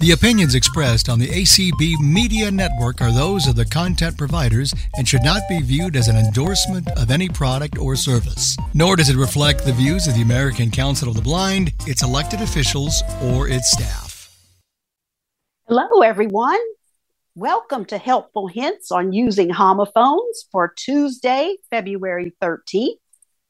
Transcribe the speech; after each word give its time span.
The 0.00 0.12
opinions 0.12 0.54
expressed 0.54 1.10
on 1.10 1.18
the 1.18 1.28
ACB 1.28 2.00
Media 2.00 2.50
Network 2.50 3.02
are 3.02 3.12
those 3.12 3.46
of 3.46 3.54
the 3.54 3.66
content 3.66 4.16
providers 4.16 4.72
and 4.96 5.06
should 5.06 5.22
not 5.22 5.42
be 5.46 5.60
viewed 5.60 5.94
as 5.94 6.08
an 6.08 6.16
endorsement 6.16 6.88
of 6.96 7.10
any 7.10 7.28
product 7.28 7.76
or 7.76 7.96
service. 7.96 8.56
Nor 8.72 8.96
does 8.96 9.10
it 9.10 9.16
reflect 9.16 9.66
the 9.66 9.74
views 9.74 10.06
of 10.06 10.14
the 10.14 10.22
American 10.22 10.70
Council 10.70 11.10
of 11.10 11.16
the 11.16 11.20
Blind, 11.20 11.74
its 11.86 12.02
elected 12.02 12.40
officials, 12.40 13.02
or 13.22 13.46
its 13.46 13.72
staff. 13.72 14.34
Hello, 15.68 16.00
everyone. 16.00 16.60
Welcome 17.34 17.84
to 17.84 17.98
Helpful 17.98 18.48
Hints 18.48 18.90
on 18.90 19.12
Using 19.12 19.50
Homophones 19.50 20.46
for 20.50 20.72
Tuesday, 20.74 21.56
February 21.68 22.32
13th, 22.40 22.96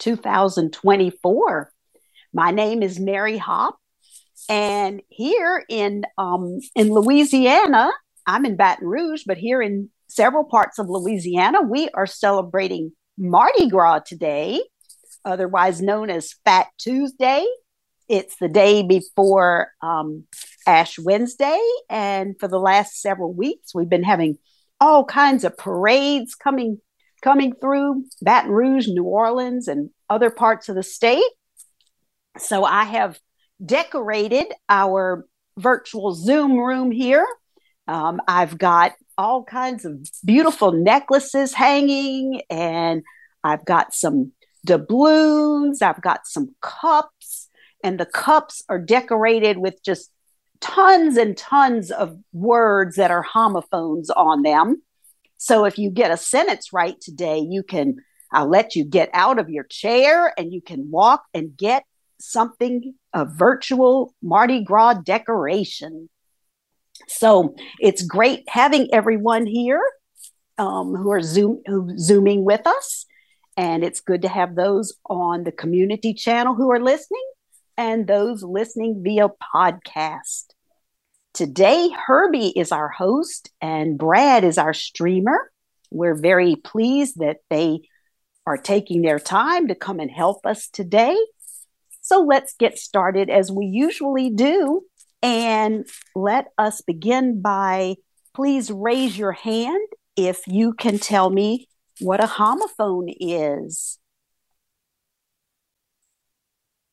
2024. 0.01 1.73
My 2.33 2.51
name 2.51 2.83
is 2.83 2.99
Mary 2.99 3.39
Haupt 3.39 3.81
and 4.51 5.01
here 5.09 5.65
in 5.69 6.03
um, 6.19 6.59
in 6.75 6.93
Louisiana, 6.93 7.93
I'm 8.27 8.45
in 8.45 8.57
Baton 8.57 8.87
Rouge, 8.87 9.23
but 9.25 9.39
here 9.39 9.63
in 9.63 9.91
several 10.09 10.43
parts 10.43 10.81
of 10.81 10.89
Louisiana, 10.89 11.63
we 11.63 11.89
are 11.91 12.07
celebrating 12.07 12.91
Mardi 13.17 13.69
Gras 13.69 14.01
today, 14.01 14.61
otherwise 15.25 15.81
known 15.81 16.11
as 16.11 16.35
Fat 16.45 16.67
Tuesday. 16.79 17.47
It's 18.09 18.37
the 18.41 18.49
day 18.49 18.83
before 18.83 19.69
um, 19.83 20.25
Ash 20.67 20.99
Wednesday, 20.99 21.61
and 21.89 22.35
for 22.41 22.49
the 22.49 22.59
last 22.59 23.01
several 23.01 23.33
weeks, 23.33 23.73
we've 23.73 23.89
been 23.89 24.03
having 24.03 24.37
all 24.81 25.05
kinds 25.05 25.45
of 25.45 25.57
parades 25.57 26.35
coming 26.35 26.79
coming 27.23 27.55
through 27.55 28.05
Baton 28.21 28.51
Rouge, 28.51 28.89
New 28.89 29.05
Orleans, 29.05 29.69
and 29.69 29.91
other 30.09 30.31
parts 30.31 30.69
of 30.69 30.75
the 30.75 30.83
state. 30.83 31.23
So 32.37 32.65
I 32.65 32.83
have 32.85 33.21
decorated 33.65 34.47
our 34.69 35.27
virtual 35.59 36.15
Zoom 36.15 36.59
room 36.59 36.91
here. 36.91 37.27
Um, 37.87 38.21
I've 38.29 38.57
got 38.57 38.93
all 39.19 39.45
kinds 39.45 39.85
of 39.85 39.99
beautiful 40.25 40.73
necklaces 40.73 41.53
hanging, 41.53 42.43
and 42.49 43.03
I've 43.45 43.65
got 43.65 43.95
some 43.95 44.33
doubloons, 44.65 45.83
I've 45.83 46.01
got 46.01 46.27
some 46.27 46.55
cups, 46.61 47.49
and 47.83 47.99
the 47.99 48.07
cups 48.07 48.63
are 48.69 48.79
decorated 48.79 49.59
with 49.59 49.83
just 49.83 50.11
tons 50.61 51.17
and 51.17 51.37
tons 51.37 51.91
of 51.91 52.19
words 52.33 52.97
that 52.97 53.11
are 53.11 53.23
homophones 53.23 54.11
on 54.11 54.43
them. 54.43 54.83
So 55.39 55.65
if 55.65 55.79
you 55.79 55.91
get 55.91 56.11
a 56.11 56.17
sentence 56.19 56.73
right 56.73 57.01
today, 57.01 57.39
you 57.39 57.63
can, 57.63 57.97
I'll 58.31 58.49
let 58.49 58.77
you 58.77 58.85
get 58.85 59.09
out 59.15 59.39
of 59.39 59.49
your 59.49 59.65
chair 59.65 60.33
and 60.39 60.53
you 60.53 60.61
can 60.61 60.91
walk 60.91 61.25
and 61.33 61.57
get 61.57 61.85
something, 62.21 62.95
a 63.15 63.25
virtual 63.25 64.15
Mardi 64.23 64.63
Gras 64.63 64.95
decoration. 64.95 66.09
So 67.09 67.55
it's 67.81 68.03
great 68.03 68.45
having 68.49 68.89
everyone 68.93 69.47
here 69.47 69.83
um, 70.59 70.95
who 70.95 71.11
are 71.11 71.23
zoom, 71.23 71.63
who, 71.67 71.97
zooming 71.99 72.45
with 72.45 72.67
us. 72.67 73.07
And 73.57 73.83
it's 73.83 74.01
good 74.01 74.23
to 74.23 74.29
have 74.29 74.55
those 74.55 74.95
on 75.09 75.45
the 75.45 75.53
community 75.53 76.15
channel 76.15 76.55
who 76.55 76.71
are 76.71 76.81
listening 76.81 77.25
and 77.77 78.07
those 78.07 78.43
listening 78.43 79.03
via 79.03 79.29
podcast. 79.55 80.45
Today, 81.33 81.91
Herbie 82.07 82.53
is 82.57 82.73
our 82.73 82.89
host 82.89 83.51
and 83.61 83.99
Brad 83.99 84.45
is 84.45 84.59
our 84.59 84.75
streamer. 84.75 85.51
We're 85.91 86.17
very 86.17 86.57
pleased 86.57 87.19
that 87.19 87.39
they 87.49 87.81
are 88.47 88.57
taking 88.57 89.03
their 89.03 89.19
time 89.19 89.69
to 89.69 89.75
come 89.75 90.01
and 90.01 90.11
help 90.11 90.45
us 90.45 90.69
today. 90.69 91.17
So 92.11 92.23
let's 92.23 92.55
get 92.55 92.77
started 92.77 93.31
as 93.31 93.53
we 93.53 93.67
usually 93.67 94.31
do. 94.31 94.83
And 95.23 95.87
let 96.17 96.47
us 96.59 96.81
begin 96.81 97.41
by 97.41 97.97
please 98.35 98.69
raise 98.69 99.17
your 99.17 99.31
hand 99.31 99.87
if 100.17 100.41
you 100.49 100.73
can 100.73 100.99
tell 100.99 101.31
me 101.31 101.69
what 102.01 102.19
a 102.21 102.27
homophone 102.27 103.15
is. 103.21 104.01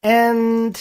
And 0.03 0.79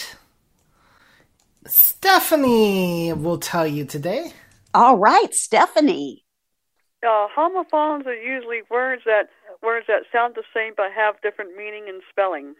Stephanie 1.65 3.13
will 3.13 3.39
tell 3.39 3.65
you 3.65 3.85
today. 3.85 4.33
All 4.71 4.97
right, 4.97 5.33
Stephanie. 5.33 6.25
Uh, 7.01 7.27
homophones 7.33 8.05
are 8.05 8.13
usually 8.13 8.61
words 8.69 9.01
that 9.05 9.29
words 9.63 9.87
that 9.87 10.03
sound 10.11 10.35
the 10.35 10.43
same 10.53 10.73
but 10.77 10.91
have 10.95 11.15
different 11.23 11.55
meaning 11.55 11.85
and 11.87 12.03
spelling. 12.11 12.53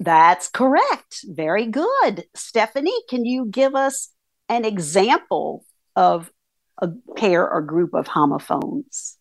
That's 0.00 0.48
correct. 0.48 1.26
Very 1.28 1.66
good. 1.66 2.24
Stephanie, 2.34 2.98
can 3.10 3.26
you 3.26 3.44
give 3.44 3.74
us 3.74 4.08
an 4.48 4.64
example 4.64 5.66
of 5.94 6.32
a 6.78 6.88
pair 7.16 7.48
or 7.48 7.60
group 7.60 7.92
of 7.92 8.06
homophones? 8.06 9.18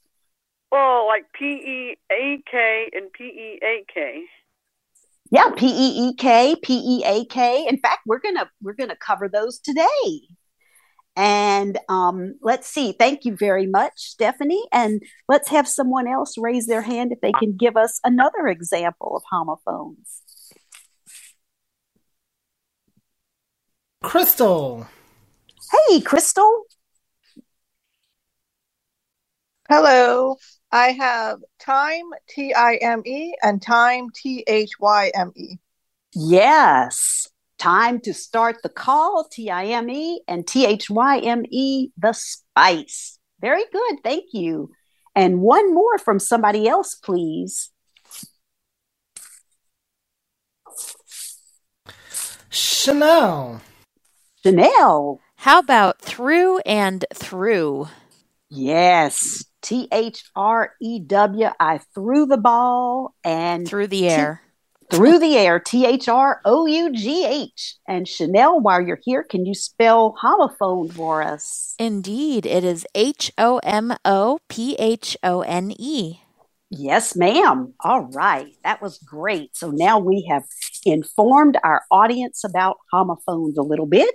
Well, 0.71 1.05
like 1.05 1.25
P 1.33 1.45
E 1.45 1.97
A 2.09 2.41
K 2.49 2.89
and 2.93 3.11
P 3.11 3.25
E 3.25 3.59
A 3.61 3.83
K. 3.93 4.23
Yeah, 5.31 5.49
P 5.55 5.67
E 5.67 6.07
E 6.07 6.15
K, 6.15 6.55
P 6.61 6.73
E 6.73 7.03
A 7.05 7.25
K. 7.25 7.67
In 7.67 7.77
fact, 7.79 7.99
we're 8.05 8.19
gonna 8.19 8.49
we're 8.61 8.73
gonna 8.73 8.95
cover 8.95 9.27
those 9.27 9.59
today. 9.59 10.21
And 11.17 11.77
um, 11.89 12.35
let's 12.41 12.69
see. 12.69 12.93
Thank 12.93 13.25
you 13.25 13.35
very 13.35 13.67
much, 13.67 13.93
Stephanie. 13.97 14.63
And 14.71 15.01
let's 15.27 15.49
have 15.49 15.67
someone 15.67 16.07
else 16.07 16.35
raise 16.37 16.67
their 16.67 16.83
hand 16.83 17.11
if 17.11 17.19
they 17.19 17.33
can 17.33 17.57
give 17.57 17.75
us 17.75 17.99
another 18.05 18.47
example 18.47 19.17
of 19.17 19.23
homophones. 19.29 20.21
Crystal. 24.01 24.87
Hey, 25.71 25.99
Crystal. 26.01 26.63
Hello. 29.67 30.37
I 30.71 30.91
have 30.91 31.39
time, 31.59 32.05
T 32.29 32.53
I 32.53 32.75
M 32.75 33.01
E, 33.05 33.35
and 33.43 33.61
time, 33.61 34.07
T 34.15 34.43
H 34.47 34.71
Y 34.79 35.11
M 35.13 35.31
E. 35.35 35.57
Yes. 36.13 37.27
Time 37.57 37.99
to 38.01 38.13
start 38.13 38.57
the 38.63 38.69
call, 38.69 39.27
T 39.29 39.49
I 39.49 39.65
M 39.65 39.89
E, 39.89 40.21
and 40.27 40.47
T 40.47 40.65
H 40.65 40.89
Y 40.89 41.19
M 41.19 41.43
E, 41.49 41.89
the 41.97 42.13
spice. 42.13 43.19
Very 43.41 43.63
good. 43.71 43.97
Thank 44.03 44.25
you. 44.31 44.71
And 45.13 45.41
one 45.41 45.73
more 45.73 45.97
from 45.97 46.19
somebody 46.19 46.67
else, 46.67 46.95
please. 46.95 47.71
Chanel. 52.49 53.61
Chanel. 54.43 55.19
How 55.35 55.59
about 55.59 55.99
through 55.99 56.59
and 56.59 57.05
through? 57.13 57.87
Yes. 58.49 59.45
T 59.61 59.87
H 59.91 60.23
R 60.35 60.73
E 60.81 60.99
W. 60.99 61.49
I 61.59 61.79
threw 61.93 62.25
the 62.25 62.37
ball 62.37 63.15
and 63.23 63.67
through 63.67 63.87
the 63.87 64.09
air. 64.09 64.41
T- 64.89 64.97
through 64.97 65.19
the 65.19 65.37
air. 65.37 65.59
T 65.59 65.85
H 65.85 66.07
R 66.07 66.41
O 66.45 66.65
U 66.65 66.91
G 66.91 67.25
H. 67.25 67.75
And 67.87 68.07
Chanel, 68.07 68.59
while 68.59 68.81
you're 68.81 68.99
here, 69.03 69.23
can 69.23 69.45
you 69.45 69.53
spell 69.53 70.15
homophone 70.21 70.91
for 70.91 71.21
us? 71.21 71.75
Indeed. 71.77 72.45
It 72.45 72.63
is 72.63 72.87
H 72.95 73.31
O 73.37 73.59
M 73.63 73.93
O 74.05 74.39
P 74.47 74.75
H 74.79 75.17
O 75.21 75.41
N 75.41 75.73
E. 75.77 76.21
Yes, 76.71 77.15
ma'am. 77.15 77.73
All 77.83 78.05
right. 78.13 78.53
That 78.63 78.81
was 78.81 78.99
great. 78.99 79.57
So 79.57 79.71
now 79.71 79.97
we 79.97 80.27
have 80.29 80.43
informed 80.85 81.57
our 81.63 81.81
audience 81.89 82.43
about 82.43 82.77
homophones 82.91 83.57
a 83.57 83.63
little 83.63 83.87
bit. 83.87 84.13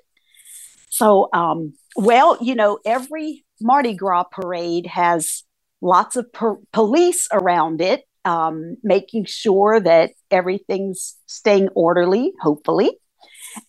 So, 0.94 1.28
um, 1.32 1.72
well, 1.97 2.38
you 2.41 2.55
know, 2.55 2.78
every 2.87 3.44
Mardi 3.60 3.94
Gras 3.94 4.22
parade 4.31 4.87
has 4.87 5.43
lots 5.81 6.15
of 6.15 6.32
per- 6.32 6.60
police 6.72 7.27
around 7.32 7.81
it, 7.81 8.05
um, 8.25 8.77
making 8.84 9.25
sure 9.25 9.81
that 9.81 10.12
everything's 10.31 11.16
staying 11.27 11.69
orderly, 11.75 12.33
hopefully. 12.41 12.97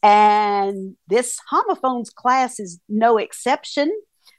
And 0.04 0.98
this 1.08 1.40
homophones 1.50 2.12
class 2.12 2.60
is 2.60 2.80
no 2.88 3.18
exception. 3.18 3.92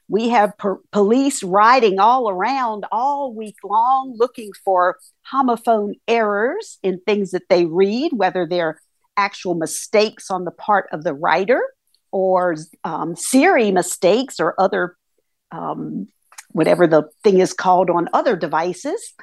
We 0.07 0.29
have 0.29 0.57
per- 0.57 0.79
police 0.93 1.43
riding 1.43 1.99
all 1.99 2.29
around 2.29 2.85
all 2.89 3.35
week 3.35 3.57
long 3.65 4.15
looking 4.17 4.51
for 4.63 4.95
homophone 5.29 5.95
errors 6.07 6.79
in 6.81 7.01
things 7.05 7.31
that 7.31 7.49
they 7.49 7.65
read, 7.65 8.13
whether 8.13 8.47
they're 8.49 8.79
actual 9.17 9.55
mistakes 9.55 10.31
on 10.31 10.45
the 10.45 10.51
part 10.51 10.87
of 10.93 11.03
the 11.03 11.13
writer 11.13 11.61
or 12.11 12.55
um, 12.83 13.15
Siri 13.15 13.71
mistakes 13.71 14.39
or 14.39 14.59
other, 14.59 14.95
um, 15.51 16.07
whatever 16.51 16.87
the 16.87 17.09
thing 17.23 17.39
is 17.39 17.53
called 17.53 17.89
on 17.89 18.09
other 18.13 18.35
devices. 18.35 19.13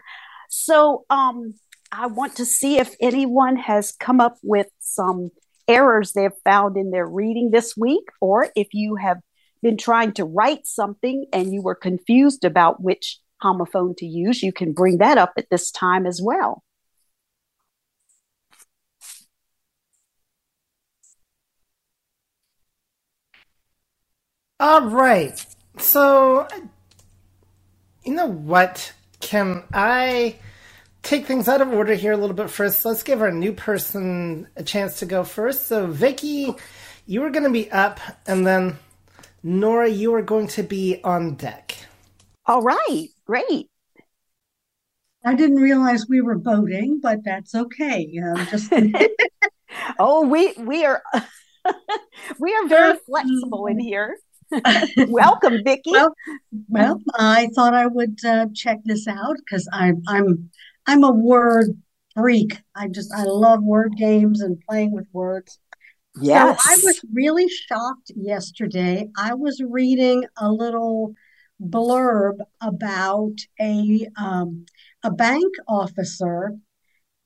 So 0.48 1.04
um, 1.10 1.54
I 1.90 2.06
want 2.06 2.36
to 2.36 2.44
see 2.44 2.78
if 2.78 2.94
anyone 3.00 3.56
has 3.56 3.92
come 3.92 4.20
up 4.20 4.36
with 4.42 4.68
some 4.80 5.30
errors 5.66 6.12
they've 6.12 6.30
found 6.44 6.76
in 6.76 6.90
their 6.90 7.06
reading 7.06 7.50
this 7.50 7.76
week, 7.76 8.08
or 8.20 8.48
if 8.54 8.68
you 8.72 8.96
have 8.96 9.18
been 9.62 9.76
trying 9.76 10.12
to 10.12 10.24
write 10.24 10.66
something 10.66 11.26
and 11.32 11.52
you 11.52 11.62
were 11.62 11.74
confused 11.74 12.44
about 12.44 12.82
which 12.82 13.18
homophone 13.42 13.96
to 13.96 14.06
use, 14.06 14.42
you 14.42 14.52
can 14.52 14.72
bring 14.72 14.98
that 14.98 15.18
up 15.18 15.32
at 15.38 15.48
this 15.50 15.70
time 15.70 16.06
as 16.06 16.20
well. 16.22 16.62
All 24.64 24.80
right. 24.80 25.44
So, 25.76 26.48
you 28.02 28.14
know 28.14 28.24
what? 28.24 28.94
Can 29.20 29.62
I 29.74 30.36
take 31.02 31.26
things 31.26 31.48
out 31.48 31.60
of 31.60 31.68
order 31.68 31.92
here 31.92 32.12
a 32.12 32.16
little 32.16 32.34
bit 32.34 32.48
first? 32.48 32.82
Let's 32.82 33.02
give 33.02 33.20
our 33.20 33.30
new 33.30 33.52
person 33.52 34.48
a 34.56 34.62
chance 34.62 35.00
to 35.00 35.04
go 35.04 35.22
first. 35.22 35.66
So, 35.66 35.86
Vicky, 35.86 36.54
you 37.04 37.20
were 37.20 37.28
going 37.28 37.44
to 37.44 37.50
be 37.50 37.70
up, 37.70 38.00
and 38.26 38.46
then 38.46 38.78
Nora, 39.42 39.90
you 39.90 40.14
are 40.14 40.22
going 40.22 40.46
to 40.48 40.62
be 40.62 40.98
on 41.04 41.34
deck. 41.34 41.76
All 42.46 42.62
right, 42.62 43.08
great. 43.26 43.68
I 45.26 45.34
didn't 45.34 45.60
realize 45.60 46.06
we 46.08 46.22
were 46.22 46.38
voting, 46.38 47.00
but 47.02 47.18
that's 47.22 47.54
okay. 47.54 48.10
Um, 48.18 48.46
just 48.46 48.72
oh, 49.98 50.26
we 50.26 50.54
we 50.54 50.86
are 50.86 51.02
we 52.40 52.54
are 52.54 52.66
very 52.66 52.98
flexible 53.04 53.66
in 53.66 53.78
here. 53.78 54.16
Welcome, 55.08 55.62
Vicky. 55.64 55.90
Well, 55.90 56.14
well, 56.68 57.00
I 57.18 57.48
thought 57.54 57.74
I 57.74 57.86
would 57.86 58.18
uh, 58.24 58.46
check 58.54 58.78
this 58.84 59.06
out 59.06 59.36
because 59.38 59.68
I'm 59.72 60.02
I'm 60.06 60.50
I'm 60.86 61.04
a 61.04 61.12
word 61.12 61.66
freak. 62.14 62.58
I 62.74 62.88
just 62.88 63.12
I 63.14 63.24
love 63.24 63.62
word 63.62 63.96
games 63.96 64.40
and 64.40 64.60
playing 64.68 64.92
with 64.92 65.06
words. 65.12 65.58
Yes. 66.20 66.62
So 66.62 66.70
I 66.70 66.76
was 66.84 67.00
really 67.12 67.48
shocked 67.48 68.12
yesterday. 68.14 69.08
I 69.16 69.34
was 69.34 69.60
reading 69.60 70.24
a 70.36 70.50
little 70.50 71.14
blurb 71.60 72.38
about 72.60 73.36
a 73.60 74.06
um, 74.16 74.66
a 75.02 75.10
bank 75.10 75.52
officer, 75.66 76.56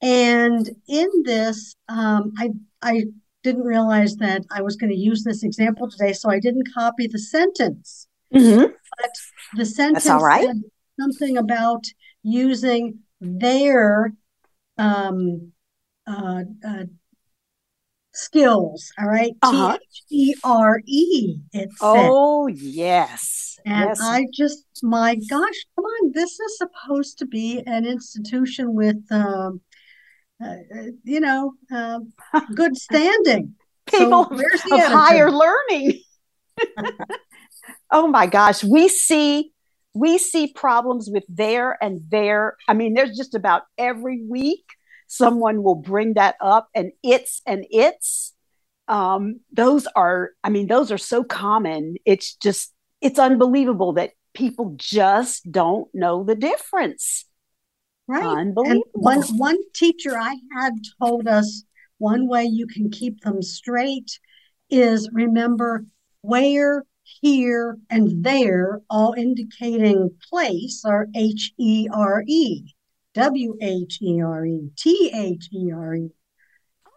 and 0.01 0.69
in 0.89 1.09
this, 1.25 1.75
um, 1.89 2.33
I 2.39 2.51
I 2.81 3.05
didn't 3.43 3.65
realize 3.65 4.17
that 4.17 4.43
I 4.51 4.63
was 4.63 4.77
going 4.77 4.91
to 4.91 4.99
use 4.99 5.25
this 5.25 5.43
example 5.43 5.89
today, 5.91 6.13
so 6.13 6.31
I 6.31 6.41
didn't 6.41 6.69
copy 6.75 7.07
the 7.07 7.19
sentence. 7.19 8.09
Mm-hmm. 8.35 8.73
But 8.99 9.11
the 9.57 9.65
sentence 9.65 10.05
That's 10.05 10.21
all 10.21 10.25
right. 10.27 10.47
said 10.47 10.63
something 11.01 11.37
about 11.37 11.85
using 12.23 12.99
their 13.21 14.13
um, 14.77 15.53
uh, 16.07 16.43
uh, 16.67 16.85
skills. 18.13 18.93
All 18.99 19.07
right, 19.07 19.33
Uh-huh. 19.43 19.79
T 19.79 19.85
H 19.85 20.03
E 20.11 20.35
R 20.45 20.81
E. 20.87 21.37
It 21.53 21.71
said. 21.71 21.79
Oh, 21.81 22.49
yes. 22.49 23.59
And 23.65 23.89
yes. 23.91 24.01
I 24.03 24.27
just, 24.33 24.65
my 24.83 25.15
gosh, 25.15 25.67
come 25.77 25.85
on! 25.85 26.13
This 26.13 26.39
is 26.39 26.59
supposed 26.59 27.19
to 27.19 27.27
be 27.27 27.63
an 27.67 27.85
institution 27.87 28.75
with, 28.75 28.97
um, 29.11 29.61
uh, 30.43 30.47
uh, 30.47 30.83
you 31.05 31.21
know, 31.21 31.55
uh, 31.73 32.01
good 32.55 32.77
standing. 32.89 33.55
So 33.91 33.99
People 33.99 34.25
the 34.25 34.75
of 34.75 34.81
higher 34.93 35.31
learning. 35.31 36.01
oh 37.91 38.07
my 38.07 38.27
gosh, 38.27 38.63
we 38.63 38.89
see 38.89 39.53
we 39.95 40.19
see 40.19 40.53
problems 40.53 41.09
with 41.11 41.25
there 41.29 41.83
and 41.83 42.03
there. 42.09 42.57
I 42.69 42.75
mean, 42.75 42.95
there's 42.95 43.17
just 43.17 43.35
about 43.35 43.63
every 43.77 44.23
week 44.29 44.65
someone 45.07 45.63
will 45.63 45.75
bring 45.75 46.15
that 46.15 46.37
up, 46.41 46.69
and 46.75 46.93
it's 47.03 47.43
and 47.47 47.65
it's. 47.71 48.35
Um, 48.87 49.41
those 49.53 49.87
are, 49.97 50.31
I 50.43 50.49
mean, 50.49 50.67
those 50.67 50.91
are 50.91 50.97
so 50.97 51.23
common. 51.23 51.97
It's 52.07 52.35
just, 52.37 52.73
it's 53.03 53.19
unbelievable 53.19 53.93
that 53.93 54.13
people 54.33 54.77
just 54.79 55.51
don't 55.53 55.89
know 55.93 56.25
the 56.25 56.35
difference. 56.35 57.27
Right. 58.09 58.23
And 58.25 58.49
Unbelievable. 58.59 58.85
one 58.95 59.23
one 59.37 59.59
teacher 59.75 60.17
I 60.19 60.37
had 60.57 60.73
told 61.01 61.29
us 61.29 61.65
one 61.99 62.27
way 62.27 62.45
you 62.45 62.67
can 62.67 62.91
keep 62.91 63.21
them 63.21 63.43
straight 63.43 64.19
is 64.71 65.09
remember 65.13 65.85
where, 66.23 66.85
here, 67.03 67.79
and 67.91 68.25
there, 68.25 68.81
all 68.89 69.13
indicating 69.15 70.11
place, 70.31 70.83
are 70.85 71.07
H 71.15 71.53
E 71.59 71.87
R 71.93 72.23
E, 72.27 72.65
W 73.15 73.57
H 73.61 73.99
E 74.01 74.23
R 74.23 74.47
E, 74.47 74.71
T 74.77 75.11
H 75.15 75.49
E 75.53 75.71
R 75.73 75.95
E. 75.95 76.11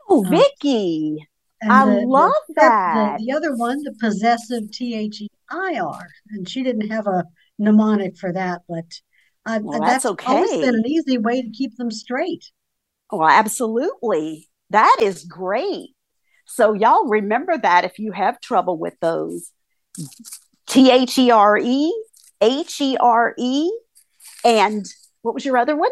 Oh, 0.09 0.25
Uh, 0.25 0.29
Vicky. 0.29 1.27
And 1.61 1.71
I 1.71 1.85
the- 1.85 2.01
the- 2.01 2.07
love 2.07 2.33
the- 2.49 2.53
that. 2.55 3.19
The, 3.19 3.31
other 3.33 3.55
one, 3.55 3.83
the 3.83 3.93
possessive 3.99 4.71
T 4.71 4.95
H 4.95 5.21
E 5.21 5.27
I 5.49 5.79
R, 5.79 6.07
and 6.31 6.47
she 6.47 6.63
didn't 6.63 6.89
have 6.89 7.07
a 7.07 7.25
mnemonic 7.59 8.17
for 8.17 8.31
that, 8.33 8.61
but 8.67 8.85
uh, 9.45 9.59
Well, 9.61 9.79
that's 9.79 10.03
that's 10.03 10.05
always 10.25 10.51
okay. 10.51 10.61
been 10.61 10.75
an 10.75 10.87
easy 10.87 11.17
way 11.17 11.41
to 11.41 11.49
keep 11.49 11.75
them 11.77 11.91
straight. 11.91 12.45
Well, 13.11 13.27
absolutely. 13.27 14.49
That 14.69 14.97
is 15.01 15.25
great. 15.25 15.89
So, 16.45 16.73
y'all 16.73 17.07
remember 17.07 17.57
that 17.57 17.85
if 17.85 17.99
you 17.99 18.11
have 18.11 18.39
trouble 18.41 18.77
with 18.77 18.99
those 18.99 19.51
T 20.67 20.91
H 20.91 21.17
E 21.17 21.31
R 21.31 21.57
E, 21.57 22.03
H 22.41 22.81
E 22.81 22.97
R 22.97 23.33
E, 23.37 23.71
and 24.43 24.85
what 25.21 25.33
was 25.33 25.45
your 25.45 25.57
other 25.57 25.75
one? 25.75 25.91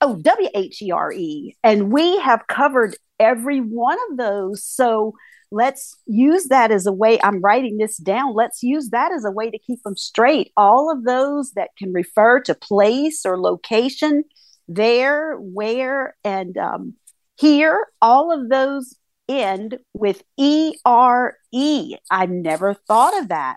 Oh, 0.00 0.16
W 0.16 0.48
H 0.54 0.82
E 0.82 0.90
R 0.90 1.12
E. 1.12 1.56
And 1.64 1.90
we 1.92 2.18
have 2.20 2.46
covered 2.46 2.96
every 3.18 3.60
one 3.60 3.98
of 4.10 4.16
those. 4.16 4.64
So, 4.64 5.14
let's 5.50 5.96
use 6.06 6.46
that 6.48 6.70
as 6.70 6.86
a 6.86 6.92
way. 6.92 7.18
I'm 7.22 7.40
writing 7.40 7.78
this 7.78 7.96
down. 7.96 8.34
Let's 8.34 8.62
use 8.62 8.90
that 8.90 9.12
as 9.12 9.24
a 9.24 9.30
way 9.30 9.50
to 9.50 9.58
keep 9.58 9.82
them 9.82 9.96
straight. 9.96 10.52
All 10.56 10.90
of 10.90 11.04
those 11.04 11.52
that 11.52 11.70
can 11.78 11.92
refer 11.92 12.40
to 12.40 12.54
place 12.54 13.24
or 13.24 13.40
location, 13.40 14.24
there, 14.68 15.36
where, 15.36 16.16
and 16.24 16.56
um, 16.58 16.94
here, 17.38 17.86
all 18.02 18.32
of 18.32 18.48
those 18.48 18.96
end 19.28 19.78
with 19.94 20.22
E 20.36 20.74
R 20.84 21.36
E. 21.52 21.96
I've 22.10 22.30
never 22.30 22.74
thought 22.74 23.18
of 23.20 23.28
that. 23.28 23.56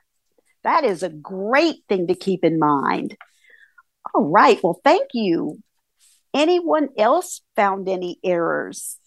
That 0.63 0.83
is 0.83 1.01
a 1.01 1.09
great 1.09 1.77
thing 1.89 2.07
to 2.07 2.15
keep 2.15 2.43
in 2.43 2.59
mind. 2.59 3.17
All 4.13 4.29
right. 4.29 4.59
Well, 4.63 4.79
thank 4.83 5.09
you. 5.13 5.59
Anyone 6.33 6.89
else 6.97 7.41
found 7.55 7.89
any 7.89 8.19
errors? 8.23 8.97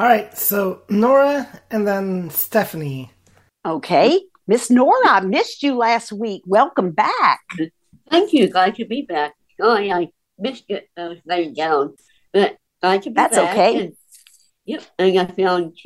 All 0.00 0.06
right, 0.06 0.34
so 0.34 0.80
Nora 0.88 1.46
and 1.70 1.86
then 1.86 2.30
Stephanie. 2.30 3.10
Okay. 3.66 4.18
Miss 4.46 4.70
Nora, 4.70 5.06
I 5.06 5.20
missed 5.20 5.62
you 5.62 5.76
last 5.76 6.10
week. 6.10 6.40
Welcome 6.46 6.92
back. 6.92 7.40
Thank 8.10 8.32
you. 8.32 8.48
Glad 8.48 8.76
to 8.76 8.86
be 8.86 9.02
back. 9.02 9.34
Sorry, 9.60 9.92
I 9.92 10.08
missed 10.38 10.64
it. 10.70 10.88
I 10.96 11.08
was 11.08 11.18
laying 11.26 11.52
down, 11.52 11.96
but 12.32 12.56
glad 12.80 13.02
to 13.02 13.10
be 13.10 13.14
That's 13.14 13.36
back. 13.36 13.50
okay. 13.52 13.78
And, 13.78 13.92
yep, 14.64 14.82
and 14.98 15.18
I 15.20 15.26
found 15.26 15.76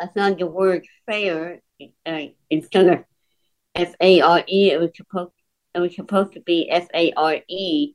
I 0.00 0.06
found 0.16 0.38
the 0.40 0.48
word 0.48 0.84
fair 1.06 1.60
uh, 2.04 2.22
instead 2.50 2.88
of 2.88 3.04
F 3.76 3.94
A 4.00 4.20
R 4.20 4.42
E. 4.48 4.70
It 4.72 4.80
was 4.80 4.90
supposed 4.96 5.30
it 5.76 5.78
was 5.78 5.94
supposed 5.94 6.32
to 6.32 6.40
be 6.40 6.68
F 6.68 6.88
A 6.92 7.12
R 7.12 7.36
E 7.48 7.94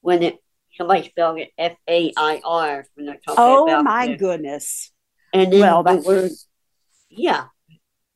when 0.00 0.24
it 0.24 0.38
somebody 0.76 1.04
spelled 1.04 1.38
it 1.38 1.50
F 1.56 1.76
A 1.88 2.12
I 2.16 2.40
R 2.44 2.84
when 2.96 3.06
they're 3.06 3.20
talking 3.24 3.36
Oh, 3.38 3.62
about 3.68 3.84
my 3.84 4.08
the- 4.08 4.16
goodness. 4.16 4.90
And 5.32 5.52
then 5.52 5.60
Well, 5.60 5.82
the 5.82 5.96
that- 5.96 6.04
word 6.04 6.30
yeah. 7.08 7.46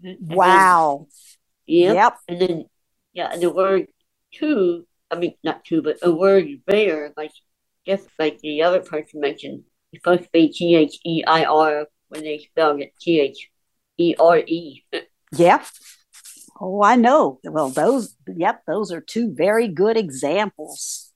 And 0.03 0.19
then- 0.21 0.37
Wow. 0.37 1.09
Yep. 1.67 1.95
Yep. 1.95 2.19
And 2.29 2.41
then, 2.41 2.65
yeah, 3.13 3.33
and 3.33 3.43
the 3.43 3.51
word 3.51 3.89
two, 4.33 4.87
I 5.11 5.17
mean, 5.17 5.35
not 5.43 5.65
two, 5.65 5.83
but 5.83 6.01
the 6.01 6.15
word 6.15 6.47
bear, 6.67 7.13
like 7.17 7.33
just 7.87 8.07
like 8.19 8.39
the 8.41 8.63
other 8.63 8.81
person 8.81 9.21
mentioned, 9.21 9.65
it's 9.93 10.03
supposed 10.03 10.25
to 10.25 10.29
be 10.33 10.49
T 10.53 10.77
H 10.77 10.99
E 11.05 11.25
I 11.27 11.45
R 11.45 11.87
when 12.09 12.23
they 12.23 12.39
spelled 12.39 12.81
it 12.81 12.93
T 13.01 13.21
H 13.21 13.51
E 13.99 14.15
R 14.19 14.39
E. 14.39 14.85
Yep. 15.33 15.67
Oh, 16.61 16.83
I 16.83 16.95
know. 16.97 17.41
Well, 17.43 17.69
those, 17.69 18.17
yep, 18.29 18.63
those 18.67 18.93
are 18.93 19.01
two 19.01 19.35
very 19.35 19.67
good 19.69 19.97
examples. 19.97 21.13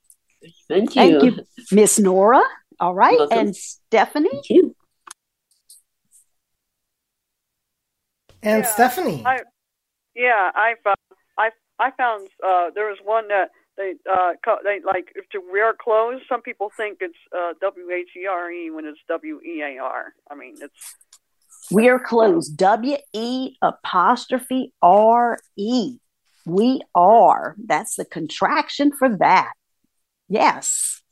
Thank 0.69 0.97
you. 0.97 1.03
Thank 1.21 1.23
you, 1.23 1.45
Miss 1.71 1.99
Nora. 1.99 2.43
All 2.81 2.95
right. 2.95 3.19
And 3.31 3.55
Stephanie? 3.55 4.29
Thank 4.33 4.51
you. 4.51 4.75
And 8.43 8.65
Yeah, 8.65 8.71
Stephanie. 8.71 9.23
I, 9.25 9.39
yeah, 10.15 10.51
I 10.55 10.75
found 10.83 10.97
I 11.39 11.51
I 11.79 11.91
found 11.93 12.29
uh, 12.47 12.71
there 12.75 12.87
was 12.87 12.99
one 13.05 13.29
that 13.29 13.51
they 13.77 13.95
uh 14.11 14.33
they 14.65 14.81
like 14.85 15.15
to 15.33 15.41
wear 15.53 15.75
clothes. 15.75 16.21
Some 16.29 16.43
people 16.43 16.71
think 16.77 16.99
it's 17.01 17.15
uh, 17.37 17.55
W 17.61 17.91
H 17.91 18.09
E 18.17 18.27
R 18.27 18.51
E 18.51 18.71
when 18.71 18.85
it's 18.85 19.01
W 19.09 19.41
E 19.43 19.63
A 19.63 19.83
R. 19.83 20.13
I 20.31 20.35
mean, 20.35 20.57
it's 20.61 20.97
We 21.71 21.89
are 21.89 21.99
closed. 21.99 22.57
W 22.57 22.97
E 23.13 23.57
apostrophe 23.63 24.73
R 24.83 25.39
E. 25.57 25.99
We 26.47 26.81
are. 26.95 27.55
That's 27.65 27.97
the 27.97 28.05
contraction 28.05 28.93
for 28.93 29.17
that. 29.19 29.53
Yes. 30.29 31.03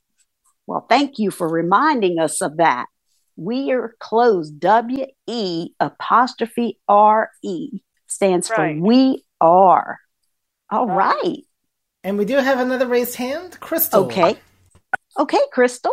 Well, 0.66 0.86
thank 0.88 1.18
you 1.18 1.30
for 1.30 1.48
reminding 1.48 2.18
us 2.18 2.42
of 2.42 2.56
that. 2.58 2.86
We 3.38 3.70
are 3.70 3.94
closed. 4.00 4.58
W 4.58 5.06
E 5.28 5.70
apostrophe 5.78 6.80
R 6.88 7.30
E 7.44 7.80
stands 8.08 8.48
for 8.48 8.74
we 8.74 9.24
are. 9.40 10.00
All 10.70 10.88
Right. 10.88 11.14
right. 11.22 11.44
And 12.02 12.18
we 12.18 12.24
do 12.24 12.36
have 12.36 12.58
another 12.58 12.86
raised 12.86 13.14
hand, 13.14 13.58
Crystal. 13.60 14.06
Okay. 14.06 14.36
Okay, 15.18 15.40
Crystal. 15.52 15.92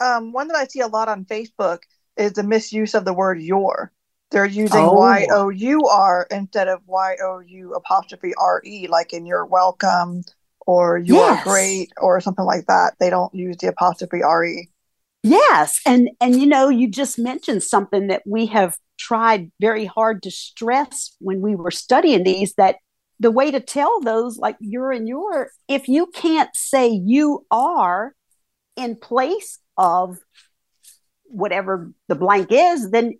um, 0.00 0.32
one 0.32 0.48
that 0.48 0.56
I 0.56 0.66
see 0.66 0.80
a 0.80 0.86
lot 0.86 1.08
on 1.08 1.24
Facebook 1.24 1.78
is 2.16 2.32
the 2.32 2.42
misuse 2.42 2.94
of 2.94 3.04
the 3.04 3.14
word 3.14 3.40
your. 3.40 3.92
They're 4.30 4.44
using 4.44 4.80
Oh. 4.80 4.92
Y 4.92 5.26
O 5.30 5.48
U 5.48 5.86
R 5.86 6.26
instead 6.30 6.68
of 6.68 6.80
Y 6.86 7.16
O 7.22 7.40
U 7.40 7.74
apostrophe 7.74 8.34
R 8.36 8.62
E, 8.64 8.88
like 8.88 9.12
in 9.12 9.24
you're 9.24 9.46
welcome 9.46 10.22
or 10.66 10.98
you're 10.98 11.40
great 11.42 11.90
or 11.96 12.20
something 12.20 12.44
like 12.44 12.66
that. 12.66 12.94
They 13.00 13.08
don't 13.08 13.34
use 13.34 13.56
the 13.58 13.68
apostrophe 13.68 14.22
R 14.22 14.44
E. 14.44 14.68
Yes, 15.22 15.80
and 15.86 16.10
and 16.20 16.38
you 16.38 16.46
know, 16.46 16.68
you 16.68 16.88
just 16.88 17.18
mentioned 17.18 17.62
something 17.62 18.08
that 18.08 18.22
we 18.26 18.46
have 18.46 18.76
tried 18.98 19.50
very 19.60 19.84
hard 19.84 20.22
to 20.22 20.30
stress 20.30 21.16
when 21.20 21.40
we 21.40 21.54
were 21.54 21.70
studying 21.70 22.24
these 22.24 22.54
that 22.54 22.76
the 23.18 23.30
way 23.30 23.50
to 23.50 23.60
tell 23.60 24.00
those 24.00 24.36
like 24.36 24.56
you're 24.60 24.92
and 24.92 25.08
your 25.08 25.50
if 25.68 25.88
you 25.88 26.06
can't 26.06 26.50
say 26.54 26.88
you 26.88 27.46
are 27.50 28.14
in 28.76 28.94
place 28.94 29.58
of 29.76 30.18
whatever 31.24 31.92
the 32.08 32.14
blank 32.14 32.48
is, 32.50 32.90
then 32.90 33.14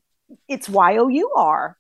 it's 0.49 0.69
Y 0.69 0.97
O 0.99 1.09
U 1.09 1.33
R. 1.37 1.77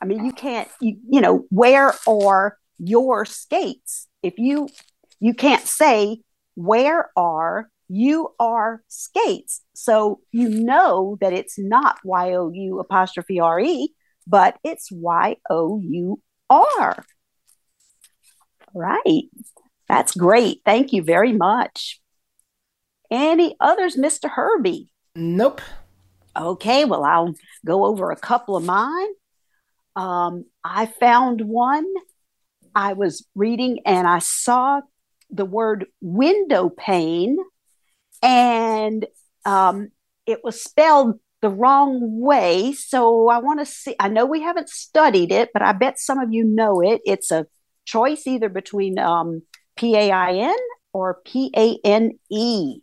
I 0.00 0.06
mean, 0.06 0.24
you 0.24 0.32
can't 0.32 0.68
you, 0.80 0.96
you 1.08 1.20
know, 1.20 1.46
where 1.50 1.94
are 2.06 2.56
your 2.78 3.24
skates? 3.24 4.08
If 4.22 4.38
you 4.38 4.68
you 5.20 5.34
can't 5.34 5.66
say 5.66 6.22
where 6.54 7.10
are 7.16 7.70
you 7.92 8.32
are 8.38 8.82
skates. 8.86 9.62
So 9.74 10.20
you 10.30 10.48
know 10.48 11.18
that 11.20 11.32
it's 11.32 11.58
not 11.58 11.98
Y 12.04 12.34
O 12.34 12.50
U 12.50 12.78
apostrophe 12.78 13.40
R 13.40 13.58
E, 13.58 13.92
but 14.28 14.56
it's 14.62 14.92
Y 14.92 15.36
O 15.50 15.80
U 15.82 16.20
R. 16.48 17.04
Right. 18.72 19.24
That's 19.88 20.14
great. 20.14 20.60
Thank 20.64 20.92
you 20.92 21.02
very 21.02 21.32
much. 21.32 22.00
Any 23.10 23.56
others, 23.58 23.96
Mr. 23.96 24.30
Herbie? 24.30 24.92
Nope. 25.16 25.60
Okay, 26.36 26.84
well, 26.84 27.02
I'll 27.02 27.34
go 27.66 27.84
over 27.84 28.12
a 28.12 28.16
couple 28.16 28.56
of 28.56 28.64
mine. 28.64 29.08
Um, 29.96 30.44
I 30.62 30.86
found 30.86 31.40
one. 31.40 31.86
I 32.72 32.92
was 32.92 33.26
reading 33.34 33.80
and 33.84 34.06
I 34.06 34.20
saw 34.20 34.80
the 35.32 35.44
word 35.44 35.86
window 36.00 36.68
pane, 36.68 37.38
and 38.22 39.06
um, 39.44 39.88
it 40.26 40.40
was 40.44 40.62
spelled 40.62 41.18
the 41.42 41.48
wrong 41.48 42.20
way. 42.20 42.72
So 42.72 43.28
I 43.28 43.38
want 43.38 43.60
to 43.60 43.66
see. 43.66 43.94
I 43.98 44.08
know 44.08 44.26
we 44.26 44.42
haven't 44.42 44.68
studied 44.68 45.32
it, 45.32 45.50
but 45.52 45.62
I 45.62 45.72
bet 45.72 45.98
some 45.98 46.18
of 46.18 46.32
you 46.32 46.44
know 46.44 46.80
it. 46.82 47.00
It's 47.04 47.30
a 47.30 47.46
choice 47.84 48.26
either 48.26 48.48
between 48.48 48.98
um, 48.98 49.42
P 49.76 49.96
A 49.96 50.10
I 50.10 50.34
N 50.34 50.56
or 50.92 51.18
P 51.24 51.52
A 51.56 51.78
N 51.84 52.18
E. 52.30 52.80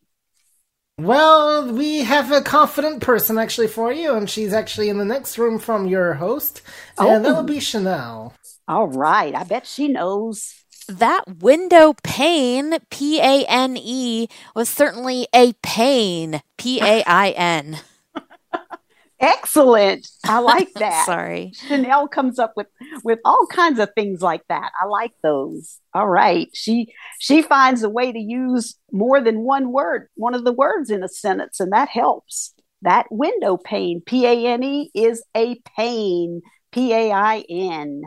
Well, 1.00 1.72
we 1.72 2.00
have 2.00 2.32
a 2.32 2.42
confident 2.42 3.04
person 3.04 3.38
actually 3.38 3.68
for 3.68 3.92
you, 3.92 4.16
and 4.16 4.28
she's 4.28 4.52
actually 4.52 4.90
in 4.90 4.98
the 4.98 5.06
next 5.06 5.38
room 5.38 5.60
from 5.60 5.86
your 5.86 6.16
host, 6.16 6.64
and 6.98 7.24
Oh. 7.26 7.36
will 7.36 7.44
be 7.44 7.60
Chanel. 7.60 8.34
All 8.68 8.88
right. 8.88 9.36
I 9.36 9.44
bet 9.44 9.68
she 9.68 9.88
knows. 9.88 10.56
That 10.88 11.40
window 11.40 11.94
pane, 12.04 12.78
P 12.90 13.20
A 13.20 13.46
N 13.48 13.78
E, 13.78 14.28
was 14.56 14.70
certainly 14.70 15.28
a 15.34 15.54
pain, 15.62 16.42
P 16.58 16.82
A 16.82 17.04
I 17.06 17.32
N. 17.32 17.80
Excellent. 19.20 20.08
I 20.26 20.40
like 20.40 20.74
that. 20.76 21.06
Sorry. 21.06 21.52
Chanel 21.68 22.08
comes 22.08 22.40
up 22.40 22.54
with 22.56 22.68
with 23.04 23.20
all 23.26 23.48
kinds 23.48 23.80
of 23.80 23.90
things 23.96 24.22
like 24.22 24.44
that. 24.50 24.72
I 24.80 24.86
like 24.86 25.14
those. 25.24 25.80
All 25.94 26.08
right. 26.08 26.50
She 26.54 26.94
she 27.20 27.42
finds 27.42 27.84
a 27.84 27.90
way 27.90 28.12
to 28.12 28.20
use 28.20 28.76
more 28.92 29.20
than 29.20 29.40
one 29.40 29.72
word, 29.72 30.08
one 30.16 30.36
of 30.36 30.46
the 30.46 30.54
words 30.54 30.90
in 30.90 31.04
a 31.04 31.10
sentence, 31.10 31.60
and 31.60 31.72
that 31.74 31.90
helps. 31.90 32.54
That 32.84 33.08
window 33.10 33.58
pane, 33.58 34.02
P 34.06 34.26
A 34.26 34.54
N 34.54 34.64
E, 34.64 34.92
is 34.94 35.24
a 35.36 35.60
pain, 35.76 36.42
P 36.72 36.94
A 36.94 37.12
I 37.12 37.44
N. 37.50 38.04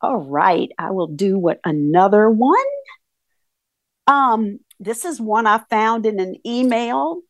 All 0.00 0.18
right. 0.18 0.70
I 0.78 0.90
will 0.90 1.06
do 1.06 1.38
what 1.38 1.60
another 1.64 2.30
one. 2.30 2.58
Um, 4.06 4.60
this 4.78 5.04
is 5.04 5.20
one 5.20 5.46
I 5.46 5.58
found 5.70 6.06
in 6.06 6.20
an 6.20 6.36
email. 6.46 7.20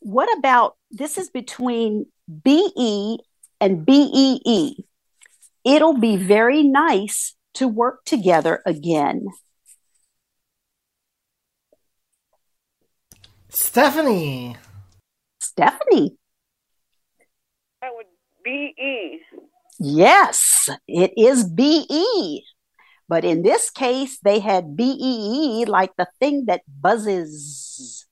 What 0.00 0.28
about 0.38 0.76
this 0.90 1.18
is 1.18 1.30
between 1.30 2.06
BE 2.42 3.18
and 3.60 3.84
BEE. 3.84 4.84
It'll 5.64 5.98
be 5.98 6.16
very 6.16 6.62
nice 6.62 7.34
to 7.54 7.68
work 7.68 8.04
together 8.04 8.62
again. 8.66 9.26
Stephanie. 13.48 14.56
Stephanie, 15.40 16.16
That 17.80 17.92
would 17.94 18.06
be 18.42 18.74
E. 18.76 19.20
yes, 19.78 20.68
it 20.86 21.12
is 21.16 21.44
BE. 21.44 22.44
But 23.08 23.24
in 23.24 23.42
this 23.42 23.70
case, 23.70 24.18
they 24.24 24.38
had 24.38 24.76
BEE 24.76 25.66
like 25.66 25.94
the 25.96 26.08
thing 26.18 26.46
that 26.46 26.62
buzzes. 26.80 28.06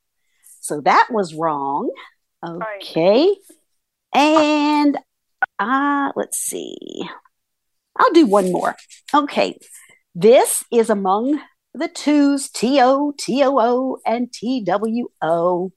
So 0.61 0.81
that 0.83 1.09
was 1.11 1.35
wrong. 1.35 1.91
Okay. 2.45 3.35
And 4.15 4.99
uh, 5.59 6.13
let's 6.15 6.39
see. 6.39 6.77
I'll 7.97 8.13
do 8.13 8.27
one 8.27 8.53
more. 8.53 8.77
Okay. 9.15 9.59
This 10.15 10.63
is 10.71 10.91
among 10.91 11.41
the 11.75 11.89
twos 11.89 12.51
T 12.51 12.79
O, 12.81 13.15
T 13.19 13.43
O 13.43 13.59
O, 13.59 13.99
and 14.05 14.33
T 14.33 14.63
W 14.65 15.09
O. 15.23 15.73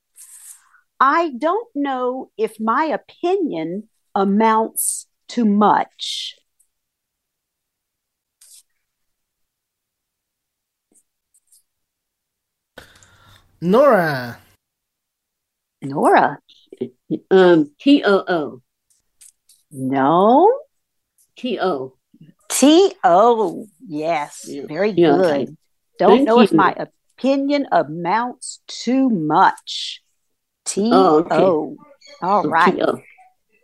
I 1.00 1.32
don't 1.38 1.68
know 1.75 2.32
if 2.38 2.60
my 2.60 2.86
opinion 2.86 3.89
amounts 4.13 5.08
to 5.29 5.46
much. 5.46 6.36
Nora. 13.62 14.39
Nora, 15.82 16.39
Um, 17.32 17.72
T 17.79 18.03
O 18.03 18.24
O. 18.27 18.62
no. 19.72 20.60
T 21.36 21.60
O. 21.60 21.94
T 22.50 22.94
O. 23.03 23.67
Yes, 23.88 24.46
Yeah. 24.48 24.65
very 24.67 24.91
Yeah, 24.91 25.17
good. 25.17 25.25
okay. 25.25 25.48
Don't 26.00 26.10
Thank 26.17 26.27
know 26.27 26.41
if 26.41 26.53
my 26.53 26.75
opinion 26.77 27.67
amounts 27.72 28.62
to 28.84 29.10
much. 29.10 30.03
T 30.65 30.89
Oh, 30.91 31.20
okay. 31.20 31.36
O. 31.36 31.77
All 32.22 32.44
right. 32.44 32.75
T 32.75 32.82
O. 32.82 32.96
So 32.96 33.03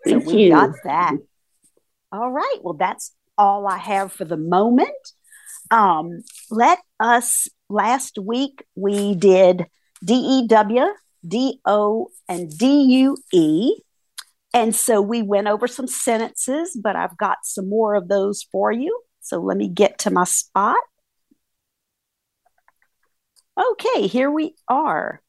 Thank 0.05 0.25
we 0.25 0.43
you. 0.43 0.49
got 0.49 0.69
that. 0.83 1.17
All 2.11 2.31
right. 2.31 2.57
Well, 2.61 2.73
that's 2.73 3.13
all 3.37 3.67
I 3.67 3.77
have 3.77 4.11
for 4.11 4.25
the 4.25 4.37
moment. 4.37 4.91
Um, 5.71 6.23
let 6.51 6.79
us, 6.99 7.47
last 7.69 8.17
week 8.19 8.63
we 8.75 9.15
did 9.15 9.67
D 10.03 10.13
E 10.15 10.47
W, 10.47 10.85
D 11.27 11.59
O, 11.65 12.09
and 12.29 12.55
D 12.57 12.83
U 13.03 13.17
E. 13.33 13.75
And 14.53 14.75
so 14.75 15.01
we 15.01 15.21
went 15.21 15.47
over 15.47 15.67
some 15.67 15.87
sentences, 15.87 16.77
but 16.81 16.95
I've 16.95 17.17
got 17.17 17.39
some 17.43 17.69
more 17.69 17.95
of 17.95 18.09
those 18.09 18.43
for 18.51 18.71
you. 18.71 19.01
So 19.21 19.39
let 19.39 19.57
me 19.57 19.69
get 19.69 19.99
to 19.99 20.11
my 20.11 20.25
spot. 20.25 20.77
Okay, 23.57 24.07
here 24.07 24.29
we 24.29 24.55
are. 24.67 25.21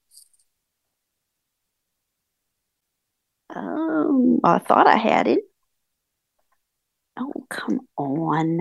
Um, 3.54 4.40
I 4.44 4.58
thought 4.58 4.86
I 4.86 4.96
had 4.96 5.26
it. 5.28 5.40
Oh, 7.18 7.46
come 7.50 7.80
on. 7.96 8.58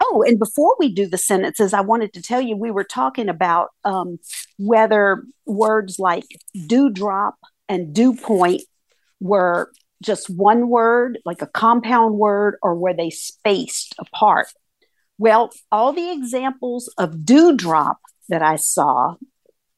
Oh, 0.00 0.22
and 0.26 0.38
before 0.38 0.76
we 0.78 0.92
do 0.92 1.06
the 1.06 1.18
sentences, 1.18 1.72
I 1.74 1.80
wanted 1.80 2.12
to 2.14 2.22
tell 2.22 2.40
you 2.40 2.56
we 2.56 2.70
were 2.70 2.84
talking 2.84 3.28
about 3.28 3.70
um, 3.84 4.18
whether 4.56 5.24
words 5.44 5.98
like 5.98 6.24
dewdrop 6.66 7.36
and 7.68 7.92
dew 7.94 8.14
point 8.14 8.62
were 9.20 9.72
just 10.02 10.30
one 10.30 10.68
word, 10.68 11.18
like 11.24 11.42
a 11.42 11.46
compound 11.46 12.16
word, 12.16 12.56
or 12.62 12.76
were 12.76 12.94
they 12.94 13.10
spaced 13.10 13.94
apart? 13.98 14.46
Well, 15.18 15.50
all 15.72 15.92
the 15.92 16.12
examples 16.12 16.92
of 16.96 17.24
dewdrop 17.24 17.98
that 18.28 18.42
I 18.42 18.56
saw 18.56 19.16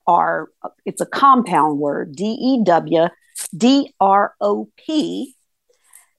are 0.06 0.48
it's 0.84 1.00
a 1.00 1.06
compound 1.06 1.78
word, 1.78 2.14
D 2.14 2.24
E 2.24 2.64
W 2.64 3.08
D 3.56 3.94
R 4.00 4.34
O 4.40 4.68
P. 4.76 5.34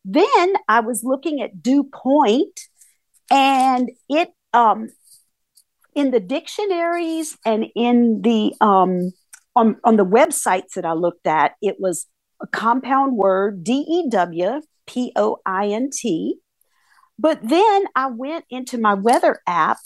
Then 0.04 0.54
I 0.68 0.80
was 0.80 1.04
looking 1.04 1.42
at 1.42 1.62
dew 1.62 1.84
point, 1.84 2.60
and 3.30 3.90
it 4.10 4.30
um, 4.54 4.90
in 5.96 6.12
the 6.12 6.20
dictionaries 6.20 7.38
and 7.46 7.66
in 7.76 8.22
the 8.22 8.54
um, 8.62 9.12
on 9.56 9.78
on 9.84 9.98
the 9.98 10.06
websites 10.06 10.74
that 10.76 10.86
I 10.86 10.94
looked 10.94 11.28
at, 11.28 11.54
it 11.62 11.78
was 11.80 12.08
a 12.42 12.48
compound 12.48 13.16
word, 13.16 13.64
D 13.64 13.86
E 13.88 14.10
W 14.10 14.62
P 14.88 15.12
O 15.16 15.38
I 15.46 15.68
N 15.68 15.90
T. 15.92 16.36
But 17.20 17.40
then 17.48 17.86
I 17.96 18.08
went 18.08 18.46
into 18.50 18.80
my 18.80 18.96
weather 18.96 19.42
app 19.46 19.78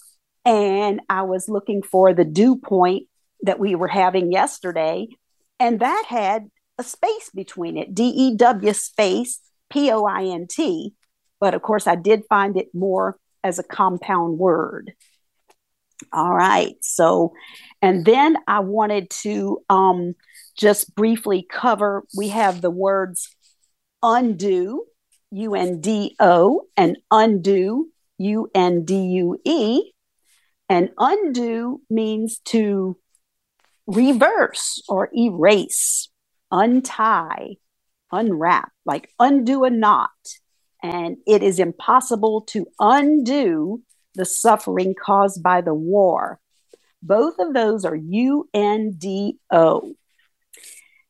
and 0.46 1.02
I 1.10 1.24
was 1.24 1.50
looking 1.50 1.82
for 1.82 2.14
the 2.14 2.24
dew 2.24 2.56
point 2.56 3.08
that 3.46 3.60
we 3.60 3.76
were 3.76 3.88
having 3.88 4.32
yesterday, 4.32 5.08
and 5.60 5.80
that 5.80 6.06
had 6.08 6.50
a 6.78 6.84
space 6.84 7.30
between 7.34 7.78
it 7.78 7.96
D 7.96 8.04
E 8.04 8.36
W 8.36 8.74
space 8.74 9.40
P 9.70 9.92
O 9.92 10.06
I 10.06 10.26
N 10.26 10.48
T. 10.48 10.94
But 11.40 11.54
of 11.54 11.62
course, 11.62 11.88
I 11.88 11.96
did 11.96 12.24
find 12.30 12.58
it 12.58 12.68
more 12.74 13.18
as 13.44 13.60
a 13.60 13.64
compound 13.64 14.38
word. 14.38 14.94
All 16.12 16.34
right. 16.34 16.76
So, 16.82 17.34
and 17.82 18.06
then 18.06 18.38
I 18.48 18.60
wanted 18.60 19.10
to 19.22 19.60
um, 19.70 20.16
just 20.58 20.94
briefly 20.96 21.46
cover 21.50 22.04
we 22.18 22.30
have 22.30 22.62
the 22.62 22.72
words 22.72 23.36
undo, 24.04 24.86
U 25.32 25.56
N 25.56 25.82
D 25.82 26.16
O, 26.20 26.64
and 26.76 26.98
undo, 27.12 27.90
U 28.18 28.50
N 28.54 28.84
D 28.86 28.96
U 28.96 29.40
E. 29.46 29.92
And 30.68 30.90
undo 30.98 31.82
means 31.90 32.40
to 32.46 32.98
reverse 33.88 34.82
or 34.88 35.10
erase, 35.16 36.10
untie, 36.52 37.58
unwrap, 38.12 38.72
like 38.86 39.10
undo 39.20 39.64
a 39.64 39.70
knot. 39.70 40.10
And 40.82 41.18
it 41.26 41.42
is 41.42 41.60
impossible 41.60 42.42
to 42.50 42.68
undo 42.80 43.82
the 44.14 44.26
suffering 44.26 44.96
caused 44.96 45.42
by 45.44 45.62
the 45.62 45.74
war. 45.74 46.40
Both 47.02 47.40
of 47.40 47.54
those 47.54 47.86
are 47.86 47.96
U 47.96 48.50
N 48.54 48.94
D 48.98 49.38
O. 49.52 49.96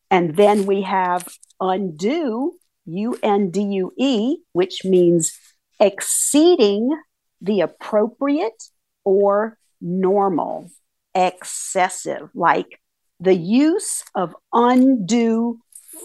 And 0.09 0.35
then 0.35 0.65
we 0.65 0.81
have 0.83 1.27
undo, 1.59 2.53
U 2.85 3.19
N 3.21 3.51
D 3.51 3.61
U 3.61 3.93
E, 3.97 4.37
which 4.53 4.85
means 4.85 5.37
exceeding 5.79 6.97
the 7.41 7.61
appropriate 7.61 8.63
or 9.03 9.57
normal, 9.81 10.71
excessive, 11.15 12.29
like 12.35 12.79
the 13.19 13.35
use 13.35 14.03
of 14.13 14.35
undue 14.53 15.59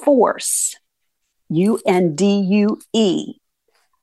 force, 0.05 0.77
U 1.49 1.81
N 1.87 2.15
D 2.15 2.41
U 2.41 2.79
E, 2.93 3.35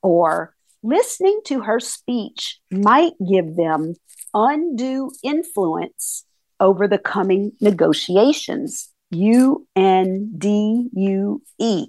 or 0.02 0.54
listening 0.84 1.40
to 1.46 1.62
her 1.62 1.80
speech 1.80 2.60
might 2.70 3.14
give 3.20 3.56
them 3.56 3.96
undue 4.34 5.12
influence 5.24 6.26
over 6.60 6.88
the 6.88 6.98
coming 6.98 7.54
negotiations, 7.62 8.90
U 9.12 9.66
N 9.76 10.34
D 10.38 10.90
U 10.94 11.42
E. 11.60 11.88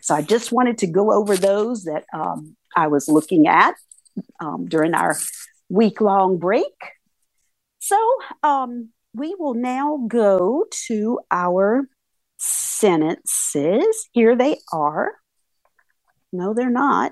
So 0.00 0.14
I 0.14 0.22
just 0.22 0.52
wanted 0.52 0.78
to 0.78 0.86
go 0.86 1.12
over 1.12 1.36
those 1.36 1.84
that 1.84 2.04
um, 2.12 2.56
I 2.76 2.88
was 2.88 3.08
looking 3.08 3.46
at 3.46 3.74
um, 4.40 4.66
during 4.66 4.94
our 4.94 5.16
week 5.68 6.00
long 6.00 6.38
break. 6.38 6.74
So 7.82 7.98
um, 8.44 8.90
we 9.12 9.34
will 9.36 9.54
now 9.54 10.04
go 10.06 10.66
to 10.86 11.18
our 11.32 11.88
sentences. 12.38 14.08
Here 14.12 14.36
they 14.36 14.58
are. 14.72 15.14
No, 16.32 16.54
they're 16.54 16.70
not. 16.70 17.10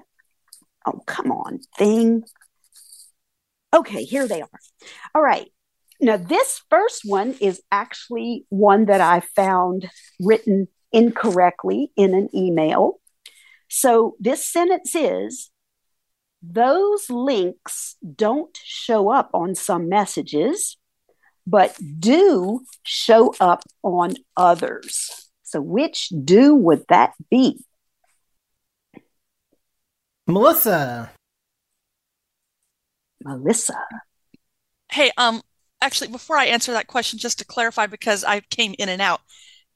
Oh, 0.87 1.03
come 1.07 1.33
on, 1.33 1.59
thing. 1.77 2.23
Okay, 3.75 4.05
here 4.05 4.29
they 4.29 4.43
are. 4.43 4.61
All 5.13 5.23
right. 5.23 5.51
Now, 6.01 6.17
this 6.17 6.63
first 6.71 7.03
one 7.05 7.35
is 7.41 7.61
actually 7.73 8.47
one 8.49 8.85
that 8.85 9.01
I 9.01 9.21
found 9.21 9.91
written 10.21 10.69
incorrectly 10.93 11.91
in 11.97 12.15
an 12.15 12.29
email. 12.33 13.01
So, 13.69 14.15
this 14.21 14.47
sentence 14.47 14.95
is 14.95 15.51
those 16.43 17.11
links 17.11 17.97
don't 18.17 18.57
show 18.65 19.11
up 19.11 19.31
on 19.35 19.55
some 19.55 19.89
messages, 19.89 20.77
but 21.47 21.77
do 21.99 22.65
show 22.83 23.35
up 23.41 23.63
on 23.83 24.15
others. 24.37 25.29
So, 25.43 25.61
which 25.61 26.11
do 26.25 26.55
would 26.55 26.85
that 26.89 27.13
be? 27.31 27.65
Melissa. 30.27 31.11
Melissa. 33.25 33.75
Hey, 34.91 35.11
um, 35.17 35.43
actually, 35.81 36.09
before 36.09 36.37
I 36.37 36.47
answer 36.47 36.73
that 36.73 36.87
question, 36.87 37.19
just 37.19 37.39
to 37.41 37.45
clarify, 37.45 37.87
because 37.87 38.25
I 38.25 38.41
came 38.41 38.75
in 38.79 38.89
and 38.89 39.03
out, 39.03 39.21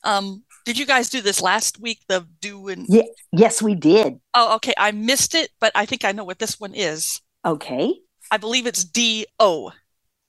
um, 0.05 0.45
did 0.65 0.79
you 0.79 0.87
guys 0.87 1.11
do 1.11 1.21
this 1.21 1.41
last 1.41 1.81
week? 1.81 2.01
The 2.09 2.27
do 2.41 2.69
and 2.69 2.87
yeah, 2.89 3.03
yes, 3.33 3.61
we 3.61 3.75
did. 3.75 4.21
Oh, 4.35 4.57
okay. 4.57 4.75
I 4.77 4.93
missed 4.93 5.35
it, 5.35 5.51
but 5.61 5.73
I 5.75 5.87
think 5.87 6.05
I 6.05 6.13
know 6.13 6.25
what 6.25 6.39
this 6.39 6.59
one 6.59 6.75
is. 6.75 7.21
Okay. 7.45 7.95
I 8.31 8.37
believe 8.39 8.67
it's 8.67 8.85
D 8.85 9.27
O. 9.39 9.73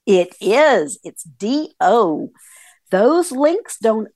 It 0.06 0.36
is. 0.42 1.00
It's 1.04 1.24
D 1.24 1.74
O. 1.80 2.32
Those 2.92 3.32
links 3.32 3.78
don't 3.78 4.10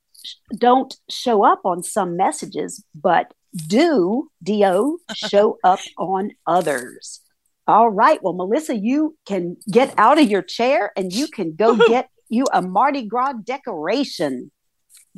don't 0.58 0.95
show 1.10 1.45
up 1.45 1.62
on 1.63 1.84
some 1.84 2.17
messages, 2.17 2.84
but 2.93 3.34
do 3.67 4.29
do 4.43 4.99
show 5.15 5.58
up 5.63 5.79
on 5.97 6.32
others. 6.45 7.21
All 7.67 7.89
right. 7.89 8.21
Well, 8.21 8.34
Melissa, 8.34 8.75
you 8.75 9.15
can 9.25 9.55
get 9.71 9.93
out 9.97 10.19
of 10.19 10.29
your 10.29 10.41
chair 10.41 10.91
and 10.97 11.13
you 11.13 11.27
can 11.27 11.55
go 11.55 11.75
get 11.88 12.10
you 12.27 12.45
a 12.51 12.62
Mardi 12.62 13.05
Gras 13.05 13.34
decoration. 13.43 14.51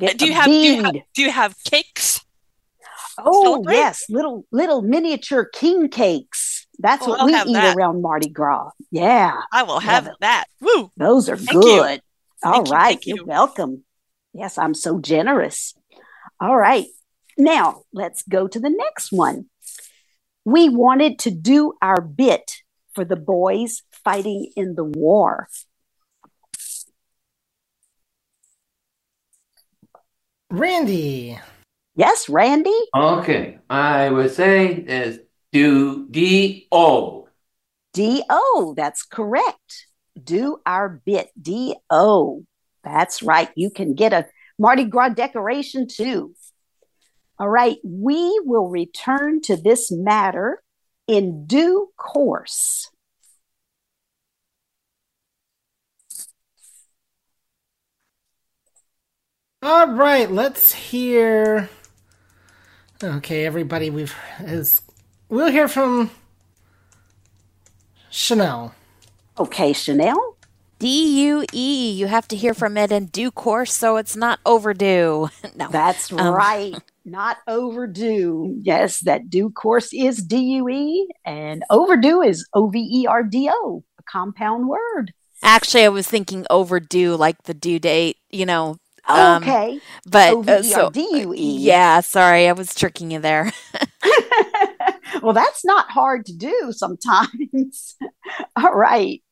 Get 0.02 0.18
do 0.18 0.26
you 0.26 0.32
have 0.32 0.46
do 0.46 0.52
you 0.52 0.82
have, 0.82 0.94
do 1.14 1.22
you 1.22 1.30
have 1.30 1.54
cakes? 1.64 2.20
Oh 3.18 3.42
celebrate? 3.44 3.74
yes, 3.74 4.04
little 4.10 4.44
little 4.50 4.82
miniature 4.82 5.44
king 5.44 5.88
cakes. 5.88 6.66
That's 6.80 7.06
Oh, 7.06 7.10
what 7.10 7.20
I'll 7.20 7.26
we 7.26 7.34
eat 7.36 7.52
that. 7.54 7.76
around 7.76 8.02
Mardi 8.02 8.28
Gras. 8.30 8.70
Yeah, 8.90 9.40
I 9.52 9.62
will 9.62 9.78
have 9.78 10.08
that. 10.20 10.46
Woo! 10.60 10.90
those 10.96 11.28
are 11.28 11.36
Thank 11.36 11.52
you. 11.52 11.60
good. 11.62 12.00
All 12.42 12.64
you, 12.66 12.72
right, 12.72 12.94
thank 12.94 13.06
you're 13.06 13.18
you. 13.18 13.24
welcome. 13.26 13.84
Yes, 14.34 14.58
I'm 14.58 14.74
so 14.74 14.98
generous. 14.98 15.74
All 16.40 16.56
right, 16.56 16.86
now 17.38 17.82
let's 17.92 18.24
go 18.24 18.48
to 18.48 18.58
the 18.58 18.70
next 18.70 19.12
one. 19.12 19.46
We 20.44 20.68
wanted 20.68 21.20
to 21.20 21.30
do 21.30 21.74
our 21.80 22.00
bit 22.00 22.50
for 22.94 23.04
the 23.04 23.14
boys 23.16 23.82
fighting 24.02 24.50
in 24.56 24.74
the 24.74 24.82
war. 24.84 25.48
Randy. 30.52 31.38
Yes, 31.96 32.28
Randy? 32.28 32.78
Okay, 32.94 33.58
I 33.70 34.10
would 34.10 34.32
say 34.32 34.66
is 34.66 35.18
do 35.50 36.06
D 36.10 36.68
O. 36.70 37.26
D 37.94 38.22
O, 38.28 38.74
that's 38.76 39.02
correct. 39.02 39.86
Do 40.22 40.58
our 40.66 41.00
bit. 41.06 41.30
D 41.40 41.74
O. 41.88 42.44
That's 42.84 43.22
right. 43.22 43.48
You 43.56 43.70
can 43.70 43.94
get 43.94 44.12
a 44.12 44.26
Mardi 44.58 44.84
Gras 44.84 45.08
decoration 45.14 45.88
too. 45.88 46.34
All 47.38 47.48
right, 47.48 47.78
we 47.82 48.38
will 48.44 48.68
return 48.68 49.40
to 49.44 49.56
this 49.56 49.90
matter 49.90 50.62
in 51.08 51.46
due 51.46 51.88
course. 51.96 52.90
All 59.62 59.86
right, 59.92 60.28
let's 60.30 60.72
hear. 60.72 61.70
Okay, 63.02 63.46
everybody, 63.46 63.90
we've 63.90 64.14
is 64.40 64.82
we'll 65.28 65.50
hear 65.52 65.68
from 65.68 66.10
Chanel. 68.10 68.74
Okay, 69.38 69.72
Chanel. 69.72 70.36
D 70.80 71.26
U 71.28 71.44
E. 71.52 71.92
You 71.92 72.08
have 72.08 72.26
to 72.28 72.36
hear 72.36 72.54
from 72.54 72.76
it 72.76 72.90
in 72.90 73.06
due 73.06 73.30
course, 73.30 73.72
so 73.72 73.98
it's 73.98 74.16
not 74.16 74.40
overdue. 74.44 75.28
no, 75.54 75.68
That's 75.70 76.12
Um, 76.12 76.34
right. 76.34 76.74
Not 77.04 77.36
overdue. 77.46 78.58
Yes, 78.62 78.98
that 79.00 79.30
due 79.30 79.50
course 79.50 79.92
is 79.92 80.18
D 80.24 80.38
U 80.56 80.68
E, 80.68 81.08
and 81.24 81.62
overdue 81.70 82.20
is 82.20 82.44
O 82.52 82.66
V 82.68 82.80
E 82.80 83.06
R 83.06 83.22
D 83.22 83.48
O, 83.52 83.84
a 83.98 84.02
compound 84.02 84.66
word. 84.68 85.12
Actually, 85.44 85.84
I 85.84 85.88
was 85.88 86.08
thinking 86.08 86.46
overdue, 86.50 87.14
like 87.14 87.44
the 87.44 87.54
due 87.54 87.78
date. 87.78 88.16
You 88.30 88.46
know. 88.46 88.78
Um, 89.08 89.42
Okay. 89.42 89.80
But 90.06 90.32
O 90.32 90.42
V 90.42 90.52
uh, 90.52 90.62
so 90.62 90.84
R 90.86 90.90
D 90.90 91.08
U 91.20 91.34
E. 91.34 91.56
yeah, 91.58 92.00
sorry, 92.00 92.48
I 92.48 92.52
was 92.52 92.74
tricking 92.74 93.10
you 93.10 93.18
there. 93.18 93.52
well, 95.22 95.32
that's 95.32 95.64
not 95.64 95.90
hard 95.90 96.26
to 96.26 96.36
do 96.36 96.72
sometimes. 96.72 97.96
All 98.56 98.72
right. 98.72 99.22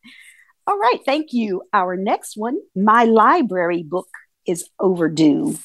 All 0.67 0.79
right. 0.79 0.99
Thank 1.05 1.33
you. 1.33 1.63
Our 1.73 1.97
next 1.97 2.37
one 2.37 2.59
my 2.75 3.05
library 3.05 3.83
book 3.83 4.09
is 4.47 4.69
overdue. 4.79 5.57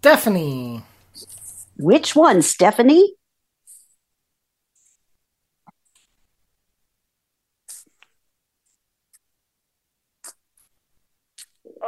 Stephanie. 0.00 0.82
Which 1.76 2.16
one, 2.16 2.42
Stephanie? 2.42 3.14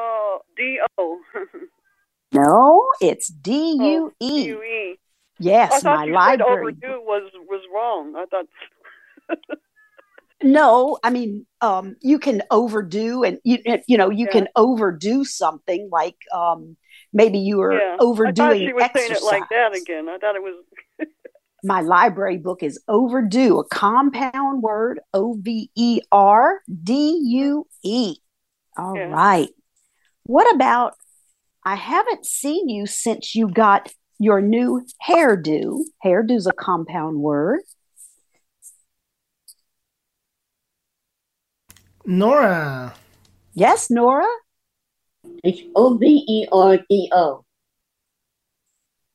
Oh, 0.03 0.41
D 0.57 0.81
O. 0.99 1.21
No, 2.33 2.89
it's 3.01 3.29
D 3.29 3.75
U 3.75 4.13
E. 4.21 4.55
Yes, 5.39 5.85
I 5.85 5.89
my 5.89 6.05
library. 6.07 6.73
overdue 6.73 7.01
was 7.05 7.31
was 7.49 7.63
wrong. 7.75 8.15
I 8.17 8.27
thought. 8.27 8.47
No, 10.43 10.99
I 11.05 11.11
mean, 11.11 11.47
um, 11.61 11.95
you 12.01 12.19
can 12.19 12.43
overdo, 12.51 13.23
and 13.23 13.39
you 13.45 13.59
you 13.87 13.97
know 13.97 14.11
you 14.11 14.27
Yeah. 14.27 14.33
can 14.33 14.49
overdo 14.57 15.25
something 15.25 15.89
like 15.93 16.17
um, 16.35 16.77
maybe 17.13 17.39
you 17.39 17.59
were 17.59 17.73
yeah, 17.75 17.95
I 17.95 17.97
thought 17.99 18.01
overdoing 18.03 18.67
she 18.67 18.73
was 18.73 18.85
saying 18.95 19.13
exercise. 19.13 19.23
it 19.23 19.27
like 19.27 19.49
that 19.51 19.73
again. 19.75 20.09
I 20.09 20.19
thought 20.19 20.35
it 20.37 20.43
was. 20.43 20.65
My 21.65 21.81
library 21.81 22.39
book 22.39 22.65
is 22.65 22.81
overdue, 22.89 23.61
a 23.61 23.65
compound 23.69 24.63
word, 24.63 24.99
O 25.15 25.35
V 25.41 25.71
E 25.77 26.01
R 26.11 26.61
D 26.83 27.21
U 27.23 27.67
E. 27.85 28.17
All 28.77 28.97
Yeah. 28.97 29.07
right. 29.13 29.49
What 30.25 30.53
about? 30.55 30.95
I 31.65 31.77
haven't 31.77 32.27
seen 32.27 32.69
you 32.69 32.87
since 32.87 33.35
you 33.35 33.49
got 33.49 33.93
your 34.19 34.41
new 34.41 34.85
hairdo. 35.09 35.81
Hairdo's 36.05 36.47
a 36.47 36.53
compound 36.53 37.19
word. 37.21 37.61
Nora. 42.05 42.95
Yes, 43.55 43.91
Nora. 43.91 44.27
It's 45.45 45.61
O 45.77 45.97
V 45.97 46.25
E 46.29 46.47
R 46.51 46.79
D 46.89 47.11
O. 47.13 47.45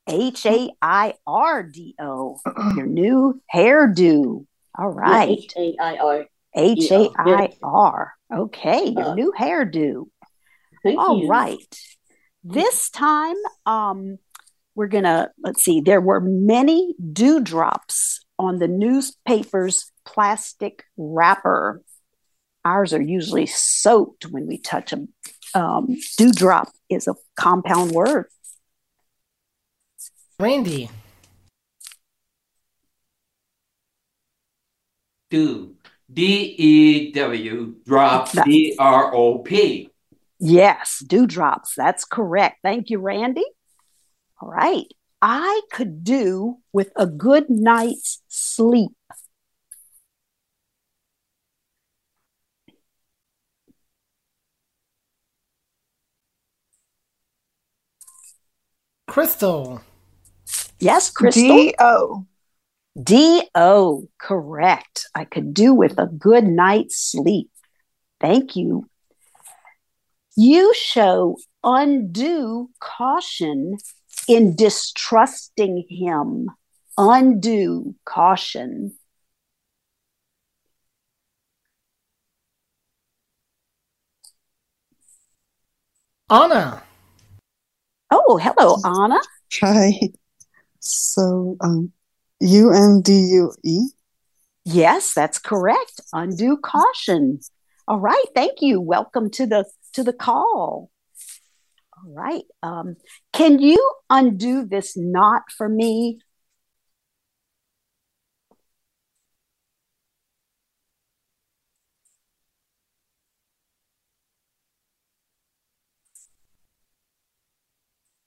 H 0.08 0.46
A 0.46 0.70
I 0.80 1.14
R 1.26 1.62
D 1.62 1.94
O. 2.00 2.38
Your 2.76 2.86
new 2.86 3.40
hairdo. 3.54 4.46
All 4.78 4.88
right. 4.88 5.28
H 5.30 5.52
A 5.56 5.76
I 5.80 5.96
R. 5.96 6.26
H 6.54 6.90
A 6.92 7.10
I 7.18 7.52
R. 7.62 8.14
Okay, 8.34 8.86
your 8.88 9.08
Uh, 9.08 9.14
new 9.14 9.32
hairdo. 9.38 10.06
Thank 10.88 11.00
All 11.00 11.22
you. 11.22 11.28
right. 11.28 11.80
This 12.44 12.88
time, 12.88 13.36
um, 13.66 14.18
we're 14.74 14.86
gonna 14.86 15.30
let's 15.42 15.62
see. 15.62 15.80
There 15.80 16.00
were 16.00 16.20
many 16.20 16.94
dewdrops 17.12 18.24
on 18.38 18.58
the 18.58 18.68
newspaper's 18.68 19.90
plastic 20.06 20.84
wrapper. 20.96 21.82
Ours 22.64 22.94
are 22.94 23.02
usually 23.02 23.46
soaked 23.46 24.26
when 24.26 24.46
we 24.46 24.56
touch 24.58 24.90
them. 24.90 25.12
Um, 25.54 25.96
dewdrop 26.16 26.70
is 26.88 27.06
a 27.06 27.16
compound 27.36 27.92
word. 27.92 28.26
Randy. 30.40 30.88
Do. 35.30 35.74
D 36.10 36.54
E 36.56 37.12
W 37.12 37.74
drop 37.84 38.30
D 38.44 38.74
R 38.78 39.14
O 39.14 39.38
P. 39.40 39.90
Yes, 40.40 41.02
dewdrops. 41.06 41.74
That's 41.76 42.04
correct. 42.04 42.58
Thank 42.62 42.90
you, 42.90 42.98
Randy. 42.98 43.44
All 44.40 44.48
right. 44.48 44.86
I 45.20 45.62
could 45.72 46.04
do 46.04 46.58
with 46.72 46.92
a 46.94 47.06
good 47.06 47.50
night's 47.50 48.22
sleep. 48.28 48.92
Crystal. 59.08 59.80
Yes, 60.78 61.10
Crystal. 61.10 61.42
D 61.42 61.74
O. 61.80 62.26
D 63.02 63.42
O. 63.54 64.08
Correct. 64.18 65.06
I 65.14 65.24
could 65.24 65.52
do 65.52 65.74
with 65.74 65.98
a 65.98 66.06
good 66.06 66.44
night's 66.44 66.96
sleep. 66.96 67.50
Thank 68.20 68.54
you. 68.54 68.88
You 70.40 70.72
show 70.72 71.36
undue 71.64 72.70
caution 72.78 73.76
in 74.28 74.54
distrusting 74.54 75.84
him. 75.90 76.48
Undue 76.96 77.96
caution. 78.04 78.94
Anna. 86.30 86.84
Oh, 88.12 88.38
hello, 88.40 88.76
Anna. 88.84 89.18
Hi. 89.54 89.98
So, 90.78 91.56
um, 91.60 91.90
U 92.38 92.72
N 92.72 93.00
D 93.00 93.12
U 93.12 93.52
E. 93.64 93.88
Yes, 94.64 95.14
that's 95.14 95.40
correct. 95.40 96.00
Undue 96.12 96.58
caution. 96.58 97.40
All 97.88 97.98
right, 97.98 98.24
thank 98.36 98.60
you. 98.60 98.80
Welcome 98.80 99.30
to 99.30 99.46
the 99.46 99.64
to 99.92 100.02
the 100.02 100.12
call. 100.12 100.90
All 101.96 102.12
right. 102.12 102.44
Um, 102.62 102.96
can 103.32 103.58
you 103.58 103.78
undo 104.08 104.64
this 104.64 104.96
knot 104.96 105.42
for 105.56 105.68
me? 105.68 106.20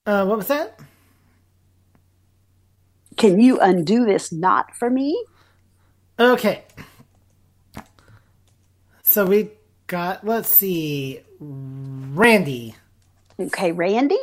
Uh, 0.06 0.26
what 0.26 0.38
was 0.38 0.48
that? 0.48 0.80
Can 3.18 3.40
you 3.40 3.60
undo 3.60 4.04
this 4.06 4.32
knot 4.32 4.76
for 4.76 4.90
me? 4.90 5.26
Okay. 6.20 6.64
So 9.04 9.26
we 9.26 9.52
got, 9.92 10.26
let's 10.26 10.48
see, 10.48 11.20
Randy. 11.42 12.76
Okay, 13.38 13.74
Randy. 13.74 14.20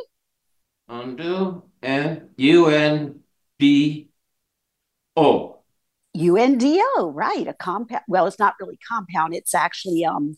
Undo 0.89 1.61
and 1.83 2.29
U 2.37 2.65
N 2.65 3.19
D 3.59 4.09
O. 5.15 5.59
UNDO, 6.17 7.13
right? 7.13 7.47
A 7.47 7.53
compound. 7.53 8.01
Well, 8.07 8.25
it's 8.25 8.39
not 8.39 8.55
really 8.59 8.79
compound. 8.87 9.35
It's 9.35 9.53
actually 9.53 10.03
um, 10.03 10.37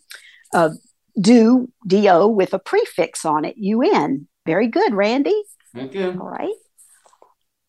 a 0.53 0.71
do 1.19 1.71
do 1.87 2.27
with 2.27 2.53
a 2.53 2.59
prefix 2.59 3.23
on 3.23 3.45
it. 3.45 3.55
Un. 3.57 4.27
Very 4.45 4.67
good, 4.67 4.93
Randy. 4.93 5.43
Thank 5.73 5.93
you. 5.93 6.09
All 6.09 6.29
right. 6.29 6.53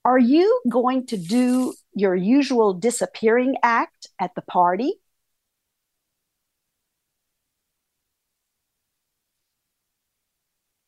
Are 0.04 0.18
you 0.18 0.60
going 0.68 1.06
to 1.06 1.16
do 1.16 1.74
your 1.94 2.16
usual 2.16 2.74
disappearing 2.74 3.54
act 3.62 4.08
at 4.18 4.34
the 4.34 4.42
party? 4.42 4.94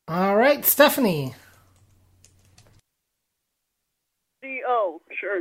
All 0.06 0.36
right, 0.36 0.64
Stephanie. 0.64 1.34
D 4.42 4.60
O. 4.66 5.00
Sure. 5.18 5.40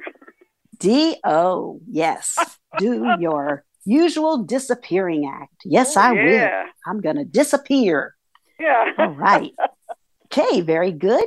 D 0.80 1.17
O. 1.26 1.80
Yes. 1.89 2.38
Do 2.78 3.15
your 3.19 3.65
usual 3.86 4.43
disappearing 4.43 5.30
act. 5.32 5.54
Yes, 5.65 5.97
Oh, 5.97 6.02
I 6.02 6.13
yeah. 6.13 6.63
will. 6.63 6.69
I'm 6.88 7.02
going 7.02 7.17
to 7.17 7.26
disappear. 7.26 8.15
Yeah. 8.60 8.86
All 8.97 9.10
right. 9.10 9.52
Okay, 10.26 10.62
very 10.62 10.91
good. 10.91 11.26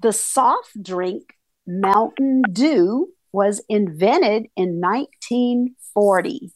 The 0.00 0.12
soft 0.12 0.80
drink 0.80 1.34
Mountain 1.66 2.42
Dew 2.52 3.08
was 3.32 3.60
invented 3.68 4.46
in 4.56 4.80
1940. 4.80 6.52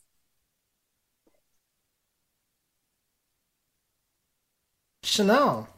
Chanel. 5.02 5.68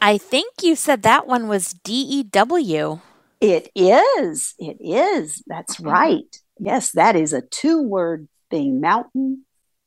I 0.00 0.18
think 0.18 0.52
you 0.62 0.76
said 0.76 1.02
that 1.02 1.26
one 1.26 1.48
was 1.48 1.72
D 1.72 1.92
E 1.92 2.22
W. 2.22 3.00
It 3.40 3.70
is. 3.74 4.54
It 4.58 4.78
is. 4.80 5.42
That's 5.46 5.80
right. 5.80 6.24
Yes, 6.58 6.92
that 6.92 7.16
is 7.16 7.32
a 7.32 7.42
two 7.42 7.82
word 7.82 8.28
thing. 8.50 8.80
Mountain 8.80 9.44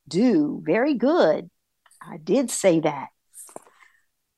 Dew. 0.08 0.62
Very 0.64 0.94
good. 0.94 1.50
I 2.02 2.16
did 2.16 2.50
say 2.50 2.80
that. 2.80 3.08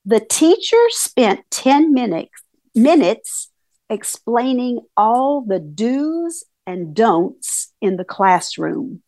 The 0.05 0.21
teacher 0.21 0.85
spent 0.89 1.41
10 1.51 1.93
minutes, 1.93 2.43
minutes 2.75 3.51
explaining 3.89 4.81
all 4.97 5.43
the 5.43 5.61
do's 5.61 6.45
and 6.67 6.95
don'ts 6.95 7.73
in 7.81 7.97
the 7.97 8.05
classroom. 8.05 9.03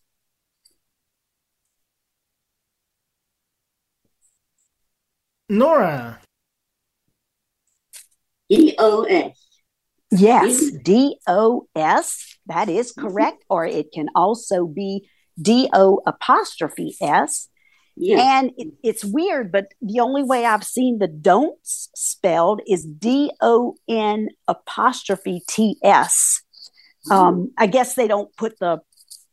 Nora. 5.49 6.21
D 8.49 8.75
O 8.79 9.05
S. 9.05 9.37
Yes, 10.11 10.71
D 10.85 11.19
O 11.27 11.67
S. 11.75 12.37
That 12.47 12.69
is 12.69 12.93
correct. 12.93 13.45
Or 13.49 13.67
it 13.67 13.93
can 13.93 14.09
also 14.15 14.67
be 14.67 15.09
D 15.41 15.69
O 15.73 16.01
apostrophe 16.07 16.95
S. 17.01 17.49
Yeah. 17.97 18.39
And 18.39 18.53
it, 18.57 18.75
it's 18.83 19.05
weird, 19.05 19.53
but 19.53 19.69
the 19.81 20.01
only 20.01 20.25
way 20.25 20.45
I've 20.45 20.65
seen 20.65 20.99
the 20.99 21.09
don'ts 21.09 21.91
spelled 21.95 22.61
is 22.67 22.85
D 22.85 23.31
O 23.41 23.77
N 23.89 24.29
apostrophe 24.49 25.43
T 25.49 25.79
S. 25.83 26.43
Um, 27.11 27.53
I 27.59 27.67
guess 27.67 27.95
they 27.95 28.09
don't 28.09 28.35
put 28.37 28.59
the 28.59 28.81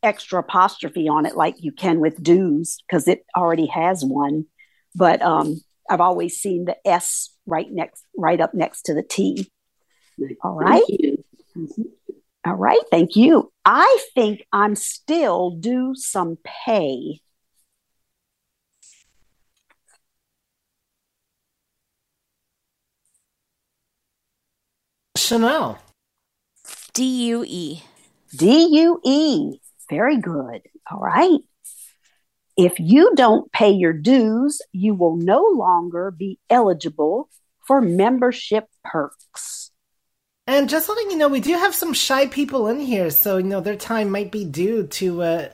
extra 0.04 0.40
apostrophe 0.40 1.08
on 1.08 1.26
it 1.26 1.36
like 1.36 1.56
you 1.60 1.72
can 1.72 2.00
with 2.00 2.22
dues 2.22 2.78
because 2.86 3.08
it 3.08 3.26
already 3.36 3.68
has 3.68 4.04
one. 4.04 4.46
But 4.94 5.22
um, 5.22 5.62
I've 5.92 6.00
always 6.02 6.38
seen 6.38 6.64
the 6.66 6.78
S 6.88 7.36
right 7.46 7.68
next, 7.70 8.06
right 8.18 8.40
up 8.40 8.54
next 8.54 8.84
to 8.84 8.94
the 8.94 9.04
T. 9.04 9.52
All 10.42 10.56
right. 10.56 10.82
Thank 10.88 11.02
you. 11.02 11.24
All 12.44 12.56
right, 12.56 12.80
thank 12.90 13.16
you. 13.16 13.52
I 13.66 14.00
think 14.16 14.46
I'm 14.52 14.76
still 14.76 15.52
due 15.52 15.94
some 15.94 16.38
pay. 16.44 17.22
Chanel. 25.16 25.78
D 26.94 27.28
U 27.28 27.46
E. 27.46 27.84
D 28.36 28.68
U 28.72 29.00
E. 29.04 29.60
Very 29.90 30.18
good. 30.18 30.62
All 30.90 31.00
right. 31.00 31.40
If 32.58 32.80
you 32.80 33.14
don't 33.16 33.52
pay 33.52 33.72
your 33.72 33.94
dues, 33.94 34.62
you 34.72 34.94
will 34.94 35.16
no 35.16 35.44
longer 35.54 36.12
be 36.12 36.40
eligible 36.50 37.30
for 37.66 37.82
membership 37.82 38.68
perks. 38.84 39.72
And 40.48 40.68
just 40.68 40.90
letting 40.90 41.12
you 41.12 41.18
know, 41.18 41.28
we 41.28 41.40
do 41.40 41.54
have 41.54 41.74
some 41.74 41.94
shy 41.94 42.28
people 42.28 42.68
in 42.68 42.80
here, 42.80 43.10
so 43.10 43.38
you 43.38 43.44
know 43.44 43.62
their 43.62 43.76
time 43.76 44.10
might 44.10 44.32
be 44.32 44.44
due 44.44 44.88
to 44.88 45.22
uh, 45.22 45.50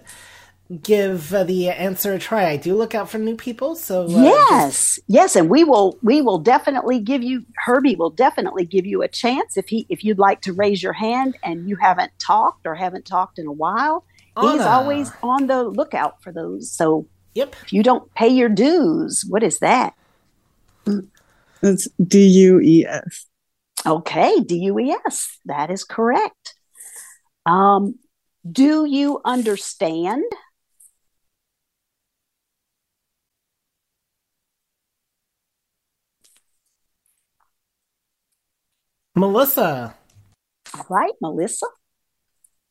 give 0.81 1.33
uh, 1.33 1.43
the 1.43 1.69
answer 1.69 2.13
a 2.13 2.19
try. 2.19 2.49
I 2.49 2.57
do 2.57 2.75
look 2.75 2.95
out 2.95 3.09
for 3.09 3.17
new 3.17 3.35
people, 3.35 3.75
so 3.75 4.05
uh, 4.05 4.07
yes, 4.07 4.97
yes, 5.07 5.35
and 5.35 5.49
we 5.49 5.63
will 5.63 5.99
we 6.01 6.21
will 6.21 6.39
definitely 6.39 6.99
give 6.99 7.21
you 7.21 7.45
Herbie 7.57 7.95
will 7.95 8.09
definitely 8.09 8.65
give 8.65 8.85
you 8.85 9.01
a 9.01 9.07
chance 9.07 9.57
if 9.57 9.67
he 9.67 9.85
if 9.89 10.03
you'd 10.03 10.19
like 10.19 10.41
to 10.41 10.53
raise 10.53 10.81
your 10.81 10.93
hand 10.93 11.37
and 11.43 11.69
you 11.69 11.75
haven't 11.75 12.11
talked 12.17 12.65
or 12.65 12.73
haven't 12.73 13.05
talked 13.05 13.39
in 13.39 13.45
a 13.45 13.51
while. 13.51 14.03
He's 14.41 14.61
always 14.61 15.11
on 15.23 15.47
the 15.47 15.63
lookout 15.63 16.21
for 16.21 16.31
those. 16.31 16.71
So 16.71 17.07
yep, 17.33 17.55
if 17.63 17.73
you 17.73 17.83
don't 17.83 18.13
pay 18.13 18.27
your 18.27 18.49
dues, 18.49 19.25
what 19.27 19.43
is 19.43 19.59
that? 19.59 19.93
It's 21.61 21.87
D 22.05 22.27
U 22.27 22.59
E 22.59 22.85
S. 22.85 23.25
Okay, 23.85 24.39
D 24.41 24.55
U 24.55 24.79
E 24.79 24.91
S. 25.05 25.39
That 25.45 25.71
is 25.71 25.83
correct. 25.83 26.55
Um, 27.45 27.95
do 28.49 28.85
you 28.85 29.21
understand? 29.25 30.23
Melissa. 39.15 39.95
All 40.75 40.85
right, 40.89 41.13
Melissa. 41.21 41.65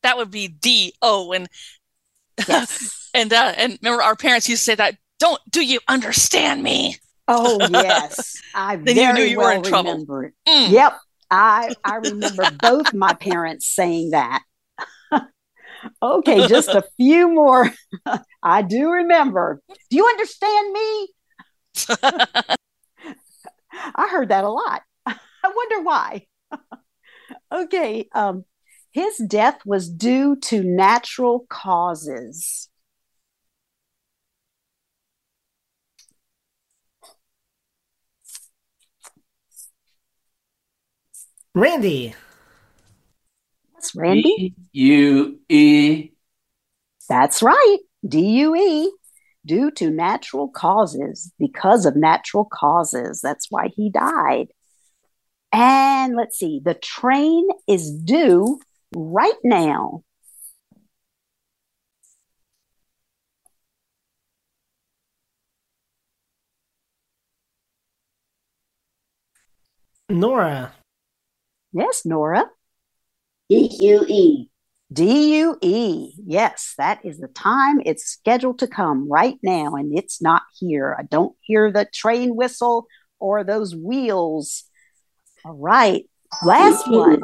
That 0.06 0.18
would 0.18 0.30
be 0.30 0.46
D 0.46 0.92
O 1.02 1.32
and 1.32 1.48
yes. 2.48 3.10
and 3.12 3.32
uh, 3.32 3.54
and 3.56 3.76
remember 3.82 4.04
our 4.04 4.14
parents 4.14 4.48
used 4.48 4.62
to 4.62 4.64
say 4.66 4.74
that. 4.76 4.94
Don't 5.18 5.40
do 5.50 5.64
you 5.64 5.80
understand 5.88 6.62
me? 6.62 6.96
Oh 7.26 7.58
yes, 7.72 8.40
I 8.54 8.76
Then 8.76 8.94
you 8.94 9.02
very 9.02 9.14
knew 9.14 9.24
you 9.24 9.38
were 9.38 9.44
well 9.46 9.56
in 9.56 9.62
trouble. 9.64 9.90
remember 9.90 10.26
it. 10.26 10.34
Mm. 10.46 10.70
Yep, 10.70 10.92
I 11.28 11.74
I 11.82 11.96
remember 11.96 12.48
both 12.52 12.94
my 12.94 13.14
parents 13.14 13.66
saying 13.66 14.10
that. 14.10 14.44
okay, 16.02 16.46
just 16.46 16.68
a 16.68 16.84
few 16.96 17.28
more. 17.28 17.68
I 18.44 18.62
do 18.62 18.88
remember. 18.90 19.60
Do 19.90 19.96
you 19.96 20.06
understand 20.06 20.72
me? 20.72 21.08
I 23.96 24.08
heard 24.08 24.28
that 24.28 24.44
a 24.44 24.50
lot. 24.50 24.82
I 25.04 25.16
wonder 25.44 25.82
why. 25.82 26.26
okay, 27.52 28.08
um, 28.14 28.44
his 28.96 29.18
death 29.18 29.58
was 29.66 29.90
due 29.90 30.36
to 30.36 30.64
natural 30.64 31.44
causes. 31.50 32.70
Randy. 41.54 42.14
That's 43.74 43.94
Randy. 43.94 44.54
U 44.72 45.40
E. 45.50 46.12
That's 47.06 47.42
right. 47.42 47.78
DUE, 48.08 48.96
due 49.44 49.70
to 49.72 49.90
natural 49.90 50.48
causes, 50.48 51.34
because 51.38 51.84
of 51.84 51.96
natural 51.96 52.46
causes. 52.50 53.20
That's 53.20 53.48
why 53.50 53.68
he 53.76 53.90
died. 53.90 54.46
And 55.52 56.16
let's 56.16 56.38
see, 56.38 56.62
the 56.64 56.72
train 56.72 57.46
is 57.68 57.92
due 57.92 58.58
right 58.94 59.38
now. 59.44 60.02
Nora. 70.08 70.72
Yes, 71.72 72.02
Nora. 72.04 72.44
D-U-E. 73.48 74.48
D-U-E. 74.92 76.14
Yes, 76.24 76.74
that 76.78 77.04
is 77.04 77.18
the 77.18 77.28
time 77.28 77.80
it's 77.84 78.04
scheduled 78.04 78.60
to 78.60 78.68
come 78.68 79.10
right 79.10 79.36
now, 79.42 79.74
and 79.74 79.96
it's 79.96 80.22
not 80.22 80.42
here. 80.58 80.96
I 80.98 81.02
don't 81.02 81.34
hear 81.40 81.72
the 81.72 81.88
train 81.92 82.36
whistle 82.36 82.86
or 83.18 83.42
those 83.42 83.74
wheels. 83.74 84.64
All 85.44 85.54
right, 85.54 86.08
last 86.44 86.88
one. 86.88 87.22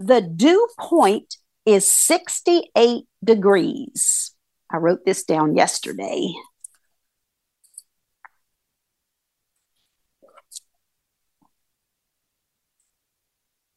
The 0.00 0.22
dew 0.22 0.66
point 0.78 1.36
is 1.66 1.86
68 1.86 3.04
degrees. 3.22 4.34
I 4.72 4.78
wrote 4.78 5.04
this 5.04 5.24
down 5.24 5.54
yesterday. 5.54 6.32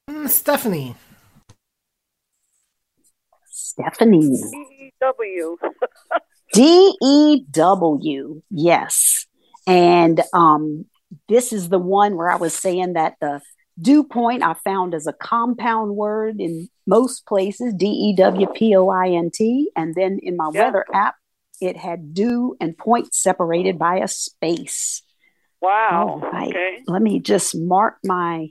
Mm, 0.10 0.30
Stephanie. 0.30 0.96
Stephanie. 3.46 4.40
W. 5.02 5.58
D 6.54 6.98
E 7.04 7.44
W. 7.52 8.42
Yes. 8.50 9.26
And 9.68 10.22
um, 10.34 10.86
this 11.28 11.52
is 11.52 11.68
the 11.68 11.80
one 11.80 12.16
where 12.16 12.30
I 12.30 12.38
was 12.38 12.54
saying 12.54 12.94
that 12.94 13.16
the 13.20 13.42
dew 13.80 14.04
point 14.04 14.44
I 14.44 14.54
found 14.54 14.94
as 14.94 15.08
a 15.08 15.14
compound 15.14 15.96
word 15.96 16.40
in 16.40 16.70
most 16.86 17.26
places, 17.26 17.74
D 17.76 17.88
E 17.88 18.16
W 18.16 18.48
P 18.48 18.76
O 18.76 18.90
I 18.90 19.10
N 19.10 19.32
T. 19.34 19.70
And 19.76 19.96
then 19.96 20.20
in 20.22 20.38
my 20.38 20.50
Yeah. 20.54 20.66
weather 20.66 20.86
app, 20.94 21.16
it 21.62 21.78
had 21.78 22.14
dew 22.14 22.56
and 22.60 22.78
point 22.78 23.14
separated 23.14 23.80
by 23.80 23.98
a 23.98 24.08
space. 24.08 25.02
Wow. 25.62 26.22
All 26.24 26.32
right. 26.32 26.50
Okay. 26.50 26.84
Let 26.88 27.02
me 27.02 27.20
just 27.20 27.56
mark 27.56 27.98
my 28.04 28.50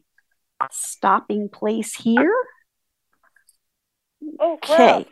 stopping 0.71 1.49
place 1.49 1.95
here. 1.95 2.35
Oh, 4.41 4.55
Okay. 4.55 5.07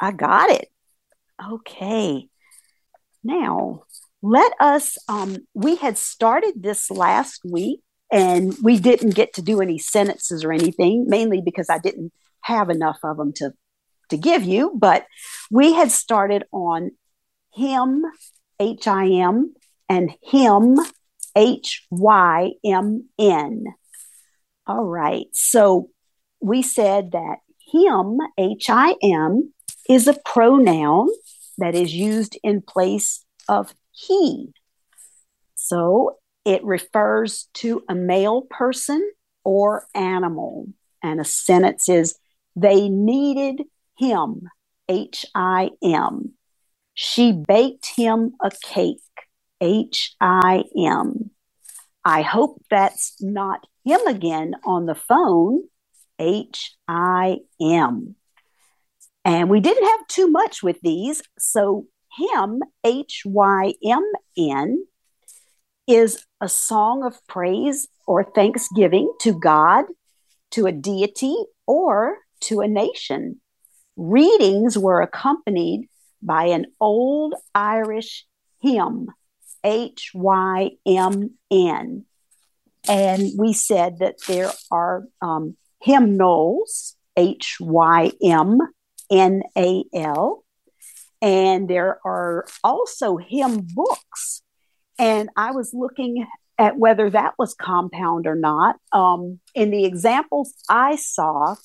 I 0.00 0.12
got 0.12 0.50
it. 0.50 0.68
Okay. 1.52 2.28
Now, 3.22 3.84
let 4.22 4.52
us 4.60 4.96
um 5.08 5.36
we 5.54 5.76
had 5.76 5.98
started 5.98 6.62
this 6.62 6.90
last 6.90 7.40
week 7.44 7.80
and 8.12 8.54
we 8.62 8.78
didn't 8.78 9.14
get 9.14 9.32
to 9.34 9.42
do 9.42 9.60
any 9.60 9.78
sentences 9.78 10.44
or 10.44 10.52
anything, 10.52 11.06
mainly 11.08 11.40
because 11.40 11.68
I 11.70 11.78
didn't 11.78 12.12
have 12.42 12.70
enough 12.70 12.98
of 13.02 13.16
them 13.16 13.32
to 13.36 13.52
to 14.10 14.16
give 14.16 14.42
you, 14.44 14.72
but 14.76 15.06
we 15.50 15.72
had 15.72 15.90
started 15.90 16.44
on 16.52 16.90
him 17.54 18.04
H 18.60 18.86
I 18.86 19.08
M 19.08 19.54
and 19.88 20.12
him 20.22 20.78
H 21.34 21.86
Y 21.90 22.52
M 22.64 23.08
N. 23.18 23.64
All 24.66 24.84
right. 24.84 25.26
So 25.32 25.90
we 26.40 26.62
said 26.62 27.12
that 27.12 27.38
him, 27.72 28.18
H 28.38 28.66
I 28.68 28.94
M, 29.02 29.52
is 29.88 30.06
a 30.06 30.18
pronoun 30.24 31.08
that 31.58 31.74
is 31.74 31.94
used 31.94 32.38
in 32.42 32.62
place 32.62 33.24
of 33.48 33.74
he. 33.90 34.52
So 35.54 36.18
it 36.44 36.64
refers 36.64 37.48
to 37.54 37.82
a 37.88 37.94
male 37.94 38.42
person 38.42 39.10
or 39.44 39.86
animal. 39.94 40.68
And 41.02 41.20
a 41.20 41.24
sentence 41.24 41.88
is, 41.88 42.18
they 42.56 42.88
needed 42.88 43.62
him, 43.98 44.48
H 44.88 45.26
I 45.34 45.70
M. 45.82 46.34
She 46.94 47.32
baked 47.32 47.86
him 47.96 48.34
a 48.42 48.50
cake, 48.62 49.00
H 49.60 50.14
I 50.20 50.64
M. 50.76 51.30
I 52.04 52.22
hope 52.22 52.62
that's 52.70 53.16
not 53.20 53.66
him 53.84 54.00
again 54.06 54.54
on 54.64 54.86
the 54.86 54.94
phone, 54.94 55.64
H 56.18 56.74
I 56.86 57.38
M. 57.60 58.14
And 59.24 59.48
we 59.48 59.60
didn't 59.60 59.88
have 59.88 60.06
too 60.06 60.30
much 60.30 60.62
with 60.62 60.80
these. 60.82 61.22
So, 61.38 61.86
hymn, 62.16 62.60
H 62.84 63.22
Y 63.24 63.74
M 63.82 64.04
N, 64.38 64.86
is 65.86 66.24
a 66.40 66.48
song 66.48 67.04
of 67.04 67.26
praise 67.26 67.88
or 68.06 68.24
thanksgiving 68.24 69.12
to 69.20 69.38
God, 69.38 69.84
to 70.52 70.66
a 70.66 70.72
deity, 70.72 71.36
or 71.66 72.18
to 72.40 72.60
a 72.60 72.68
nation. 72.68 73.40
Readings 73.96 74.76
were 74.76 75.00
accompanied 75.00 75.88
by 76.22 76.46
an 76.46 76.66
old 76.80 77.34
Irish 77.54 78.24
hymn, 78.60 79.08
H 79.62 80.10
Y 80.14 80.70
M 80.86 81.38
N. 81.50 82.04
And 82.88 83.22
we 83.38 83.52
said 83.52 83.98
that 83.98 84.16
there 84.26 84.52
are 84.70 85.04
um, 85.22 85.56
hymnals, 85.80 86.96
H 87.16 87.56
Y 87.60 88.12
M 88.22 88.58
N 89.10 89.42
A 89.56 89.84
L. 89.94 90.44
And 91.22 91.68
there 91.68 91.98
are 92.04 92.46
also 92.62 93.16
hymn 93.16 93.66
books. 93.74 94.42
And 94.98 95.28
I 95.36 95.50
was 95.52 95.72
looking 95.74 96.26
at 96.58 96.78
whether 96.78 97.10
that 97.10 97.34
was 97.38 97.54
compound 97.54 98.26
or 98.26 98.36
not. 98.36 98.76
Um, 98.92 99.40
in 99.54 99.70
the 99.70 99.84
examples 99.84 100.54
I 100.68 100.96
saw, 100.96 101.56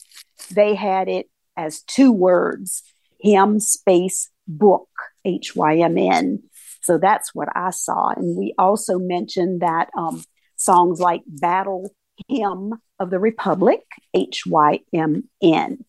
they 0.51 0.75
had 0.75 1.07
it 1.07 1.29
as 1.55 1.81
two 1.81 2.11
words 2.11 2.83
hymn 3.19 3.59
space 3.59 4.29
book, 4.47 4.89
H 5.25 5.55
Y 5.55 5.77
M 5.77 5.97
N. 5.97 6.43
So 6.81 6.97
that's 6.97 7.35
what 7.35 7.49
I 7.55 7.69
saw. 7.71 8.09
And 8.15 8.37
we 8.37 8.53
also 8.57 8.97
mentioned 8.97 9.61
that 9.61 9.89
um, 9.95 10.23
songs 10.55 10.99
like 10.99 11.21
Battle 11.27 11.93
Hymn 12.27 12.73
of 12.99 13.09
the 13.09 13.19
Republic, 13.19 13.81
H 14.13 14.43
Y 14.47 14.79
M 14.93 15.29
N. 15.41 15.85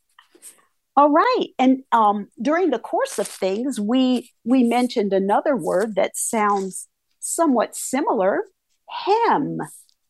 All 0.96 1.08
right, 1.08 1.46
and 1.58 1.84
um, 1.92 2.28
during 2.42 2.70
the 2.70 2.78
course 2.78 3.18
of 3.18 3.26
things, 3.26 3.80
we 3.80 4.30
we 4.44 4.64
mentioned 4.64 5.12
another 5.12 5.56
word 5.56 5.94
that 5.94 6.16
sounds 6.16 6.88
somewhat 7.20 7.76
similar, 7.76 8.44
hem, 8.88 9.58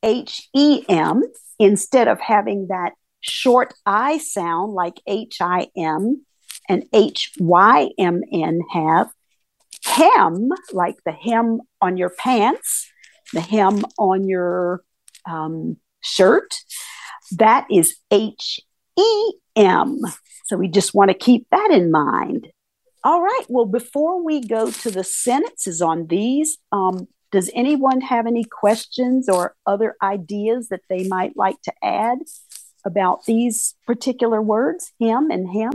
H 0.03 0.49
E 0.55 0.85
M, 0.89 1.23
instead 1.59 2.09
of 2.09 2.21
having 2.21 2.69
that 2.69 2.93
short 3.21 3.75
I 3.85 4.19
sound 4.19 4.73
like 4.73 5.01
H 5.07 5.39
I 5.41 5.69
M 5.77 6.25
and 6.69 6.85
H 6.93 7.33
Y 7.39 7.91
M 7.99 8.23
N 8.33 8.61
have. 8.73 9.11
Hem, 9.85 10.51
like 10.73 10.97
the 11.05 11.13
hem 11.13 11.61
on 11.81 11.97
your 11.97 12.11
pants, 12.11 12.91
the 13.33 13.41
hem 13.41 13.83
on 13.99 14.29
your 14.29 14.83
um, 15.27 15.77
shirt, 16.01 16.55
that 17.33 17.67
is 17.71 17.97
H 18.11 18.61
E 18.99 19.33
M. 19.57 19.99
So 20.47 20.57
we 20.57 20.69
just 20.69 20.95
want 20.95 21.11
to 21.11 21.17
keep 21.17 21.47
that 21.51 21.71
in 21.71 21.91
mind. 21.91 22.49
All 23.03 23.23
right. 23.23 23.45
Well, 23.49 23.65
before 23.65 24.23
we 24.23 24.41
go 24.43 24.71
to 24.71 24.91
the 24.91 25.05
sentences 25.05 25.81
on 25.81 26.07
these, 26.09 26.59
um, 26.71 27.09
does 27.33 27.51
anyone 27.55 28.01
have 28.03 28.27
any 28.27 28.45
questions 28.45 29.29
or 29.29 29.55
other 29.67 29.97
ideas 30.03 30.69
that 30.69 30.83
they 30.91 31.09
might 31.09 31.37
like 31.37 31.63
to 31.63 31.73
add 31.83 32.19
about 32.85 33.25
these 33.25 33.75
particular 33.87 34.43
words, 34.43 34.93
him 34.99 35.31
and 35.31 35.49
hymn? 35.51 35.73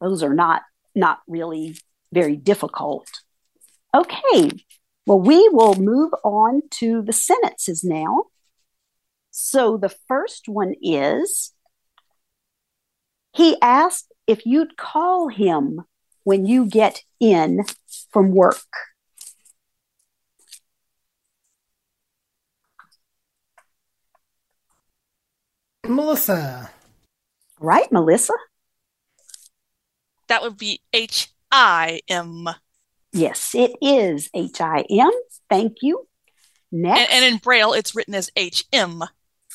Those 0.00 0.22
are 0.22 0.34
not 0.34 0.62
not 0.94 1.20
really 1.28 1.76
very 2.12 2.36
difficult. 2.36 3.08
Okay, 3.94 4.50
well, 5.06 5.20
we 5.20 5.48
will 5.48 5.74
move 5.74 6.12
on 6.22 6.62
to 6.70 7.02
the 7.02 7.12
sentences 7.12 7.82
now. 7.82 8.24
So 9.30 9.76
the 9.76 9.94
first 10.08 10.48
one 10.48 10.74
is 10.82 11.52
He 13.32 13.56
asked 13.62 14.12
if 14.26 14.44
you'd 14.44 14.76
call 14.76 15.28
him 15.28 15.82
when 16.24 16.46
you 16.46 16.66
get 16.66 17.02
in 17.20 17.64
from 18.10 18.32
work. 18.32 18.66
Melissa. 25.86 26.70
Right, 27.58 27.90
Melissa? 27.90 28.34
That 30.28 30.42
would 30.42 30.56
be 30.56 30.80
H 30.92 31.32
I 31.50 32.00
M. 32.08 32.48
Yes, 33.12 33.54
it 33.54 33.72
is 33.82 34.30
H 34.34 34.60
I 34.60 34.84
M. 34.90 35.10
Thank 35.48 35.78
you. 35.82 36.06
Next. 36.72 37.00
And, 37.00 37.10
and 37.10 37.34
in 37.34 37.38
Braille, 37.38 37.72
it's 37.72 37.94
written 37.94 38.14
as 38.14 38.30
H 38.36 38.64
M. 38.72 39.02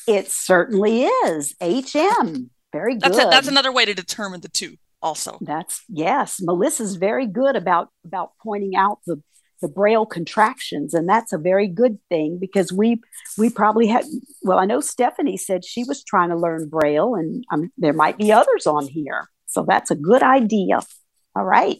It 0.06 0.30
certainly 0.30 1.04
is 1.04 1.54
H 1.60 1.96
M. 1.96 2.50
Very 2.72 2.94
good. 2.94 3.02
That's, 3.02 3.18
a, 3.18 3.28
that's 3.30 3.48
another 3.48 3.72
way 3.72 3.84
to 3.84 3.94
determine 3.94 4.40
the 4.40 4.48
two, 4.48 4.76
also. 5.00 5.38
That's 5.40 5.82
yes. 5.88 6.38
Melissa's 6.40 6.96
very 6.96 7.26
good 7.26 7.56
about 7.56 7.88
about 8.04 8.32
pointing 8.42 8.76
out 8.76 8.98
the 9.06 9.22
the 9.62 9.68
braille 9.68 10.04
contractions 10.04 10.92
and 10.92 11.08
that's 11.08 11.32
a 11.32 11.38
very 11.38 11.66
good 11.66 11.98
thing 12.10 12.38
because 12.38 12.72
we 12.72 13.00
we 13.38 13.48
probably 13.48 13.86
had 13.86 14.04
well 14.42 14.58
i 14.58 14.66
know 14.66 14.80
stephanie 14.80 15.38
said 15.38 15.64
she 15.64 15.82
was 15.84 16.04
trying 16.04 16.28
to 16.28 16.36
learn 16.36 16.68
braille 16.68 17.14
and 17.14 17.42
um, 17.50 17.72
there 17.78 17.94
might 17.94 18.18
be 18.18 18.30
others 18.30 18.66
on 18.66 18.86
here 18.86 19.30
so 19.46 19.64
that's 19.66 19.90
a 19.90 19.96
good 19.96 20.22
idea 20.22 20.80
all 21.36 21.44
right 21.44 21.78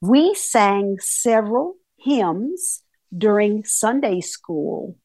we 0.00 0.34
sang 0.34 0.96
several 1.00 1.74
hymns 1.96 2.82
during 3.16 3.64
sunday 3.64 4.20
school 4.20 4.96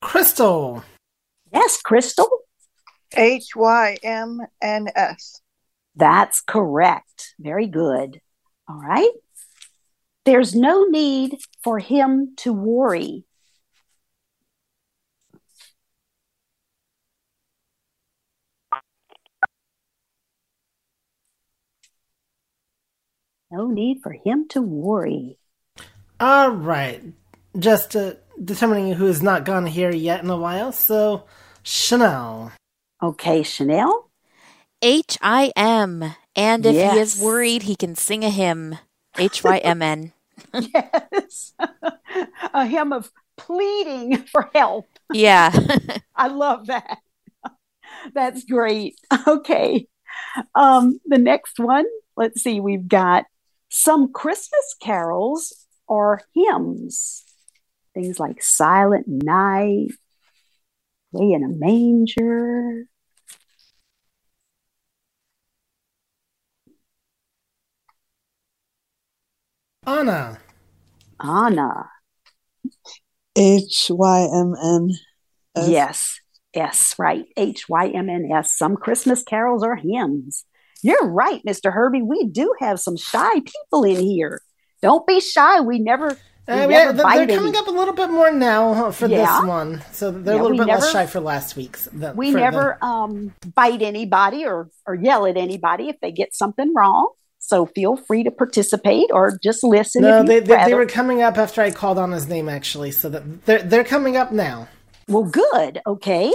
Crystal. 0.00 0.82
yes 1.52 1.82
crystal 1.82 2.28
H 3.16 3.56
Y 3.56 3.96
M 4.02 4.40
N 4.60 4.88
S. 4.94 5.40
That's 5.96 6.40
correct. 6.40 7.34
Very 7.38 7.66
good. 7.66 8.20
All 8.68 8.80
right. 8.80 9.10
There's 10.24 10.54
no 10.54 10.84
need 10.84 11.38
for 11.64 11.78
him 11.78 12.34
to 12.38 12.52
worry. 12.52 13.24
No 23.50 23.66
need 23.66 24.00
for 24.02 24.12
him 24.12 24.46
to 24.48 24.60
worry. 24.60 25.38
All 26.20 26.50
right. 26.50 27.02
Just 27.58 27.96
uh, 27.96 28.14
determining 28.42 28.92
who 28.92 29.06
has 29.06 29.22
not 29.22 29.44
gone 29.44 29.66
here 29.66 29.90
yet 29.90 30.22
in 30.22 30.30
a 30.30 30.36
while. 30.36 30.70
So, 30.72 31.24
Chanel. 31.62 32.52
Okay, 33.02 33.42
Chanel. 33.42 34.10
H 34.82 35.18
I 35.22 35.50
M. 35.56 36.14
And 36.36 36.66
if 36.66 36.74
he 36.74 36.98
is 36.98 37.20
worried, 37.20 37.62
he 37.62 37.74
can 37.74 37.94
sing 37.94 38.22
a 38.24 38.30
hymn. 38.30 38.78
H 39.16 39.42
Y 39.42 39.58
M 39.58 39.82
N. 39.82 40.12
yes. 40.52 41.54
a 42.54 42.66
hymn 42.66 42.92
of 42.92 43.10
pleading 43.36 44.18
for 44.24 44.50
help. 44.54 44.86
Yeah. 45.12 45.52
I 46.16 46.28
love 46.28 46.66
that. 46.66 46.98
That's 48.12 48.44
great. 48.44 48.96
Okay. 49.26 49.86
Um, 50.54 51.00
the 51.06 51.18
next 51.18 51.58
one, 51.58 51.86
let's 52.16 52.42
see, 52.42 52.60
we've 52.60 52.86
got 52.86 53.24
some 53.68 54.12
Christmas 54.12 54.76
carols 54.80 55.66
are 55.88 56.20
hymns. 56.34 57.24
Things 57.94 58.20
like 58.20 58.42
Silent 58.42 59.06
Night, 59.08 59.88
Way 61.12 61.32
in 61.32 61.44
a 61.44 61.48
Manger. 61.48 62.84
Anna. 69.86 70.38
Anna. 71.18 71.88
H 73.34 73.90
Y 73.90 74.28
M 74.34 74.54
N. 74.62 74.90
S. 75.56 75.68
Yes. 75.68 76.20
Yes, 76.54 76.94
right. 76.98 77.24
H 77.36 77.68
Y 77.68 77.88
M 77.88 78.10
N 78.10 78.30
S. 78.30 78.56
Some 78.56 78.76
Christmas 78.76 79.22
carols 79.22 79.62
are 79.62 79.76
hymns. 79.76 80.44
You're 80.82 81.06
right, 81.06 81.42
Mr. 81.46 81.72
Herbie. 81.72 82.02
We 82.02 82.24
do 82.26 82.54
have 82.60 82.78
some 82.80 82.96
shy 82.96 83.30
people 83.40 83.84
in 83.84 84.00
here. 84.00 84.40
Don't 84.82 85.06
be 85.06 85.20
shy. 85.20 85.60
We 85.60 85.78
never, 85.80 86.08
we 86.46 86.54
Uh, 86.54 86.56
never 86.56 86.72
yeah, 86.72 86.92
they're, 86.92 87.04
they're 87.04 87.22
any- 87.22 87.34
coming 87.36 87.56
up 87.56 87.66
a 87.66 87.70
little 87.70 87.94
bit 87.94 88.10
more 88.10 88.30
now 88.30 88.74
huh, 88.74 88.90
for 88.92 89.06
Yeah. 89.08 89.40
this 89.40 89.46
one, 89.48 89.82
so 89.92 90.10
they're 90.12 90.34
Yeah, 90.36 90.40
a 90.40 90.42
little 90.42 90.56
bit 90.56 90.66
never- 90.68 90.80
less 90.82 90.92
shy 90.92 91.06
for 91.06 91.20
last 91.20 91.56
week's. 91.56 91.88
than- 91.92 92.16
we 92.16 92.28
for 92.32 92.38
the- 92.38 92.44
never 92.44 92.78
um, 92.84 93.34
bite 93.54 93.82
anybody 93.82 94.46
or, 94.46 94.68
or 94.86 94.94
yell 94.94 95.26
at 95.26 95.36
anybody 95.36 95.88
if 95.88 95.96
they 96.00 96.12
get 96.12 96.34
something 96.34 96.72
wrong. 96.74 97.10
So 97.40 97.66
feel 97.66 97.96
free 97.96 98.24
to 98.24 98.30
participate 98.30 99.10
or 99.12 99.38
just 99.42 99.64
listen. 99.64 100.02
no, 100.02 100.22
they, 100.22 100.40
they, 100.40 100.64
they 100.66 100.74
were 100.74 100.86
coming 100.86 101.22
up 101.22 101.38
after 101.38 101.62
I 101.62 101.70
called 101.70 101.96
on 101.98 102.12
his 102.12 102.28
name, 102.28 102.48
actually. 102.48 102.90
So 102.90 103.08
that 103.08 103.46
they're 103.46 103.62
they're 103.62 103.84
coming 103.84 104.16
up 104.16 104.32
now. 104.32 104.68
Well, 105.08 105.22
good. 105.24 105.80
Okay. 105.86 106.32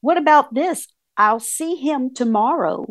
What 0.00 0.16
about 0.16 0.52
this? 0.54 0.88
I'll 1.16 1.38
see 1.40 1.76
him 1.76 2.12
tomorrow. 2.14 2.86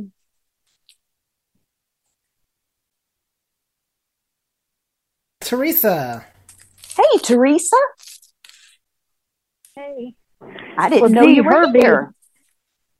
Teresa. 5.47 6.25
Hey, 6.97 7.19
Teresa. 7.23 7.77
Hey. 9.73 10.13
I 10.77 10.89
didn't 10.89 11.01
Well, 11.03 11.09
know 11.11 11.27
you 11.29 11.41
were 11.41 11.51
Herbie, 11.51 11.79
here. 11.79 12.13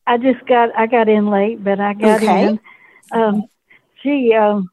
I 0.07 0.17
just 0.17 0.45
got 0.47 0.69
I 0.77 0.87
got 0.87 1.09
in 1.09 1.29
late, 1.29 1.61
but 1.61 1.81
I 1.81 1.93
got 1.93 2.23
Okay. 2.23 2.43
in. 2.43 2.59
Um, 3.11 3.43
gee, 4.01 4.33
um, 4.33 4.69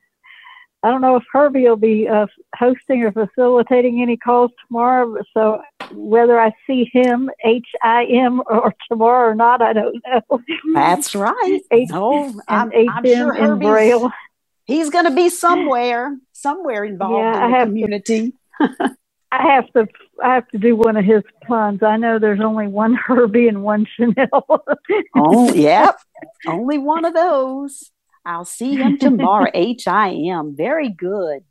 I 0.85 0.91
don't 0.91 1.01
know 1.01 1.17
if 1.17 1.25
Herbie 1.33 1.65
will 1.65 1.75
be 1.75 2.07
uh, 2.07 2.27
hosting 2.55 3.03
or 3.03 3.11
facilitating 3.11 4.01
any 4.01 4.19
calls 4.19 4.53
tomorrow. 4.69 5.17
So 5.35 5.61
whether 5.91 6.39
I 6.39 6.53
see 6.69 6.89
him 6.93 7.29
H 7.45 7.67
I 7.83 8.05
M 8.05 8.41
or 8.47 8.73
tomorrow 8.89 9.31
or 9.31 9.35
not, 9.35 9.63
I 9.63 9.73
don't 9.73 10.01
know. 10.07 10.41
That's 10.75 11.17
right. 11.17 11.61
H- 11.73 11.91
oh, 11.93 12.29
and 12.49 12.73
I'm, 12.73 12.73
I'm 12.73 13.05
sure 13.05 13.35
in 13.35 13.43
Herbie's, 13.43 13.67
Braille. 13.69 14.13
He's 14.65 14.91
going 14.91 15.05
to 15.07 15.11
be 15.15 15.29
somewhere, 15.29 16.17
somewhere 16.33 16.85
involved 16.85 17.15
Yeah, 17.15 17.45
in 17.45 17.51
the 17.51 17.57
I 17.59 17.65
community. 17.65 18.33
I 18.61 19.43
have 19.55 19.73
to 19.73 19.89
I 20.23 20.35
have 20.35 20.49
to 20.49 20.59
do 20.59 20.77
one 20.77 20.97
of 20.97 21.05
his 21.05 21.23
puns. 21.47 21.83
I 21.83 21.97
know 21.97 22.19
there's 22.19 22.41
only 22.41 22.69
one 22.69 22.95
Herbie 22.95 23.49
and 23.49 23.63
one 23.63 23.87
Chanel. 23.97 24.65
Oh, 25.17 25.53
yep. 25.53 25.97
Only 26.47 26.79
one 26.79 27.05
of 27.05 27.15
those. 27.15 27.91
I'll 28.25 28.45
see 28.45 28.77
him 28.77 28.99
tomorrow. 28.99 29.51
H 29.55 29.87
I 29.89 30.11
M. 30.13 30.55
Very 30.57 30.89
good. 30.89 31.45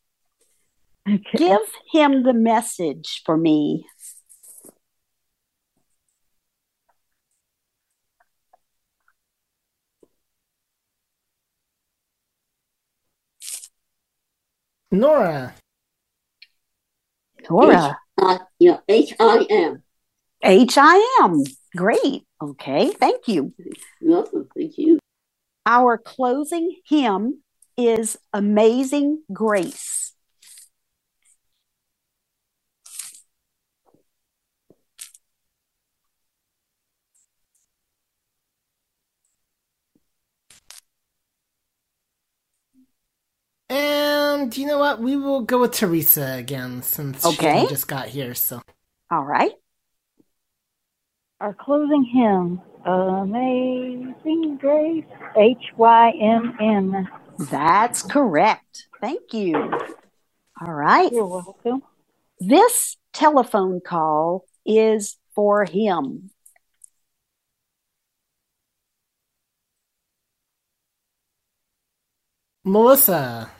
Okay. 1.08 1.22
Give 1.36 1.62
him 1.92 2.24
the 2.24 2.34
message 2.34 3.22
for 3.26 3.36
me. 3.36 3.86
Nora. 14.94 15.56
Nora. 17.50 17.98
Yeah, 18.60 18.78
H 18.88 19.16
I 19.20 19.46
M. 19.50 19.82
H 20.44 20.78
I 20.78 21.20
M. 21.24 21.44
Great. 21.76 22.26
Okay. 22.40 22.92
Thank 22.92 23.28
you. 23.28 23.56
Welcome. 24.00 24.48
Thank 24.56 24.78
you. 24.78 25.00
Our 25.66 25.98
closing 25.98 26.76
hymn 26.86 27.42
is 27.76 28.18
Amazing 28.34 29.24
Grace. 29.34 30.03
And 43.74 44.56
you 44.56 44.68
know 44.68 44.78
what? 44.78 45.00
We 45.02 45.18
will 45.18 45.42
go 45.42 45.62
with 45.62 45.72
Teresa 45.72 46.36
again 46.38 46.84
since 46.84 47.26
Okay. 47.26 47.64
she 47.64 47.70
just 47.70 47.88
got 47.88 48.08
here. 48.08 48.36
So 48.36 48.62
All 49.10 49.24
right. 49.24 49.54
Our 51.40 51.56
closing 51.56 52.04
hymn, 52.04 52.62
Amazing 52.86 54.58
Grace, 54.58 55.06
H 55.36 55.58
Y 55.76 56.12
M 56.22 56.56
N. 56.62 57.10
That's 57.50 58.04
correct. 58.04 58.88
Thank 59.02 59.34
you. 59.34 59.56
All 60.62 60.74
right. 60.74 61.12
You're 61.12 61.26
welcome. 61.26 61.82
This 62.40 62.98
telephone 63.12 63.82
call 63.82 64.46
is 64.68 65.18
for 65.34 65.66
him. 65.66 66.30
Melissa. 72.64 73.52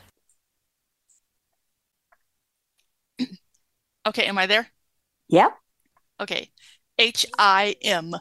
Okay, 4.06 4.26
am 4.26 4.38
I 4.38 4.46
there? 4.48 4.68
Yep, 5.30 5.54
Okay. 6.22 6.52
H 7.00 7.26
I 7.40 7.76
M. 7.82 8.14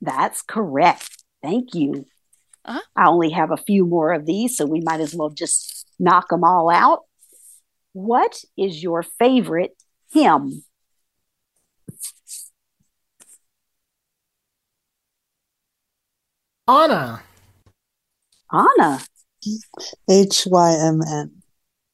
that's 0.00 0.42
correct. 0.42 1.08
Thank 1.42 1.74
you. 1.74 2.06
Uh-huh. 2.64 2.80
I 2.96 3.08
only 3.08 3.30
have 3.30 3.50
a 3.50 3.56
few 3.56 3.84
more 3.84 4.12
of 4.12 4.24
these, 4.24 4.56
so 4.56 4.64
we 4.66 4.80
might 4.80 5.00
as 5.00 5.14
well 5.14 5.28
just 5.30 5.86
knock 5.98 6.28
them 6.28 6.44
all 6.44 6.70
out. 6.70 7.00
What 7.92 8.42
is 8.56 8.82
your 8.82 9.02
favorite 9.02 9.72
hymn? 10.12 10.62
Anna. 16.68 17.22
Anna. 18.52 19.00
H 20.08 20.46
Y 20.46 20.72
M 20.80 21.00
N. 21.02 21.41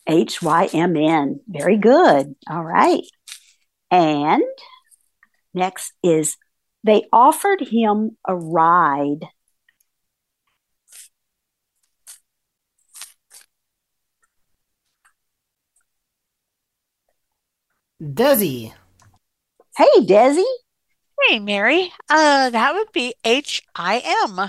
H 0.08 0.42
Y 0.42 0.68
M 0.72 0.96
N. 0.96 1.40
Very 1.46 1.76
good. 1.76 2.34
All 2.50 2.64
right. 2.64 3.02
And 3.90 4.42
next 5.54 5.92
is 6.02 6.36
they 6.84 7.04
offered 7.12 7.60
him 7.60 8.16
a 8.26 8.34
ride. 8.34 9.26
Desi. 18.00 18.72
Hey, 19.76 19.84
Desi. 20.00 20.44
Hey, 21.22 21.40
Mary. 21.40 21.92
Uh, 22.08 22.50
that 22.50 22.74
would 22.74 22.92
be 22.92 23.14
H 23.24 23.62
I 23.74 24.02
M. 24.24 24.40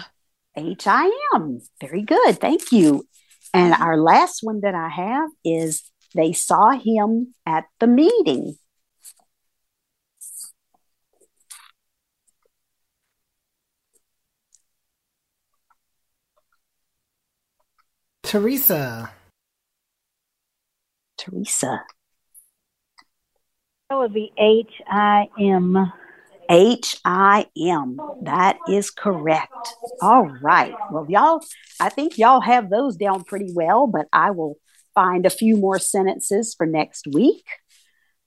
H 0.56 0.88
I 0.88 1.12
M. 1.36 1.62
Very 1.82 2.04
good. 2.04 2.40
Thank 2.40 2.72
you. 2.72 3.09
And 3.54 3.74
mm-hmm. 3.74 3.84
our 3.84 3.98
last 3.98 4.40
one 4.44 4.62
that 4.62 4.76
I 4.76 4.90
have 4.90 5.30
is 5.44 5.84
they 6.16 6.34
saw 6.34 6.72
him 6.72 7.34
at 7.46 7.66
the 7.80 7.88
meeting. 7.88 8.58
Teresa. 18.24 19.12
Teresa. 21.18 21.82
That 23.90 23.98
would 23.98 24.14
be 24.14 24.32
H 24.38 24.72
I 24.88 25.30
M. 25.40 25.92
H 26.50 26.96
I 27.06 27.46
M. 27.58 27.98
That 28.24 28.58
is 28.68 28.90
correct. 28.90 29.76
All 30.02 30.28
right. 30.42 30.74
Well, 30.92 31.06
y'all, 31.08 31.42
I 31.80 31.90
think 31.90 32.18
y'all 32.18 32.42
have 32.42 32.70
those 32.70 32.96
down 32.96 33.24
pretty 33.24 33.52
well, 33.54 33.88
but 33.88 34.08
I 34.12 34.32
will 34.32 34.56
find 34.96 35.26
a 35.26 35.30
few 35.30 35.58
more 35.58 35.80
sentences 35.80 36.56
for 36.58 36.66
next 36.66 37.08
week. 37.08 37.46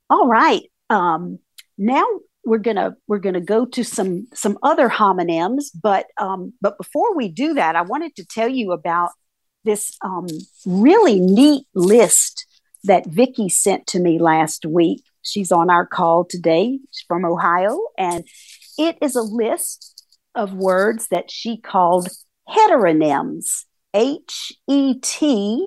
All 0.08 0.28
right. 0.28 0.62
Um, 0.88 1.38
now 1.76 2.04
we're 2.44 2.58
gonna 2.58 2.96
we're 3.06 3.18
gonna 3.18 3.40
go 3.40 3.66
to 3.66 3.84
some 3.84 4.26
some 4.34 4.58
other 4.62 4.88
homonyms, 4.88 5.66
but 5.80 6.06
um, 6.18 6.52
but 6.60 6.78
before 6.78 7.16
we 7.16 7.28
do 7.28 7.54
that, 7.54 7.76
I 7.76 7.82
wanted 7.82 8.14
to 8.16 8.24
tell 8.24 8.48
you 8.48 8.72
about 8.72 9.10
this 9.64 9.96
um, 10.04 10.26
really 10.66 11.20
neat 11.20 11.66
list 11.74 12.46
that 12.84 13.06
Vicky 13.06 13.48
sent 13.48 13.86
to 13.88 14.00
me 14.00 14.18
last 14.18 14.66
week. 14.66 15.02
She's 15.22 15.52
on 15.52 15.70
our 15.70 15.86
call 15.86 16.24
today. 16.24 16.78
She's 16.90 17.04
from 17.06 17.24
Ohio, 17.24 17.78
and 17.96 18.24
it 18.78 18.98
is 19.00 19.16
a 19.16 19.22
list 19.22 20.04
of 20.34 20.54
words 20.54 21.08
that 21.10 21.30
she 21.30 21.56
called 21.56 22.08
heteronyms. 22.48 23.64
H 23.94 24.52
E 24.68 24.94
T 25.00 25.66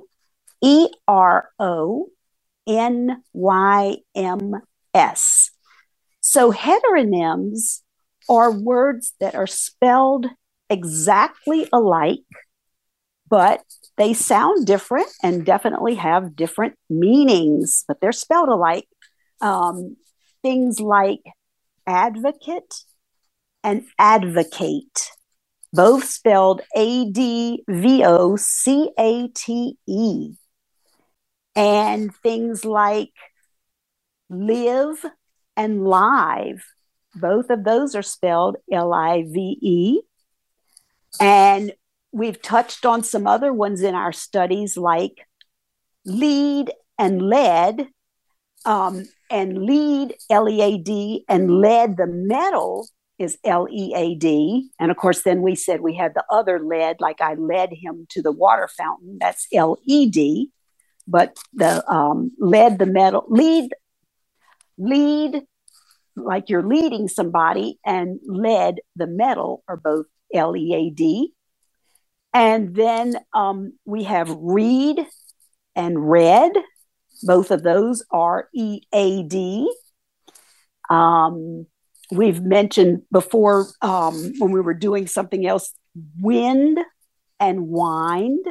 E 0.62 0.88
R 1.08 1.49
O 1.60 2.08
N 2.68 3.22
Y 3.34 3.97
M 4.16 4.62
S. 4.93 5.51
So 6.22 6.51
heteronyms 6.51 7.82
are 8.28 8.51
words 8.51 9.14
that 9.20 9.36
are 9.36 9.47
spelled 9.47 10.26
exactly 10.70 11.70
alike, 11.72 12.26
but 13.30 13.62
they 13.97 14.14
sound 14.14 14.66
different 14.66 15.08
and 15.22 15.45
definitely 15.45 15.95
have 15.95 16.36
different 16.36 16.76
meanings, 16.89 17.86
but 17.88 18.01
they're 18.01 18.12
spelled 18.12 18.49
alike. 18.49 18.88
Um, 19.42 19.98
things 20.42 20.80
like 20.80 21.22
advocate 21.86 22.84
and 23.64 23.84
advocate, 23.98 25.10
both 25.74 26.06
spelled 26.06 26.62
A 26.76 27.10
D 27.10 27.64
V 27.68 28.04
O 28.06 28.36
C 28.36 28.92
A 28.98 29.28
T 29.30 29.78
E. 29.88 30.34
And 31.56 32.14
things 32.16 32.66
like 32.66 33.14
live 34.30 35.06
and 35.56 35.86
live, 35.86 36.66
both 37.16 37.50
of 37.50 37.64
those 37.64 37.96
are 37.96 38.02
spelled 38.02 38.58
L 38.72 38.94
I 38.94 39.24
V 39.24 39.58
E. 39.62 40.02
And 41.20 41.74
we've 42.12 42.42
touched 42.42 42.86
on 42.86 43.04
some 43.04 43.26
other 43.26 43.52
ones 43.52 43.82
in 43.82 43.96
our 43.96 44.12
studies 44.12 44.78
like 44.78 45.28
lead 46.06 46.72
and 46.98 47.22
lead 47.22 47.88
um, 48.66 49.05
and 49.30 49.63
lead 49.63 50.16
l-e-a-d 50.30 51.26
and 51.28 51.59
lead 51.61 51.97
the 51.97 52.07
metal 52.07 52.88
is 53.18 53.38
l-e-a-d 53.43 54.70
and 54.80 54.91
of 54.91 54.97
course 54.97 55.24
then 55.24 55.41
we 55.41 55.55
said 55.55 55.82
we 55.82 55.95
had 55.95 56.13
the 56.13 56.24
other 56.30 56.59
lead 56.59 56.97
like 56.99 57.22
i 57.22 57.34
led 57.36 57.72
him 57.72 58.05
to 58.09 58.22
the 58.22 58.32
water 58.32 58.68
fountain. 58.68 59.18
That's 59.20 59.47
l-e-d 59.53 60.51
but 61.07 61.38
the 61.53 61.88
um, 61.91 62.32
lead 62.39 62.80
the 62.80 62.86
metal 62.86 63.26
lead 63.28 63.72
lead 64.78 65.43
like 66.16 66.49
you're 66.49 66.63
leading 66.63 67.07
somebody 67.07 67.80
and 67.86 68.20
lead 68.26 68.82
the 68.95 69.07
metal 69.07 69.63
are 69.68 69.78
both 69.78 70.05
l-e-a-d 70.34 71.34
and 72.36 72.76
then 72.76 73.16
um, 73.34 73.74
we 73.86 74.03
have 74.03 74.30
read 74.30 74.99
and 75.74 76.11
red. 76.11 76.51
Both 77.24 77.51
of 77.51 77.63
those 77.63 78.03
are 78.11 78.49
E 78.53 78.82
A 78.93 79.24
D. 79.24 79.72
Um, 80.89 81.66
we've 82.11 82.41
mentioned 82.41 83.03
before 83.11 83.68
um, 83.82 84.34
when 84.39 84.51
we 84.51 84.61
were 84.61 84.74
doing 84.74 85.07
something 85.07 85.45
else 85.45 85.74
wind 86.20 86.80
and 87.39 87.68
wind, 87.68 88.45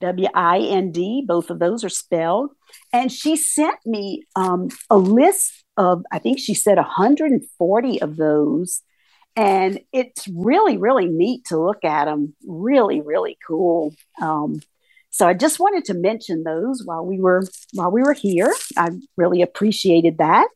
W 0.00 0.28
I 0.34 0.58
N 0.58 0.92
D. 0.92 1.24
Both 1.26 1.50
of 1.50 1.58
those 1.58 1.84
are 1.84 1.88
spelled. 1.88 2.50
And 2.92 3.10
she 3.10 3.36
sent 3.36 3.78
me 3.86 4.24
um, 4.36 4.68
a 4.90 4.96
list 4.96 5.64
of, 5.76 6.02
I 6.12 6.18
think 6.18 6.38
she 6.38 6.54
said 6.54 6.76
140 6.76 8.02
of 8.02 8.16
those. 8.16 8.82
And 9.36 9.80
it's 9.92 10.26
really, 10.34 10.76
really 10.78 11.06
neat 11.06 11.44
to 11.46 11.62
look 11.62 11.84
at 11.84 12.06
them. 12.06 12.34
Really, 12.46 13.00
really 13.00 13.38
cool. 13.46 13.94
Um, 14.20 14.60
so 15.18 15.26
I 15.26 15.34
just 15.34 15.58
wanted 15.58 15.84
to 15.86 15.94
mention 15.94 16.44
those 16.44 16.82
while 16.84 17.04
we 17.04 17.18
were 17.18 17.42
while 17.72 17.90
we 17.90 18.02
were 18.02 18.12
here. 18.12 18.54
I 18.76 18.90
really 19.16 19.42
appreciated 19.42 20.18
that. 20.18 20.46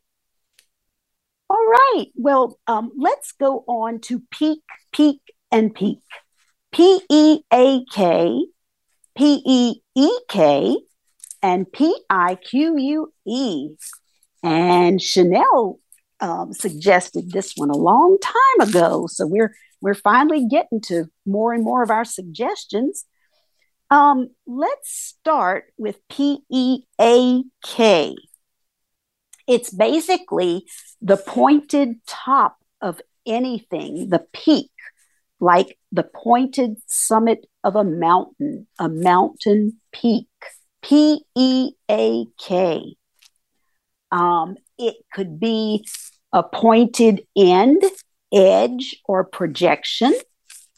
All 1.49 1.65
right. 1.67 2.05
Well, 2.15 2.57
um, 2.65 2.91
let's 2.97 3.33
go 3.33 3.65
on 3.67 3.99
to 4.01 4.21
peak, 4.31 4.61
peak, 4.93 5.19
and 5.51 5.75
peak. 5.75 5.99
P 6.71 7.01
E 7.09 7.41
A 7.51 7.83
K, 7.91 8.45
P 9.17 9.41
E 9.45 9.81
E 9.95 10.09
K, 10.29 10.77
and 11.41 11.69
P 11.69 11.93
I 12.09 12.35
Q 12.35 12.77
U 12.77 13.13
E. 13.27 13.69
And 14.43 15.01
Chanel 15.01 15.79
um, 16.21 16.53
suggested 16.53 17.31
this 17.31 17.51
one 17.57 17.69
a 17.69 17.75
long 17.75 18.17
time 18.21 18.69
ago, 18.69 19.07
so 19.07 19.27
we're 19.27 19.53
we're 19.81 19.93
finally 19.93 20.47
getting 20.47 20.79
to 20.83 21.07
more 21.25 21.51
and 21.51 21.65
more 21.65 21.83
of 21.83 21.91
our 21.91 22.05
suggestions. 22.05 23.03
Um, 23.93 24.29
let's 24.47 24.89
start 24.89 25.65
with 25.77 25.99
P 26.09 26.39
E 26.49 26.79
A 26.99 27.43
K. 27.63 28.15
It's 29.47 29.69
basically 29.69 30.65
the 30.99 31.17
pointed 31.17 32.03
top 32.07 32.57
of 32.81 33.01
anything, 33.23 34.09
the 34.09 34.25
peak, 34.33 34.71
like 35.39 35.77
the 35.91 36.01
pointed 36.01 36.77
summit 36.87 37.45
of 37.63 37.75
a 37.75 37.83
mountain, 37.83 38.65
a 38.79 38.89
mountain 38.89 39.79
peak. 39.91 40.27
P 40.81 41.23
E 41.35 41.73
A 41.91 42.25
K. 42.39 42.95
Um, 44.11 44.55
it 44.79 44.95
could 45.13 45.39
be 45.39 45.85
a 46.31 46.41
pointed 46.41 47.27
end, 47.37 47.83
edge, 48.33 48.95
or 49.05 49.23
projection, 49.23 50.15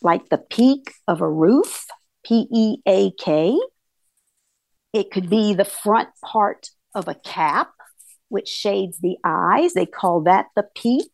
like 0.02 0.28
the 0.28 0.38
peak 0.38 0.92
of 1.08 1.22
a 1.22 1.30
roof. 1.30 1.86
P 2.26 2.48
E 2.52 2.78
A 2.88 3.12
K. 3.12 3.58
It 4.94 5.12
could 5.12 5.30
be 5.30 5.54
the 5.54 5.66
front 5.66 6.10
part 6.24 6.70
of 6.94 7.08
a 7.08 7.16
cap, 7.16 7.72
which 8.30 8.48
shades 8.48 9.00
the 9.00 9.18
eyes. 9.24 9.74
They 9.74 9.86
call 9.86 10.22
that 10.22 10.48
the 10.56 10.64
peak. 10.76 11.12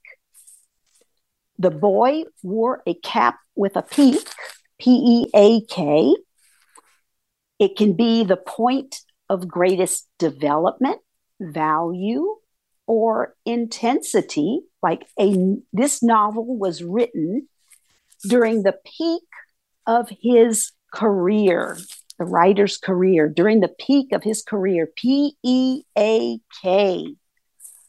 The 1.60 1.72
boy 1.72 2.24
wore 2.42 2.82
a 2.88 2.94
cap 2.94 3.40
with 3.56 3.76
a 3.76 3.82
peak, 3.82 4.28
P 4.80 4.92
E 4.92 5.30
A 5.36 5.62
K. 5.66 6.16
It 7.60 7.76
can 7.76 7.94
be 7.94 8.24
the 8.24 8.38
point 8.38 9.02
of 9.30 9.48
greatest 9.48 10.08
development, 10.18 11.00
value, 11.40 12.38
or 12.88 13.36
intensity. 13.46 14.62
Like 14.82 15.06
a 15.20 15.58
this 15.72 16.02
novel 16.02 16.58
was 16.58 16.84
written 16.84 17.48
during 18.28 18.64
the 18.64 18.78
peak 18.86 19.24
of 19.86 20.10
his 20.10 20.72
career, 20.92 21.78
the 22.20 22.26
writer's 22.26 22.78
career, 22.78 23.28
during 23.28 23.62
the 23.62 23.76
peak 23.80 24.12
of 24.12 24.24
his 24.24 24.44
career, 24.44 24.88
P 24.96 25.36
E 25.44 25.84
A 25.98 26.40
K. 26.62 27.16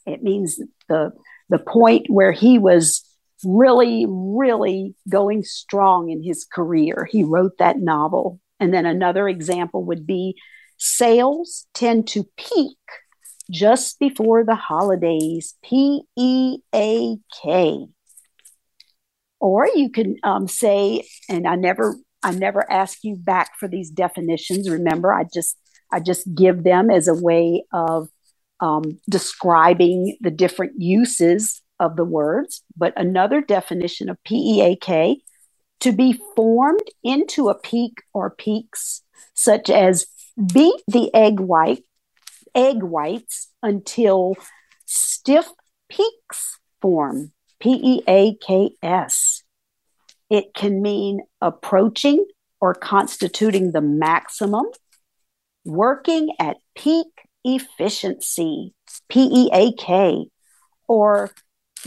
It 0.07 0.23
means 0.23 0.61
the 0.89 1.13
the 1.49 1.59
point 1.59 2.07
where 2.09 2.33
he 2.33 2.59
was 2.59 3.05
really, 3.45 4.07
really 4.09 4.95
going 5.09 5.43
strong 5.43 6.11
in 6.11 6.23
his 6.23 6.45
career. 6.45 7.09
He 7.11 7.25
wrote 7.25 7.59
that 7.59 7.79
novel. 7.79 8.41
And 8.61 8.73
then 8.73 8.87
another 8.87 9.29
example 9.29 9.85
would 9.85 10.07
be 10.07 10.37
sales 10.79 11.67
tend 11.75 12.07
to 12.09 12.25
peak 12.37 12.79
just 13.51 13.99
before 13.99 14.45
the 14.45 14.55
holidays, 14.55 15.55
P 15.63 16.03
E 16.17 16.59
A 16.73 17.17
K. 17.43 17.87
Or 19.41 19.67
you 19.67 19.91
can 19.91 20.17
um, 20.23 20.47
say, 20.47 21.03
and 21.29 21.47
I 21.49 21.57
never, 21.57 21.97
I 22.23 22.33
never 22.33 22.71
ask 22.71 22.99
you 23.03 23.17
back 23.17 23.53
for 23.59 23.69
these 23.69 23.91
definitions. 23.91 24.71
Remember, 24.71 25.13
I 25.13 25.25
just, 25.33 25.57
I 25.93 26.01
just 26.01 26.33
give 26.35 26.63
them 26.63 26.91
as 26.91 27.09
a 27.09 27.15
way 27.15 27.65
of 27.73 28.09
um, 28.61 29.01
describing 29.09 30.17
the 30.21 30.31
different 30.31 30.81
uses 30.81 31.61
of 31.81 31.97
the 31.97 32.05
words. 32.05 32.63
But 32.77 32.93
another 32.97 33.41
definition 33.41 34.09
of 34.09 34.23
PEAK 34.25 35.23
to 35.81 35.93
be 35.93 36.21
formed 36.37 36.89
into 37.03 37.49
a 37.49 37.59
peak 37.59 38.03
or 38.15 38.31
peaks, 38.31 39.03
such 39.35 39.69
as 39.69 40.07
beat 40.53 40.81
the 40.87 41.13
egg 41.13 41.41
white, 41.41 41.85
egg 42.55 42.83
whites 42.83 43.49
until 43.63 44.37
stiff 44.87 45.49
peaks 45.89 46.59
form. 46.81 47.33
P 47.59 47.81
E 47.83 48.03
A 48.09 48.35
K 48.37 48.71
S. 48.83 49.42
It 50.33 50.55
can 50.55 50.81
mean 50.81 51.21
approaching 51.43 52.25
or 52.59 52.73
constituting 52.73 53.73
the 53.73 53.83
maximum, 53.83 54.65
working 55.67 56.35
at 56.41 56.57
peak 56.75 57.09
efficiency, 57.45 58.73
P 59.11 59.29
E 59.31 59.51
A 59.53 59.73
K, 59.73 60.29
or 60.89 61.33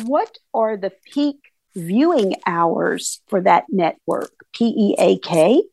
what 0.03 0.37
are 0.53 0.77
the 0.77 0.91
peak 1.11 1.37
viewing 1.75 2.35
hours 2.45 3.23
for 3.25 3.41
that 3.41 3.63
network? 3.69 4.31
P 4.53 4.95
A 4.99 5.17
K. 5.17 5.63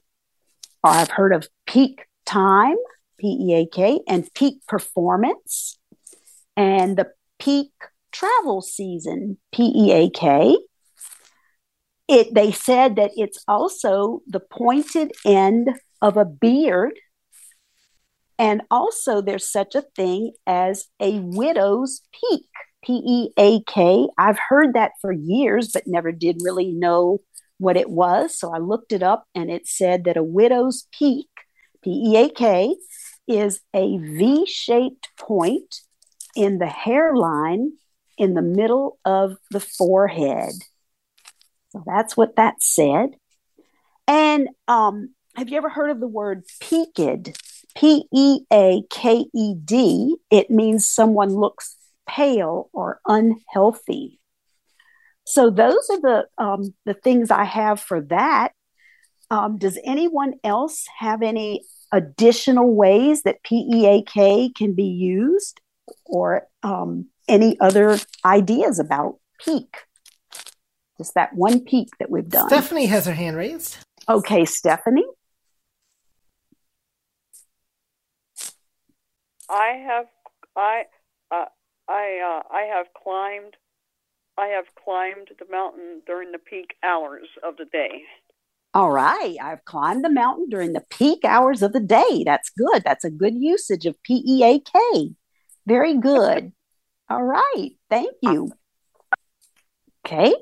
Or 0.83 0.91
I've 0.91 1.11
heard 1.11 1.35
of 1.35 1.49
peak 1.66 2.07
time, 2.25 2.79
P 3.18 3.37
E 3.39 3.55
A 3.55 3.66
K, 3.66 4.01
and 4.09 4.33
peak 4.33 4.66
performance, 4.66 5.79
and 6.57 6.97
the 6.97 7.11
peak 7.39 7.73
travel 8.12 8.62
season, 8.62 9.37
P 9.53 9.70
E 9.77 9.93
A 9.93 10.09
K. 10.09 10.57
It, 12.14 12.34
they 12.34 12.52
said 12.52 12.96
that 12.96 13.12
it's 13.16 13.42
also 13.48 14.20
the 14.26 14.40
pointed 14.40 15.12
end 15.24 15.70
of 16.02 16.18
a 16.18 16.26
beard. 16.26 16.92
And 18.38 18.60
also, 18.70 19.22
there's 19.22 19.50
such 19.50 19.74
a 19.74 19.86
thing 19.96 20.32
as 20.46 20.88
a 21.00 21.20
widow's 21.20 22.02
peak, 22.12 22.50
P 22.84 23.00
E 23.06 23.30
A 23.38 23.62
K. 23.62 24.08
I've 24.18 24.38
heard 24.50 24.74
that 24.74 24.92
for 25.00 25.10
years, 25.10 25.70
but 25.72 25.86
never 25.86 26.12
did 26.12 26.42
really 26.42 26.70
know 26.72 27.20
what 27.58 27.78
it 27.78 27.88
was. 27.88 28.38
So 28.38 28.52
I 28.52 28.58
looked 28.58 28.92
it 28.92 29.02
up 29.02 29.24
and 29.34 29.50
it 29.50 29.66
said 29.66 30.04
that 30.04 30.18
a 30.18 30.22
widow's 30.22 30.88
peak, 30.92 31.28
P 31.82 32.12
E 32.12 32.16
A 32.16 32.28
K, 32.28 32.76
is 33.26 33.60
a 33.72 33.96
V 33.96 34.44
shaped 34.46 35.08
point 35.18 35.76
in 36.36 36.58
the 36.58 36.66
hairline 36.66 37.72
in 38.18 38.34
the 38.34 38.42
middle 38.42 38.98
of 39.04 39.36
the 39.50 39.60
forehead. 39.60 40.52
So 41.73 41.83
that's 41.87 42.16
what 42.16 42.37
that 42.37 42.62
said. 42.62 43.16
And 44.07 44.49
um, 44.68 45.14
have 45.37 45.49
you 45.49 45.57
ever 45.57 45.70
heard 45.70 45.91
of 45.91 46.01
the 46.01 46.09
word 46.09 46.45
peaked? 46.61 47.39
P 47.75 48.05
E 48.12 48.41
A 48.53 48.83
K 48.91 49.25
E 49.35 49.55
D. 49.55 50.16
It 50.31 50.51
means 50.51 50.87
someone 50.87 51.31
looks 51.31 51.77
pale 52.07 52.68
or 52.75 53.01
unhealthy. 53.07 54.20
So 55.25 55.49
those 55.49 55.89
are 55.91 56.01
the 56.01 56.27
um, 56.37 56.75
the 56.85 56.93
things 56.93 57.31
I 57.31 57.45
have 57.45 57.81
for 57.81 58.03
that. 58.03 58.53
Um, 59.31 59.57
does 59.57 59.79
anyone 59.85 60.35
else 60.45 60.85
have 60.99 61.23
any 61.23 61.64
additional 61.91 62.75
ways 62.75 63.23
that 63.23 63.43
PEAK 63.43 64.55
can 64.55 64.75
be 64.75 64.85
used, 64.85 65.59
or 66.05 66.49
um, 66.62 67.07
any 67.29 67.59
other 67.59 67.99
ideas 68.27 68.79
about 68.79 69.18
peak? 69.43 69.79
Just 71.03 71.14
that 71.14 71.34
one 71.34 71.64
peak 71.64 71.88
that 71.98 72.11
we've 72.11 72.28
done. 72.28 72.46
Stephanie 72.46 72.86
has 72.86 73.07
her 73.07 73.12
hand 73.12 73.36
raised. 73.36 73.76
Okay, 74.09 74.44
Stephanie. 74.44 75.05
I 79.50 79.82
have 79.84 80.07
I 80.55 80.84
uh, 81.32 81.46
I 81.88 82.40
uh, 82.40 82.55
I 82.55 82.62
have 82.72 82.86
climbed 82.94 83.57
I 84.38 84.46
have 84.46 84.66
climbed 84.76 85.30
the 85.40 85.46
mountain 85.50 86.03
during 86.07 86.30
the 86.30 86.38
peak 86.38 86.76
hours 86.84 87.26
of 87.42 87.57
the 87.57 87.64
day. 87.64 88.03
All 88.72 88.92
right. 88.92 89.36
I've 89.42 89.64
climbed 89.64 90.05
the 90.05 90.09
mountain 90.09 90.48
during 90.48 90.72
the 90.72 90.84
peak 90.88 91.24
hours 91.24 91.62
of 91.62 91.72
the 91.72 91.80
day. 91.80 92.22
That's 92.24 92.50
good. 92.57 92.84
That's 92.84 93.05
a 93.05 93.11
good 93.11 93.34
usage 93.34 93.86
of 93.86 94.00
P 94.05 94.22
E 94.24 94.44
A 94.44 94.61
K. 94.61 95.11
Very 95.66 95.98
good. 95.98 96.53
All 97.11 97.24
right. 97.24 97.70
Thank 97.90 98.12
you. 98.22 98.53
Okay. 100.07 100.32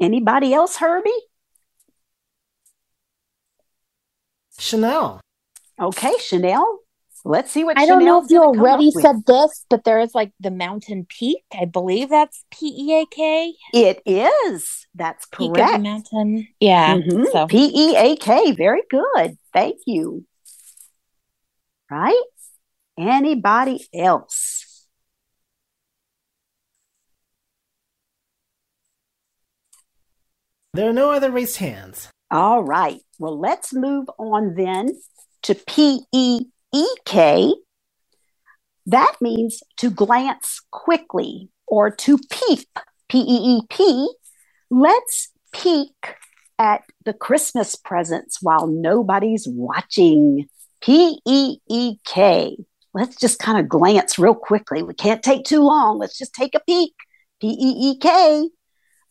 Anybody 0.00 0.54
else, 0.54 0.76
Herbie? 0.76 1.10
Chanel. 4.58 5.20
Okay, 5.80 6.12
Chanel. 6.20 6.78
Let's 7.24 7.50
see 7.50 7.64
what 7.64 7.76
I 7.78 7.84
don't 7.84 8.04
know 8.04 8.22
if 8.24 8.30
you 8.30 8.42
already 8.42 8.88
up 8.88 8.94
with. 8.94 9.02
said 9.02 9.26
this, 9.26 9.66
but 9.68 9.84
there 9.84 10.00
is 10.00 10.14
like 10.14 10.32
the 10.40 10.50
mountain 10.50 11.06
peak. 11.06 11.42
I 11.52 11.66
believe 11.66 12.08
that's 12.08 12.44
P 12.50 12.66
E 12.66 13.02
A 13.02 13.06
K. 13.06 13.54
It 13.74 14.00
is. 14.06 14.86
That's 14.94 15.26
Peak 15.26 15.52
correct. 15.52 15.74
of 15.74 15.82
the 15.82 15.88
mountain. 15.88 16.48
Yeah. 16.60 16.96
Mhm. 16.96 17.30
So 17.30 17.46
P 17.46 17.70
E 17.74 17.96
A 17.96 18.16
K. 18.16 18.52
Very 18.52 18.82
good. 18.88 19.36
Thank 19.52 19.80
you. 19.86 20.24
Right? 21.90 22.22
Anybody 22.96 23.86
else? 23.94 24.64
There 30.72 30.88
are 30.88 30.92
no 30.92 31.10
other 31.10 31.32
raised 31.32 31.56
hands. 31.56 32.08
All 32.30 32.62
right. 32.62 33.00
Well, 33.18 33.38
let's 33.38 33.74
move 33.74 34.08
on 34.18 34.54
then 34.54 35.00
to 35.42 35.54
P 35.54 36.02
E 36.12 36.42
E 36.72 36.86
K. 37.04 37.52
That 38.86 39.16
means 39.20 39.62
to 39.78 39.90
glance 39.90 40.60
quickly 40.70 41.48
or 41.66 41.90
to 41.90 42.18
peep. 42.30 42.68
P 43.08 43.18
E 43.18 43.56
E 43.56 43.60
P. 43.68 44.08
Let's 44.70 45.30
peek 45.52 46.14
at 46.58 46.82
the 47.04 47.14
Christmas 47.14 47.74
presents 47.74 48.40
while 48.40 48.68
nobody's 48.68 49.48
watching. 49.48 50.48
P 50.80 51.20
E 51.26 51.56
E 51.68 51.96
K. 52.06 52.56
Let's 52.94 53.16
just 53.16 53.40
kind 53.40 53.58
of 53.58 53.68
glance 53.68 54.20
real 54.20 54.34
quickly. 54.34 54.84
We 54.84 54.94
can't 54.94 55.22
take 55.22 55.44
too 55.44 55.62
long. 55.62 55.98
Let's 55.98 56.16
just 56.16 56.32
take 56.32 56.54
a 56.54 56.60
peek. 56.60 56.94
P 57.40 57.48
E 57.48 57.90
E 57.90 57.98
K. 57.98 58.48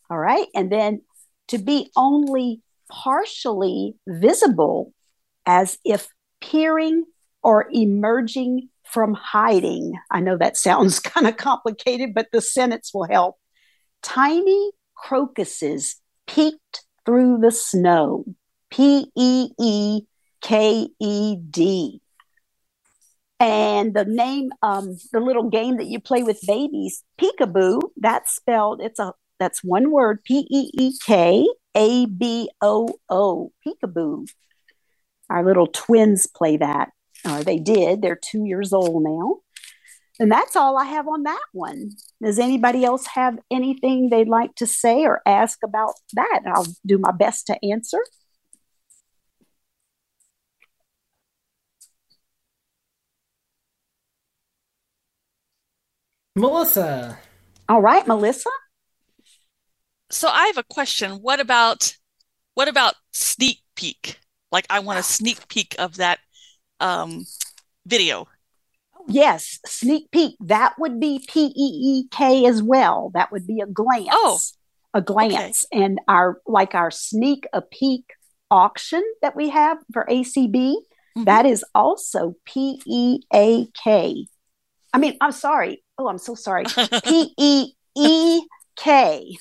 All 0.08 0.18
right. 0.18 0.46
And 0.54 0.72
then 0.72 1.02
to 1.50 1.58
be 1.58 1.90
only 1.96 2.62
partially 2.88 3.94
visible 4.06 4.92
as 5.46 5.78
if 5.84 6.08
peering 6.40 7.04
or 7.42 7.68
emerging 7.72 8.68
from 8.84 9.14
hiding. 9.14 9.94
I 10.10 10.20
know 10.20 10.36
that 10.36 10.56
sounds 10.56 10.98
kind 11.00 11.26
of 11.26 11.36
complicated, 11.36 12.14
but 12.14 12.28
the 12.32 12.40
sentence 12.40 12.92
will 12.94 13.08
help. 13.08 13.36
Tiny 14.02 14.70
crocuses 14.94 15.96
peeked 16.26 16.84
through 17.04 17.38
the 17.38 17.52
snow. 17.52 18.24
P 18.70 19.10
E 19.16 19.48
E 19.58 20.02
K 20.40 20.88
E 21.00 21.36
D. 21.36 22.00
And 23.40 23.94
the 23.94 24.04
name, 24.04 24.50
um, 24.62 24.96
the 25.12 25.18
little 25.18 25.48
game 25.48 25.78
that 25.78 25.86
you 25.86 25.98
play 25.98 26.22
with 26.22 26.38
babies, 26.46 27.02
peekaboo, 27.18 27.80
that's 27.96 28.36
spelled, 28.36 28.82
it's 28.82 28.98
a 28.98 29.14
that's 29.40 29.64
one 29.64 29.90
word, 29.90 30.22
P 30.22 30.46
E 30.50 30.70
E 30.74 30.92
K 31.04 31.48
A 31.74 32.06
B 32.06 32.50
O 32.60 32.94
O, 33.08 33.52
peekaboo. 33.66 34.28
Our 35.28 35.44
little 35.44 35.66
twins 35.66 36.26
play 36.26 36.58
that. 36.58 36.90
Or 37.24 37.42
they 37.42 37.58
did. 37.58 38.02
They're 38.02 38.20
two 38.20 38.44
years 38.44 38.72
old 38.72 39.02
now. 39.02 39.38
And 40.18 40.30
that's 40.30 40.54
all 40.54 40.76
I 40.76 40.84
have 40.84 41.08
on 41.08 41.22
that 41.22 41.44
one. 41.52 41.92
Does 42.22 42.38
anybody 42.38 42.84
else 42.84 43.06
have 43.14 43.38
anything 43.50 44.10
they'd 44.10 44.28
like 44.28 44.54
to 44.56 44.66
say 44.66 45.04
or 45.04 45.22
ask 45.24 45.58
about 45.64 45.94
that? 46.12 46.42
I'll 46.46 46.66
do 46.84 46.98
my 46.98 47.12
best 47.12 47.46
to 47.46 47.58
answer. 47.64 48.00
Melissa. 56.36 57.18
All 57.68 57.80
right, 57.80 58.06
Melissa. 58.06 58.50
So 60.10 60.28
I 60.28 60.46
have 60.46 60.58
a 60.58 60.64
question. 60.64 61.12
What 61.22 61.40
about 61.40 61.96
what 62.54 62.68
about 62.68 62.94
sneak 63.12 63.62
peek? 63.76 64.18
Like 64.52 64.66
I 64.68 64.80
want 64.80 64.98
a 64.98 65.02
sneak 65.02 65.48
peek 65.48 65.76
of 65.78 65.96
that 65.96 66.18
um, 66.80 67.24
video. 67.86 68.26
Yes, 69.06 69.58
sneak 69.66 70.10
peek. 70.10 70.36
That 70.40 70.74
would 70.78 71.00
be 71.00 71.24
P 71.26 71.46
E 71.46 71.52
E 71.56 72.08
K 72.10 72.46
as 72.46 72.62
well. 72.62 73.10
That 73.14 73.32
would 73.32 73.46
be 73.46 73.60
a 73.60 73.66
glance. 73.66 74.08
Oh, 74.12 74.38
a 74.92 75.00
glance. 75.00 75.64
And 75.72 76.00
our 76.08 76.40
like 76.46 76.74
our 76.74 76.90
sneak 76.90 77.46
a 77.52 77.62
peek 77.62 78.04
auction 78.50 79.02
that 79.22 79.36
we 79.36 79.50
have 79.50 79.78
for 79.92 80.04
ACB, 80.10 80.74
that 81.24 81.46
is 81.46 81.64
also 81.74 82.34
P 82.44 82.80
E 82.84 83.20
A 83.32 83.66
K. 83.82 84.26
I 84.92 84.98
mean, 84.98 85.16
I'm 85.20 85.32
sorry. 85.32 85.84
Oh, 85.96 86.08
I'm 86.08 86.18
so 86.18 86.34
sorry. 86.34 86.64
P 87.04 87.34
E 87.38 87.72
E 87.96 88.40
K. 88.76 89.36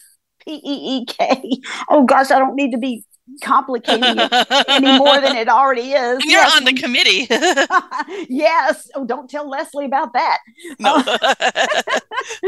P 0.50 0.56
E 0.64 0.97
E 1.02 1.06
K. 1.06 1.41
Oh 1.89 2.04
gosh, 2.06 2.32
I 2.32 2.39
don't 2.39 2.56
need 2.56 2.72
to 2.72 2.78
be 2.78 3.04
complicating 3.43 4.16
it 4.18 4.32
any 4.68 4.97
more 4.97 5.22
than 5.22 5.36
it 5.36 5.47
already 5.47 5.91
is. 5.91 6.26
You're 6.26 6.41
Yes, 6.41 6.58
on 6.58 6.66
the 6.66 6.74
committee. 6.74 7.28
yes. 8.30 8.89
Oh, 8.95 9.06
don't 9.06 9.30
tell 9.30 9.47
Leslie 9.47 9.86
about 9.86 10.14
that. 10.14 10.39
No. 10.80 11.04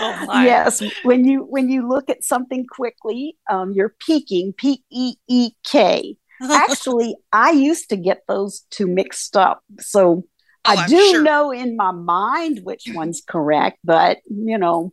oh. 0.00 0.42
Yes, 0.44 0.82
when 1.04 1.24
you 1.26 1.42
when 1.44 1.68
you 1.68 1.88
look 1.88 2.08
at 2.08 2.24
something 2.24 2.66
quickly, 2.66 3.36
um, 3.50 3.72
you're 3.72 3.94
peeking. 4.06 4.52
P 4.52 4.82
E 4.90 5.14
E 5.28 5.50
K. 5.64 6.16
Actually, 6.40 7.16
I 7.32 7.50
used 7.50 7.88
to 7.90 7.96
get 7.96 8.22
those 8.28 8.60
two 8.70 8.86
mixed 8.86 9.36
up, 9.36 9.62
so 9.80 10.24
I 10.64 10.74
Oh, 10.74 10.78
I'm 10.78 10.88
do 10.88 11.10
sure. 11.10 11.22
know 11.22 11.50
in 11.50 11.76
my 11.76 11.90
mind 11.90 12.60
which 12.62 12.84
one's 12.94 13.22
correct. 13.26 13.78
But 13.82 14.18
you 14.30 14.56
know, 14.58 14.92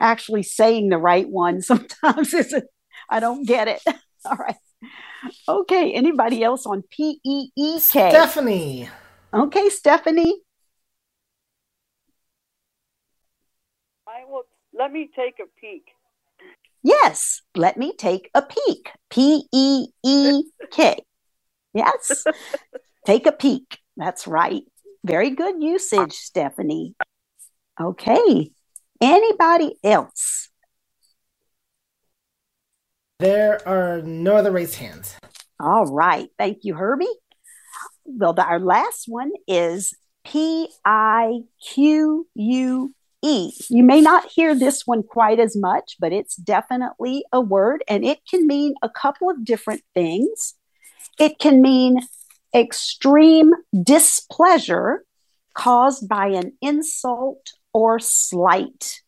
actually 0.00 0.42
saying 0.42 0.88
the 0.88 0.98
right 0.98 1.28
one 1.28 1.60
sometimes 1.70 2.34
isn't. 2.34 2.64
I 3.10 3.20
don't 3.20 3.46
get 3.46 3.68
it. 3.68 3.80
All 4.24 4.36
right. 4.36 4.56
Okay. 5.48 5.92
Anybody 5.92 6.42
else 6.42 6.66
on 6.66 6.82
P 6.90 7.20
E 7.24 7.48
E 7.56 7.74
K? 7.74 7.80
Stephanie. 7.80 8.88
Okay, 9.32 9.68
Stephanie. 9.68 10.40
I 14.06 14.24
will. 14.28 14.44
Let 14.72 14.92
me 14.92 15.10
take 15.14 15.34
a 15.40 15.48
peek. 15.60 15.84
Yes, 16.82 17.42
let 17.56 17.76
me 17.76 17.94
take 17.96 18.30
a 18.34 18.42
peek. 18.42 18.90
P 19.10 19.44
E 19.52 19.86
E 20.04 20.42
K. 20.70 20.98
Yes, 21.74 22.24
take 23.04 23.26
a 23.26 23.32
peek. 23.32 23.78
That's 23.96 24.26
right. 24.26 24.62
Very 25.04 25.30
good 25.30 25.62
usage, 25.62 26.14
Stephanie. 26.14 26.94
Okay. 27.78 28.50
Anybody 29.00 29.76
else? 29.84 30.48
There 33.18 33.66
are 33.66 34.02
no 34.02 34.36
other 34.36 34.50
raised 34.50 34.76
hands. 34.76 35.16
All 35.60 35.86
right. 35.86 36.28
Thank 36.38 36.58
you, 36.62 36.74
Herbie. 36.74 37.06
Well, 38.04 38.32
the- 38.32 38.44
our 38.44 38.60
last 38.60 39.04
one 39.08 39.32
is 39.46 39.94
P 40.24 40.68
I 40.84 41.40
Q 41.60 42.28
U 42.34 42.94
E. 43.22 43.52
You 43.68 43.82
may 43.82 44.00
not 44.00 44.30
hear 44.32 44.54
this 44.54 44.86
one 44.86 45.02
quite 45.02 45.40
as 45.40 45.56
much, 45.56 45.96
but 45.98 46.12
it's 46.12 46.36
definitely 46.36 47.24
a 47.32 47.40
word 47.40 47.82
and 47.88 48.04
it 48.04 48.20
can 48.28 48.46
mean 48.46 48.74
a 48.82 48.88
couple 48.88 49.28
of 49.30 49.44
different 49.44 49.82
things. 49.94 50.54
It 51.18 51.38
can 51.38 51.60
mean 51.60 52.00
extreme 52.54 53.52
displeasure 53.82 55.04
caused 55.54 56.08
by 56.08 56.28
an 56.28 56.52
insult 56.62 57.52
or 57.72 57.98
slight, 57.98 59.02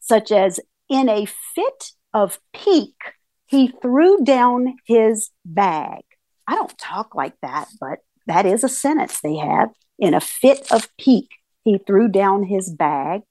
such 0.00 0.32
as 0.32 0.60
in 0.88 1.08
a 1.08 1.26
fit 1.26 1.92
of 2.12 2.38
pique, 2.52 3.12
he 3.46 3.72
threw 3.82 4.24
down 4.24 4.76
his 4.86 5.30
bag. 5.44 6.02
I 6.46 6.54
don't 6.54 6.76
talk 6.78 7.14
like 7.14 7.34
that, 7.42 7.68
but 7.80 7.98
that 8.26 8.46
is 8.46 8.64
a 8.64 8.68
sentence 8.68 9.20
they 9.20 9.36
have. 9.36 9.70
In 9.98 10.14
a 10.14 10.20
fit 10.20 10.70
of 10.70 10.88
pique, 10.96 11.34
he 11.64 11.78
threw 11.78 12.08
down 12.08 12.44
his 12.44 12.70
bag. 12.70 13.22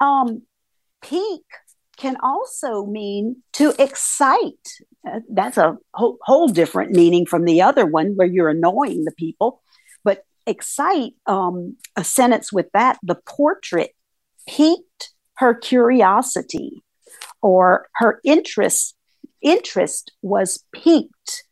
Um, 0.00 0.42
pique 1.02 1.42
can 1.96 2.16
also 2.22 2.84
mean 2.84 3.42
to 3.54 3.74
excite. 3.78 4.68
Uh, 5.06 5.20
that's 5.32 5.56
a 5.56 5.76
whole, 5.94 6.18
whole 6.22 6.48
different 6.48 6.92
meaning 6.92 7.24
from 7.26 7.44
the 7.44 7.62
other 7.62 7.86
one 7.86 8.12
where 8.16 8.26
you're 8.26 8.50
annoying 8.50 9.04
the 9.04 9.12
people. 9.12 9.62
Excite, 10.46 11.14
um, 11.26 11.76
a 11.96 12.04
sentence 12.04 12.52
with 12.52 12.70
that, 12.72 12.98
the 13.02 13.16
portrait 13.26 13.90
piqued 14.48 15.12
her 15.38 15.54
curiosity 15.54 16.82
or 17.42 17.88
her 17.96 18.20
interest 18.24 18.94
interest 19.42 20.12
was 20.22 20.64
piqued 20.72 21.44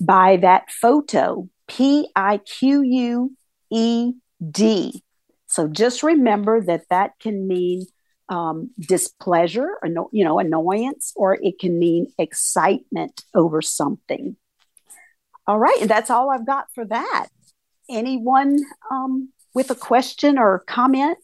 by 0.00 0.36
that 0.36 0.70
photo 0.70 1.48
p 1.68 2.08
i 2.16 2.38
q 2.38 2.82
u 2.82 3.32
e 3.70 4.12
d. 4.50 5.02
So 5.46 5.68
just 5.68 6.02
remember 6.02 6.60
that 6.62 6.82
that 6.90 7.12
can 7.20 7.46
mean 7.46 7.86
um, 8.28 8.70
displeasure 8.78 9.70
anno- 9.84 10.10
you 10.12 10.24
know 10.24 10.38
annoyance 10.38 11.12
or 11.16 11.38
it 11.40 11.58
can 11.58 11.78
mean 11.78 12.12
excitement 12.18 13.24
over 13.34 13.62
something. 13.62 14.36
All 15.46 15.58
right 15.58 15.78
and 15.80 15.90
that's 15.90 16.10
all 16.10 16.30
i've 16.30 16.46
got 16.46 16.66
for 16.74 16.84
that 16.84 17.28
anyone 17.90 18.58
um, 18.90 19.30
with 19.54 19.70
a 19.70 19.74
question 19.74 20.38
or 20.38 20.60
comment 20.66 21.18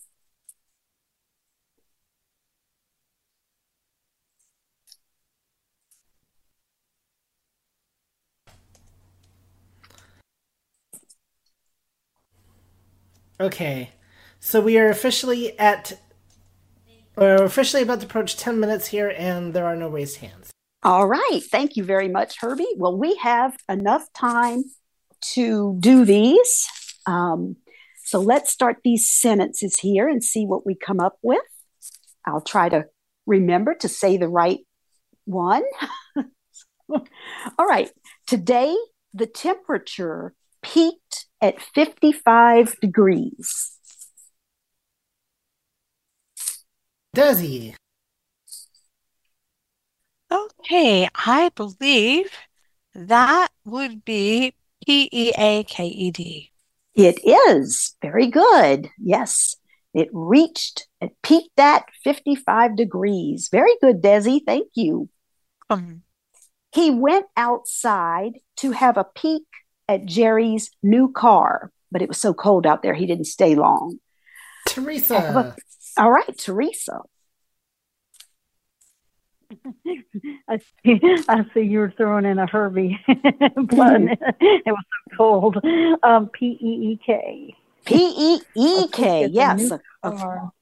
Okay, 13.38 13.90
so 14.40 14.60
we 14.60 14.78
are 14.78 14.88
officially 14.88 15.58
at. 15.58 16.00
We're 17.16 17.44
officially 17.44 17.82
about 17.82 18.00
to 18.00 18.06
approach 18.06 18.36
10 18.36 18.60
minutes 18.60 18.86
here, 18.86 19.12
and 19.16 19.52
there 19.52 19.66
are 19.66 19.76
no 19.76 19.88
raised 19.88 20.16
hands. 20.18 20.50
All 20.82 21.06
right. 21.06 21.40
Thank 21.50 21.76
you 21.76 21.84
very 21.84 22.08
much, 22.08 22.38
Herbie. 22.40 22.74
Well, 22.76 22.96
we 22.96 23.14
have 23.16 23.56
enough 23.68 24.10
time 24.12 24.64
to 25.34 25.76
do 25.80 26.04
these. 26.04 26.66
Um, 27.06 27.56
so 28.04 28.20
let's 28.20 28.52
start 28.52 28.78
these 28.84 29.10
sentences 29.10 29.80
here 29.80 30.08
and 30.08 30.22
see 30.22 30.44
what 30.44 30.66
we 30.66 30.74
come 30.74 31.00
up 31.00 31.18
with. 31.22 31.42
I'll 32.24 32.40
try 32.40 32.68
to 32.68 32.84
remember 33.26 33.74
to 33.74 33.88
say 33.88 34.16
the 34.16 34.28
right 34.28 34.60
one. 35.24 35.64
All 36.88 37.66
right. 37.66 37.90
Today, 38.26 38.76
the 39.12 39.26
temperature 39.26 40.34
peaked 40.62 41.26
at 41.40 41.60
55 41.60 42.80
degrees. 42.80 43.72
Does 47.14 47.40
he? 47.40 47.74
Okay, 50.30 51.08
I 51.14 51.50
believe 51.54 52.30
that 52.94 53.48
would 53.64 54.04
be 54.04 54.54
P 54.86 55.08
E 55.12 55.32
A 55.36 55.64
K 55.64 55.86
E 55.86 56.10
D. 56.10 56.52
It 56.94 57.18
is 57.24 57.94
very 58.00 58.28
good. 58.28 58.88
Yes, 58.98 59.56
it 59.92 60.08
reached, 60.12 60.86
it 61.00 61.12
peaked 61.22 61.58
at 61.58 61.84
55 62.04 62.76
degrees. 62.76 63.48
Very 63.50 63.72
good, 63.80 64.00
Desi. 64.00 64.40
Thank 64.44 64.68
you. 64.74 65.08
Um, 65.68 66.02
He 66.72 66.90
went 66.90 67.26
outside 67.36 68.38
to 68.58 68.70
have 68.70 68.96
a 68.96 69.04
peek 69.04 69.44
at 69.88 70.06
Jerry's 70.06 70.70
new 70.82 71.12
car, 71.12 71.72
but 71.90 72.02
it 72.02 72.08
was 72.08 72.20
so 72.20 72.32
cold 72.32 72.66
out 72.66 72.82
there 72.82 72.94
he 72.94 73.06
didn't 73.06 73.24
stay 73.26 73.54
long. 73.54 73.98
Teresa. 74.68 75.54
All 75.96 76.10
right, 76.10 76.36
Teresa. 76.38 77.00
I 80.48 80.58
see, 80.84 81.00
I 81.28 81.44
see 81.52 81.60
you 81.60 81.80
were 81.80 81.94
throwing 81.96 82.24
in 82.24 82.38
a 82.38 82.46
Herbie 82.46 82.98
pun. 83.06 84.08
it 84.40 84.66
was 84.66 84.84
so 85.10 85.16
cold. 85.16 85.56
Um, 86.02 86.28
P 86.28 86.58
E 86.60 86.92
E 86.92 87.00
K. 87.04 87.54
P 87.84 87.94
E 87.94 88.40
E 88.54 88.88
K. 88.88 89.26
Yes. 89.26 89.70
A, 89.70 89.80
a- 90.02 90.52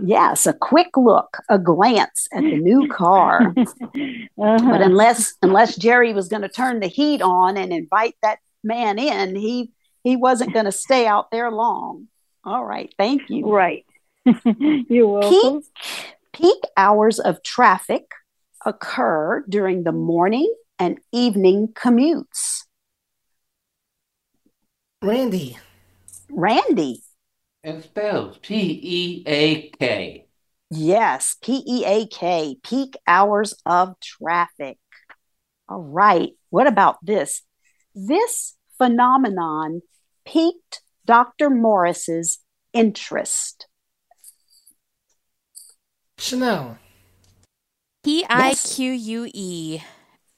yes, 0.00 0.46
a 0.46 0.52
quick 0.52 0.96
look, 0.96 1.38
a 1.48 1.58
glance 1.58 2.28
at 2.32 2.42
the 2.42 2.56
new 2.56 2.88
car. 2.88 3.54
Uh-huh. 3.56 4.24
But 4.36 4.82
unless 4.82 5.34
unless 5.42 5.76
Jerry 5.76 6.12
was 6.12 6.28
going 6.28 6.42
to 6.42 6.48
turn 6.48 6.80
the 6.80 6.86
heat 6.86 7.22
on 7.22 7.56
and 7.56 7.72
invite 7.72 8.14
that 8.22 8.38
man 8.62 8.98
in, 8.98 9.34
he 9.36 9.72
he 10.04 10.16
wasn't 10.16 10.52
going 10.52 10.66
to 10.66 10.72
stay 10.72 11.06
out 11.06 11.30
there 11.30 11.50
long. 11.50 12.08
All 12.44 12.64
right, 12.64 12.94
thank 12.96 13.28
you. 13.28 13.50
Right. 13.50 13.84
You're 14.44 15.08
welcome. 15.08 15.62
Peak 15.62 15.64
peak 16.32 16.62
hours 16.76 17.18
of 17.18 17.42
traffic 17.42 18.12
occur 18.64 19.44
during 19.48 19.84
the 19.84 19.92
morning 19.92 20.52
and 20.78 20.98
evening 21.12 21.68
commutes. 21.74 22.64
Randy. 25.02 25.58
Randy. 26.30 27.02
It 27.62 27.82
spells 27.82 28.38
P 28.38 28.80
E 28.82 29.24
A 29.26 29.70
K. 29.70 30.26
Yes, 30.70 31.36
P 31.42 31.62
E 31.66 31.84
A 31.84 32.06
K, 32.06 32.56
peak 32.62 32.96
hours 33.06 33.54
of 33.64 33.94
traffic. 34.00 34.78
All 35.68 35.82
right. 35.82 36.30
What 36.50 36.66
about 36.66 36.96
this? 37.02 37.42
This 37.94 38.54
phenomenon 38.76 39.82
piqued 40.24 40.82
Dr. 41.04 41.50
Morris's 41.50 42.38
interest. 42.72 43.66
Chanel. 46.18 46.78
P 48.08 48.24
I 48.26 48.54
Q 48.54 48.90
U 48.90 49.30
E. 49.34 49.80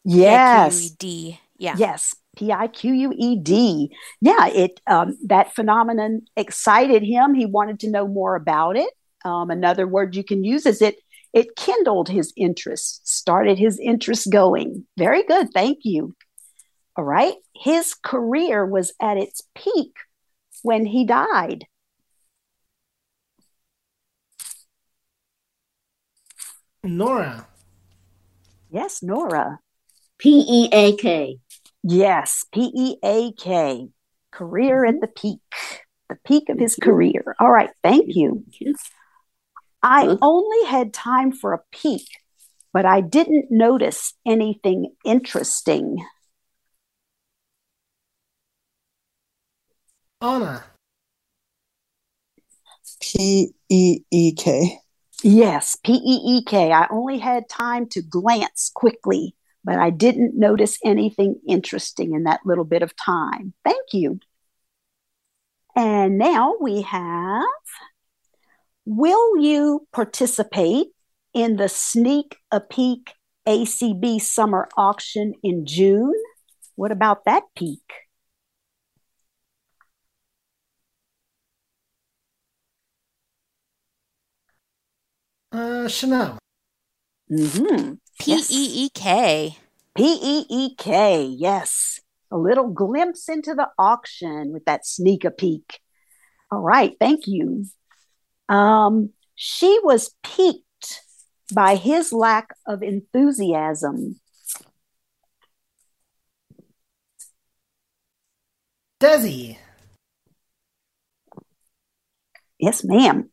Yes. 0.05 0.91
D. 0.91 1.39
Yeah. 1.57 1.77
Yes. 1.79 2.16
P 2.35 2.51
I 2.51 2.66
Q 2.66 2.93
U 2.93 3.12
E 3.16 3.37
D. 3.37 3.95
Yeah, 4.21 4.49
it 4.49 4.81
um, 4.89 5.16
that 5.27 5.55
phenomenon 5.55 6.23
excited 6.37 7.05
him. 7.05 7.33
He 7.33 7.47
wanted 7.47 7.79
to 7.81 7.91
know 7.91 8.09
more 8.09 8.35
about 8.35 8.77
it. 8.77 8.91
Um, 9.25 9.51
another 9.51 9.87
word 9.87 10.16
you 10.16 10.25
can 10.25 10.43
use 10.43 10.66
is 10.66 10.83
it 10.83 10.97
it 11.33 11.55
kindled 11.55 12.09
his 12.09 12.33
interest, 12.37 13.07
started 13.07 13.57
his 13.57 13.79
interest 13.79 14.33
going. 14.33 14.85
Very 14.99 15.23
good. 15.23 15.53
Thank 15.55 15.79
you. 15.85 16.16
All 16.97 17.05
right. 17.05 17.35
His 17.55 17.95
career 17.95 18.66
was 18.66 18.93
at 19.01 19.16
its 19.16 19.43
peak 19.55 19.93
when 20.64 20.87
he 20.87 21.05
died. 21.05 21.66
Nora. 26.83 27.47
Yes, 28.73 29.03
Nora. 29.03 29.59
P 30.18 30.45
E 30.49 30.68
A 30.73 30.97
K. 30.97 31.39
Yes, 31.83 32.45
P 32.53 32.71
E 32.75 32.97
A 33.05 33.33
K. 33.33 33.89
Career 34.31 34.85
at 34.85 35.01
the 35.01 35.09
peak, 35.09 35.41
the 36.09 36.16
peak 36.25 36.49
of 36.49 36.59
his 36.59 36.77
career. 36.77 37.35
All 37.41 37.51
right, 37.51 37.71
thank 37.83 38.14
you. 38.14 38.45
I 39.83 40.16
only 40.23 40.66
had 40.68 40.93
time 40.93 41.33
for 41.33 41.53
a 41.53 41.62
peek, 41.73 42.07
but 42.73 42.85
I 42.85 43.01
didn't 43.01 43.47
notice 43.51 44.14
anything 44.25 44.95
interesting. 45.05 46.05
Anna. 50.21 50.64
P 53.01 53.53
E 53.68 54.01
E 54.11 54.33
K. 54.35 54.79
Yes, 55.23 55.77
P 55.77 55.93
E 55.93 56.39
E 56.39 56.45
K. 56.45 56.73
I 56.73 56.87
only 56.91 57.18
had 57.18 57.49
time 57.49 57.87
to 57.91 58.03
glance 58.03 58.71
quickly, 58.75 59.35
but 59.64 59.77
I 59.79 59.91
didn't 59.91 60.39
notice 60.39 60.79
anything 60.85 61.41
interesting 61.47 62.14
in 62.14 62.25
that 62.25 62.41
little 62.45 62.64
bit 62.64 62.83
of 62.83 62.97
time. 62.97 63.53
Thank 63.64 63.93
you. 63.93 64.21
And 65.77 66.18
now 66.18 66.55
we 66.61 66.83
have 66.83 67.45
Will 68.87 69.39
you 69.39 69.87
participate 69.93 70.89
in 71.35 71.57
the 71.57 71.68
Sneak 71.68 72.37
a 72.51 72.61
Peek 72.61 73.14
ACB 73.47 74.21
summer 74.21 74.68
auction 74.77 75.35
in 75.43 75.66
June? 75.66 76.14
What 76.77 76.91
about 76.91 77.25
that 77.25 77.45
peak? 77.55 77.83
Uh, 85.53 85.89
Chanel. 85.89 86.39
Mm-hmm. 87.31 87.95
P 88.21 88.33
E 88.33 88.85
E 88.85 88.91
K. 88.95 89.57
P 89.97 90.19
E 90.23 90.47
E 90.49 90.75
K, 90.77 91.25
yes. 91.25 92.01
A 92.31 92.39
little 92.39 92.69
glimpse 92.69 93.29
into 93.29 93.55
the 93.55 93.69
auction 93.79 94.53
with 94.53 94.65
that 94.65 94.87
sneak 94.87 95.25
a 95.25 95.31
peek. 95.31 95.81
All 96.53 96.61
right, 96.61 96.95
thank 97.01 97.27
you. 97.27 97.67
Um, 98.49 99.11
she 99.35 99.81
was 99.83 100.15
piqued 100.23 101.03
by 101.53 101.75
his 101.75 102.13
lack 102.13 102.51
of 102.67 102.83
enthusiasm. 102.83 104.21
Desi. 109.01 109.57
Yes, 112.59 112.85
ma'am. 112.85 113.30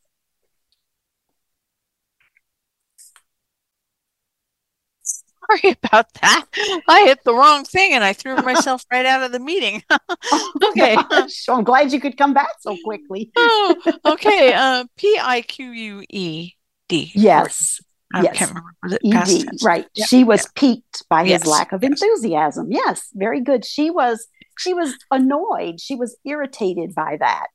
Sorry 5.47 5.77
about 5.83 6.13
that. 6.21 6.45
I 6.87 7.03
hit 7.05 7.23
the 7.23 7.33
wrong 7.33 7.63
thing 7.63 7.93
and 7.93 8.03
I 8.03 8.13
threw 8.13 8.35
myself 8.37 8.85
right 8.91 9.05
out 9.05 9.23
of 9.23 9.31
the 9.31 9.39
meeting. 9.39 9.83
okay. 10.63 10.95
Gosh, 10.95 11.45
I'm 11.49 11.63
glad 11.63 11.91
you 11.91 11.99
could 11.99 12.17
come 12.17 12.33
back 12.33 12.55
so 12.59 12.77
quickly. 12.83 13.31
oh, 13.35 13.75
okay. 14.05 14.53
Uh, 14.53 14.85
P 14.97 15.19
I 15.21 15.41
Q 15.41 15.71
U 15.71 16.03
E 16.09 16.51
D. 16.89 17.11
Yes. 17.13 17.79
I 18.13 18.23
yes. 18.23 18.37
can't 18.37 18.51
remember. 18.51 18.69
Was 18.83 18.93
it 18.93 19.01
ED, 19.03 19.65
right. 19.65 19.85
Yep, 19.95 20.07
She 20.07 20.23
was 20.23 20.43
yep. 20.43 20.55
piqued 20.55 21.03
by 21.09 21.25
his 21.25 21.45
lack 21.45 21.73
of 21.73 21.83
enthusiasm. 21.83 22.67
Yes, 22.71 23.09
very 23.13 23.41
good. 23.41 23.65
She 23.65 23.89
was 23.89 24.27
she 24.57 24.73
was 24.73 24.93
annoyed. 25.11 25.81
She 25.81 25.95
was 25.95 26.17
irritated 26.25 26.95
by 26.95 27.17
that. 27.19 27.47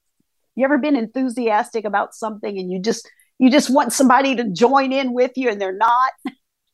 You 0.55 0.67
ever 0.67 0.77
been 0.77 0.95
enthusiastic 0.97 1.87
about 1.87 2.15
something 2.15 2.59
and 2.59 2.71
you 2.71 2.81
just 2.81 3.11
you 3.39 3.51
just 3.51 3.71
want 3.71 3.95
somebody 3.95 4.37
to 4.37 4.45
join 4.51 4.93
in 4.93 5.15
with 5.15 5.33
you 5.37 5.49
and 5.49 5.61
they're 5.61 5.77
not? 5.77 6.13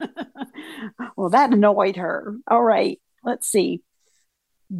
well, 1.16 1.30
that 1.30 1.53
annoyed 1.53 1.96
her. 1.96 2.36
All 2.49 2.62
right, 2.62 3.01
let's 3.24 3.49
see. 3.49 3.82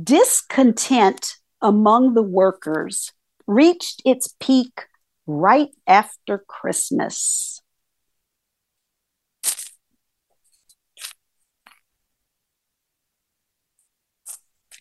Discontent 0.03 1.37
among 1.61 2.14
the 2.14 2.23
workers 2.23 3.12
reached 3.47 4.03
its 4.05 4.35
peak 4.41 4.87
right 5.27 5.71
after 5.87 6.39
Christmas. 6.47 7.62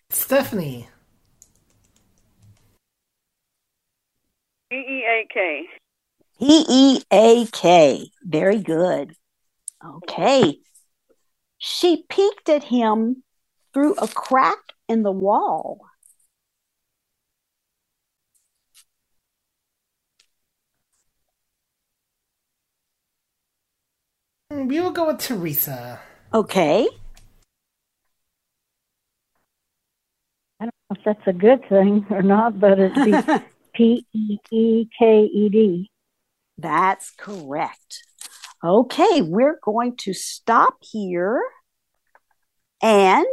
Stephanie. 0.09 0.89
K. 4.69 5.63
P 6.39 6.65
E 6.69 7.01
A 7.11 7.45
K. 7.45 8.09
Very 8.23 8.59
good. 8.59 9.15
Okay. 9.85 10.59
She 11.57 12.03
peeked 12.09 12.49
at 12.49 12.65
him 12.65 13.23
through 13.73 13.95
a 13.95 14.07
crack 14.07 14.59
in 14.87 15.03
the 15.03 15.11
wall. 15.11 15.81
Mm, 24.51 24.67
we 24.67 24.79
will 24.79 24.91
go 24.91 25.07
with 25.07 25.19
Teresa. 25.19 25.99
Okay. 26.33 26.87
I 30.59 30.65
don't 30.65 30.73
know 30.89 30.95
if 30.97 31.03
that's 31.03 31.27
a 31.27 31.33
good 31.33 31.67
thing 31.69 32.05
or 32.09 32.21
not, 32.21 32.59
but 32.59 32.79
it'd 32.79 33.43
P 33.73 34.05
E 34.13 34.37
E 34.51 34.89
K 34.97 35.23
E 35.25 35.49
D. 35.49 35.91
That's 36.57 37.11
correct. 37.11 38.06
Okay, 38.63 39.21
we're 39.21 39.59
going 39.63 39.95
to 39.97 40.13
stop 40.13 40.75
here. 40.81 41.43
And 42.81 43.25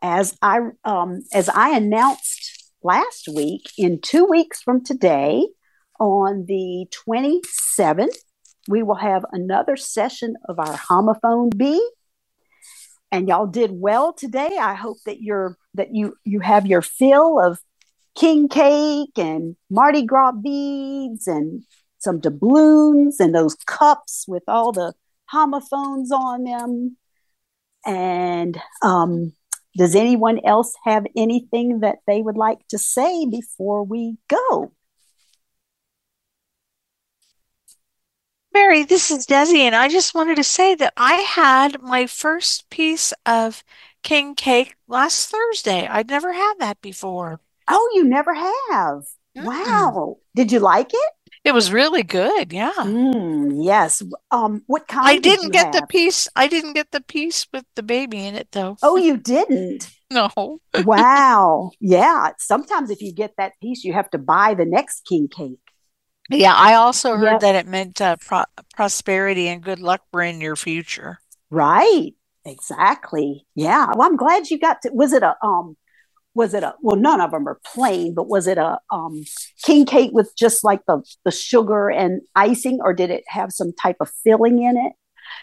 as 0.00 0.36
I 0.40 0.60
um, 0.84 1.22
as 1.32 1.48
I 1.48 1.76
announced 1.76 2.72
last 2.82 3.28
week, 3.28 3.70
in 3.76 4.00
two 4.00 4.24
weeks 4.24 4.62
from 4.62 4.82
today, 4.82 5.46
on 6.00 6.46
the 6.46 6.86
27th, 7.06 8.16
we 8.66 8.82
will 8.82 8.94
have 8.94 9.24
another 9.32 9.76
session 9.76 10.36
of 10.48 10.58
our 10.58 10.76
homophone 10.76 11.54
bee. 11.56 11.86
And 13.10 13.28
y'all 13.28 13.46
did 13.46 13.72
well 13.72 14.12
today. 14.12 14.56
I 14.58 14.74
hope 14.74 14.98
that 15.04 15.20
you're 15.20 15.56
that 15.74 15.94
you 15.94 16.14
you 16.24 16.40
have 16.40 16.66
your 16.66 16.82
fill 16.82 17.40
of 17.40 17.58
king 18.14 18.48
cake 18.48 19.18
and 19.18 19.56
Mardi 19.70 20.04
Gras 20.04 20.32
beads 20.32 21.26
and 21.26 21.62
some 21.98 22.20
doubloons 22.20 23.20
and 23.20 23.34
those 23.34 23.54
cups 23.66 24.24
with 24.28 24.42
all 24.48 24.72
the 24.72 24.94
homophones 25.26 26.10
on 26.10 26.44
them. 26.44 26.96
And 27.86 28.60
um, 28.82 29.32
does 29.76 29.94
anyone 29.94 30.40
else 30.44 30.74
have 30.84 31.06
anything 31.16 31.80
that 31.80 31.98
they 32.06 32.20
would 32.20 32.36
like 32.36 32.66
to 32.68 32.78
say 32.78 33.26
before 33.26 33.84
we 33.84 34.16
go? 34.28 34.72
Mary, 38.52 38.82
this 38.82 39.10
is 39.10 39.24
Desi, 39.24 39.58
and 39.58 39.76
I 39.76 39.88
just 39.88 40.14
wanted 40.14 40.36
to 40.36 40.42
say 40.42 40.74
that 40.74 40.92
I 40.96 41.14
had 41.14 41.80
my 41.80 42.06
first 42.06 42.68
piece 42.70 43.12
of 43.24 43.62
king 44.02 44.34
cake 44.34 44.74
last 44.88 45.30
Thursday. 45.30 45.86
I'd 45.86 46.08
never 46.08 46.32
had 46.32 46.54
that 46.58 46.80
before. 46.80 47.40
Oh, 47.68 47.90
you 47.94 48.04
never 48.04 48.34
have. 48.34 49.04
Wow. 49.36 50.16
Did 50.34 50.50
you 50.50 50.58
like 50.58 50.90
it? 50.92 51.12
It 51.44 51.52
was 51.52 51.72
really 51.72 52.02
good, 52.02 52.52
yeah. 52.52 52.72
Mm, 52.78 53.64
yes. 53.64 54.02
Um, 54.30 54.62
what 54.66 54.88
kind 54.88 55.06
I 55.06 55.14
did 55.14 55.22
didn't 55.22 55.44
you 55.44 55.50
get 55.50 55.72
the 55.72 55.86
piece. 55.88 56.28
I 56.36 56.48
didn't 56.48 56.74
get 56.74 56.90
the 56.90 57.00
piece 57.00 57.46
with 57.52 57.64
the 57.74 57.82
baby 57.82 58.26
in 58.26 58.34
it 58.34 58.48
though. 58.52 58.76
Oh, 58.82 58.96
you 59.08 59.16
didn't? 59.16 59.90
No. 60.10 60.60
wow. 60.84 61.70
Yeah. 61.80 62.30
Sometimes 62.38 62.90
if 62.90 63.00
you 63.02 63.12
get 63.12 63.34
that 63.38 63.52
piece, 63.60 63.84
you 63.84 63.92
have 63.92 64.10
to 64.10 64.18
buy 64.18 64.54
the 64.54 64.64
next 64.64 65.04
king 65.06 65.28
cake. 65.28 65.58
Yeah, 66.30 66.54
I 66.54 66.74
also 66.74 67.16
heard 67.16 67.32
Yep. 67.32 67.40
that 67.40 67.54
it 67.54 67.66
meant 67.66 68.00
uh, 68.00 68.16
pro- 68.16 68.44
prosperity 68.74 69.48
and 69.48 69.62
good 69.62 69.80
luck 69.80 70.02
for 70.10 70.22
in 70.22 70.40
your 70.40 70.56
future. 70.56 71.18
Right. 71.50 72.12
Exactly. 72.44 73.46
Yeah. 73.54 73.92
Well, 73.94 74.02
I'm 74.08 74.16
glad 74.16 74.50
you 74.50 74.58
got 74.58 74.82
to. 74.82 74.90
Was 74.92 75.12
it 75.12 75.22
a 75.22 75.36
um? 75.42 75.76
Was 76.38 76.54
it 76.54 76.62
a? 76.62 76.74
Well, 76.80 76.96
none 76.96 77.20
of 77.20 77.32
them 77.32 77.48
are 77.48 77.60
plain, 77.74 78.14
but 78.14 78.28
was 78.28 78.46
it 78.46 78.58
a 78.58 78.78
um 78.90 79.14
king 79.64 79.84
cake 79.84 80.10
with 80.12 80.30
just 80.36 80.62
like 80.70 80.82
the 80.86 81.02
the 81.24 81.30
sugar 81.32 81.90
and 81.90 82.22
icing, 82.34 82.78
or 82.80 82.94
did 82.94 83.10
it 83.10 83.24
have 83.26 83.50
some 83.52 83.72
type 83.82 83.96
of 84.00 84.10
filling 84.24 84.62
in 84.62 84.76
it? 84.76 84.92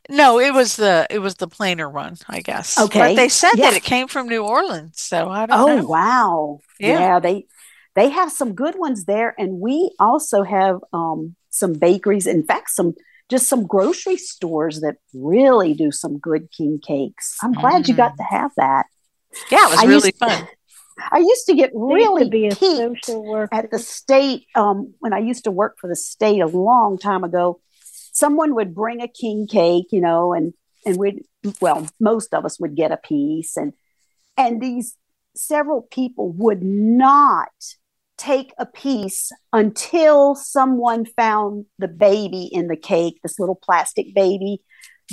No, 0.09 0.39
it 0.39 0.53
was 0.53 0.77
the 0.77 1.05
it 1.09 1.19
was 1.19 1.35
the 1.35 1.47
plainer 1.47 1.89
one, 1.89 2.15
I 2.29 2.39
guess. 2.41 2.79
Okay. 2.79 2.99
But 2.99 3.15
they 3.15 3.29
said 3.29 3.51
Yeah. 3.55 3.65
that 3.71 3.77
it 3.77 3.83
came 3.83 4.07
from 4.07 4.27
New 4.29 4.43
Orleans, 4.43 4.99
so 5.01 5.29
I 5.29 5.45
don't 5.45 5.57
know. 5.65 5.73
Oh 5.73 5.77
know. 5.81 5.85
wow. 5.87 6.59
Yeah. 6.79 6.99
Yeah. 6.99 7.19
they 7.19 7.45
they 7.95 8.09
have 8.09 8.31
some 8.31 8.53
good 8.55 8.75
ones 8.77 9.05
there 9.05 9.35
and 9.37 9.59
we 9.59 9.91
also 9.99 10.43
have 10.43 10.79
um 10.93 11.35
some 11.49 11.73
bakeries, 11.73 12.27
in 12.27 12.43
fact 12.43 12.69
some 12.69 12.93
just 13.29 13.47
some 13.47 13.65
grocery 13.67 14.17
stores 14.17 14.81
that 14.81 14.95
really 15.13 15.73
do 15.73 15.91
some 15.91 16.19
good 16.19 16.43
king 16.55 16.79
cakes. 16.79 17.37
I'm 17.43 17.53
glad 17.53 17.87
you 17.87 17.95
got 17.95 18.15
to 18.17 18.23
have 18.23 18.51
that. 18.57 18.85
Yeah, 19.51 19.67
it 19.67 19.71
was 19.71 19.79
I 19.83 19.85
really 19.85 20.11
fun. 20.11 20.47
I 20.97 21.19
used 21.19 21.45
to 21.47 21.55
get 21.55 21.71
to 21.71 21.93
really 21.93 22.29
be 22.29 22.47
a 22.47 22.55
peaked 22.55 23.05
social 23.05 23.23
worker. 23.23 23.53
at 23.53 23.71
the 23.71 23.79
state 23.79 24.47
um, 24.55 24.93
when 24.99 25.13
I 25.13 25.19
used 25.19 25.43
to 25.43 25.51
work 25.51 25.77
for 25.79 25.87
the 25.87 25.95
state 25.95 26.39
a 26.39 26.47
long 26.47 26.97
time 26.97 27.23
ago. 27.23 27.59
Someone 28.13 28.55
would 28.55 28.73
bring 28.73 29.01
a 29.01 29.07
king 29.07 29.45
cake, 29.45 29.87
you 29.91 29.99
know, 29.99 30.33
and 30.33 30.53
and 30.85 30.97
we'd 30.97 31.25
well, 31.59 31.87
most 31.99 32.33
of 32.33 32.45
us 32.45 32.59
would 32.59 32.75
get 32.75 32.91
a 32.91 32.97
piece, 32.97 33.57
and 33.57 33.73
and 34.37 34.61
these 34.61 34.95
several 35.35 35.81
people 35.81 36.31
would 36.31 36.63
not 36.63 37.49
take 38.17 38.53
a 38.57 38.65
piece 38.65 39.33
until 39.51 40.35
someone 40.35 41.05
found 41.05 41.65
the 41.77 41.89
baby 41.89 42.49
in 42.49 42.67
the 42.67 42.77
cake, 42.77 43.19
this 43.21 43.37
little 43.37 43.59
plastic 43.61 44.15
baby, 44.15 44.61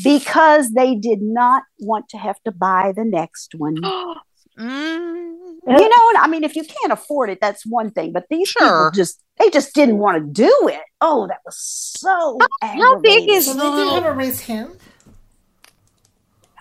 because 0.05 0.71
they 0.71 0.95
did 0.95 1.21
not 1.21 1.65
want 1.81 2.09
to 2.11 2.19
have 2.19 2.41
to 2.45 2.53
buy 2.53 2.93
the 2.95 3.05
next 3.05 3.57
one. 3.57 3.77
Mm, 4.63 5.33
You 5.81 5.89
know, 5.89 6.21
I 6.21 6.29
mean, 6.29 6.45
if 6.45 6.55
you 6.57 6.65
can't 6.65 6.93
afford 6.93 7.31
it, 7.31 7.39
that's 7.41 7.65
one 7.67 7.91
thing. 7.91 8.13
But 8.13 8.25
these 8.31 8.49
Sure. 8.49 8.69
people 8.69 8.91
just 8.93 9.21
they 9.39 9.51
just 9.51 9.75
didn't 9.75 9.99
want 9.99 10.19
to 10.19 10.33
do 10.33 10.69
it. 10.69 10.81
Oh, 11.01 11.27
that 11.27 11.39
was 11.45 11.57
so 11.59 12.39
how 12.61 13.01
big 13.01 13.29
is 13.29 13.47
So 13.47 13.55
the 13.55 13.59
they 13.63 13.71
do 13.71 13.77
little 13.77 13.95
have 13.95 14.05
a 14.05 14.13
raised 14.13 14.43
hand. 14.43 14.77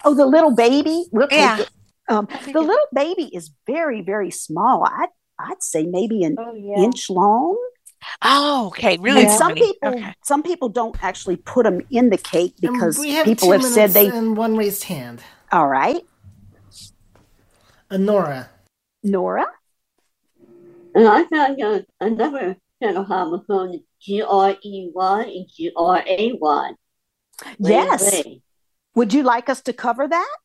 Oh, 0.03 0.15
the 0.15 0.25
little 0.25 0.55
baby. 0.55 1.05
We'll 1.11 1.27
take 1.27 1.37
Yeah. 1.39 1.59
it. 1.61 1.69
Um, 2.09 2.27
the 2.51 2.61
little 2.61 2.87
baby 2.93 3.25
is 3.35 3.51
very, 3.67 4.01
very 4.01 4.31
small. 4.31 4.83
I'd 4.85 5.09
I'd 5.39 5.61
say 5.63 5.85
maybe 5.85 6.23
an 6.23 6.35
Oh 6.39 6.53
yeah. 6.55 6.83
inch 6.83 7.09
long. 7.09 7.57
Oh, 8.23 8.67
okay, 8.67 8.97
really 8.97 9.21
and 9.23 9.31
some 9.31 9.53
people 9.53 9.89
Okay. 9.89 10.13
some 10.23 10.41
people 10.43 10.69
don't 10.69 10.95
actually 11.03 11.35
put 11.37 11.63
them 11.63 11.81
in 11.91 12.09
the 12.09 12.17
cake 12.17 12.55
because 12.59 12.97
we 12.97 13.11
have 13.11 13.25
people 13.25 13.51
have 13.51 13.63
said 13.63 13.91
they. 13.91 14.07
and 14.07 14.35
one 14.35 14.57
raised 14.57 14.83
hand. 14.85 15.21
All 15.51 15.67
right, 15.67 16.01
Honora. 17.91 18.49
Nora. 19.03 19.47
And 20.95 21.07
I 21.07 21.25
found 21.25 21.61
uh, 21.61 21.81
another 21.99 22.57
set 22.81 22.95
of 22.95 23.07
homophones, 23.07 23.81
G 24.01 24.21
R 24.21 24.55
E 24.63 24.89
Y 24.93 25.23
and 25.23 25.47
G 25.53 25.71
R 25.75 26.03
A 26.05 26.33
Y. 26.33 26.71
Yes. 27.59 28.23
Would 28.95 29.13
you 29.13 29.23
like 29.23 29.49
us 29.49 29.61
to 29.63 29.73
cover 29.73 30.07
that? 30.07 30.35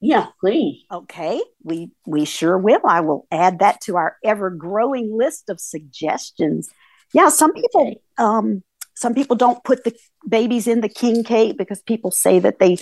Yeah, 0.00 0.26
please. 0.40 0.84
Okay, 0.92 1.40
we 1.62 1.90
we 2.06 2.24
sure 2.24 2.58
will. 2.58 2.80
I 2.86 3.00
will 3.00 3.26
add 3.30 3.60
that 3.60 3.80
to 3.82 3.96
our 3.96 4.16
ever 4.22 4.50
growing 4.50 5.16
list 5.16 5.48
of 5.48 5.60
suggestions. 5.60 6.68
Yeah, 7.12 7.28
some 7.30 7.52
people 7.54 8.02
um 8.18 8.62
some 8.94 9.14
people 9.14 9.36
don't 9.36 9.62
put 9.64 9.84
the 9.84 9.94
babies 10.28 10.66
in 10.66 10.80
the 10.80 10.88
king 10.88 11.24
cake 11.24 11.56
because 11.56 11.80
people 11.82 12.10
say 12.10 12.38
that 12.38 12.58
they 12.58 12.78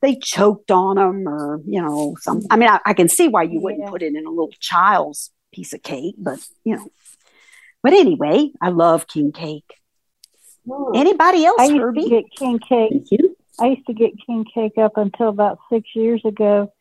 they 0.00 0.16
choked 0.16 0.70
on 0.70 0.96
them 0.96 1.28
or 1.28 1.60
you 1.66 1.80
know 1.82 2.16
some 2.20 2.42
I 2.50 2.56
mean 2.56 2.68
I, 2.68 2.78
I 2.86 2.92
can 2.94 3.08
see 3.08 3.28
why 3.28 3.42
you 3.42 3.60
wouldn't 3.60 3.82
Yeah. 3.84 3.90
put 3.90 4.02
it 4.02 4.14
in 4.14 4.26
a 4.26 4.30
little 4.30 4.52
child's 4.60 5.30
piece 5.52 5.72
of 5.72 5.82
cake, 5.82 6.14
but 6.18 6.38
you 6.64 6.76
know. 6.76 6.88
But 7.82 7.92
anyway, 7.92 8.50
I 8.60 8.70
love 8.70 9.06
king 9.06 9.32
cake. 9.32 9.64
Anybody 10.94 11.46
else, 11.46 11.60
I 11.60 11.64
used 11.66 11.78
Herbie? 11.80 12.02
to 12.04 12.08
get 12.10 12.24
king 12.36 12.58
cake. 12.58 12.90
Thank 12.90 13.10
you. 13.12 13.36
I 13.58 13.66
used 13.68 13.86
to 13.86 13.94
get 13.94 14.10
king 14.26 14.44
cake 14.52 14.76
up 14.78 14.96
until 14.96 15.28
about 15.28 15.58
six 15.72 15.88
years 15.94 16.20
ago. 16.24 16.72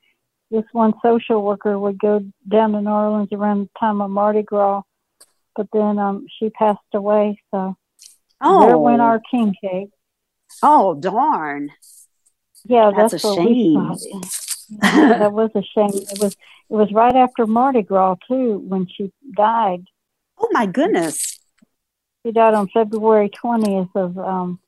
This 0.51 0.65
one 0.71 0.93
social 1.01 1.41
worker 1.43 1.77
would 1.77 1.97
go 1.99 2.21
down 2.47 2.71
to 2.73 2.81
New 2.81 2.89
Orleans 2.89 3.29
around 3.31 3.61
the 3.61 3.69
time 3.79 4.01
of 4.01 4.09
Mardi 4.11 4.43
Gras, 4.43 4.81
but 5.55 5.67
then 5.73 5.97
um, 5.99 6.25
she 6.37 6.49
passed 6.49 6.79
away. 6.93 7.41
So 7.51 7.75
oh. 8.41 8.65
there 8.65 8.77
went 8.77 9.01
Oh. 9.01 9.05
our 9.05 9.21
king 9.31 9.55
cake. 9.61 9.89
Oh 10.63 10.95
darn. 10.95 11.71
Yeah, 12.67 12.91
That's 12.95 13.13
that's, 13.13 13.23
a 13.23 13.27
what 13.27 13.45
we 13.45 13.73
shame. 13.73 14.21
Yeah, 14.69 15.17
that 15.19 15.33
was 15.39 15.51
a 15.55 15.61
shame. 15.61 16.01
It 16.11 16.19
was 16.19 16.33
it 16.33 16.73
was 16.73 16.91
right 16.91 17.15
after 17.15 17.45
Mardi 17.45 17.81
Gras 17.81 18.15
too 18.27 18.59
when 18.59 18.87
she 18.87 19.11
died. 19.35 19.85
Oh 20.37 20.49
my 20.51 20.65
goodness. 20.65 21.39
She 22.25 22.31
died 22.31 22.53
on 22.53 22.67
February 22.69 23.29
twentieth 23.29 23.89
of 23.95 24.17
um, 24.17 24.59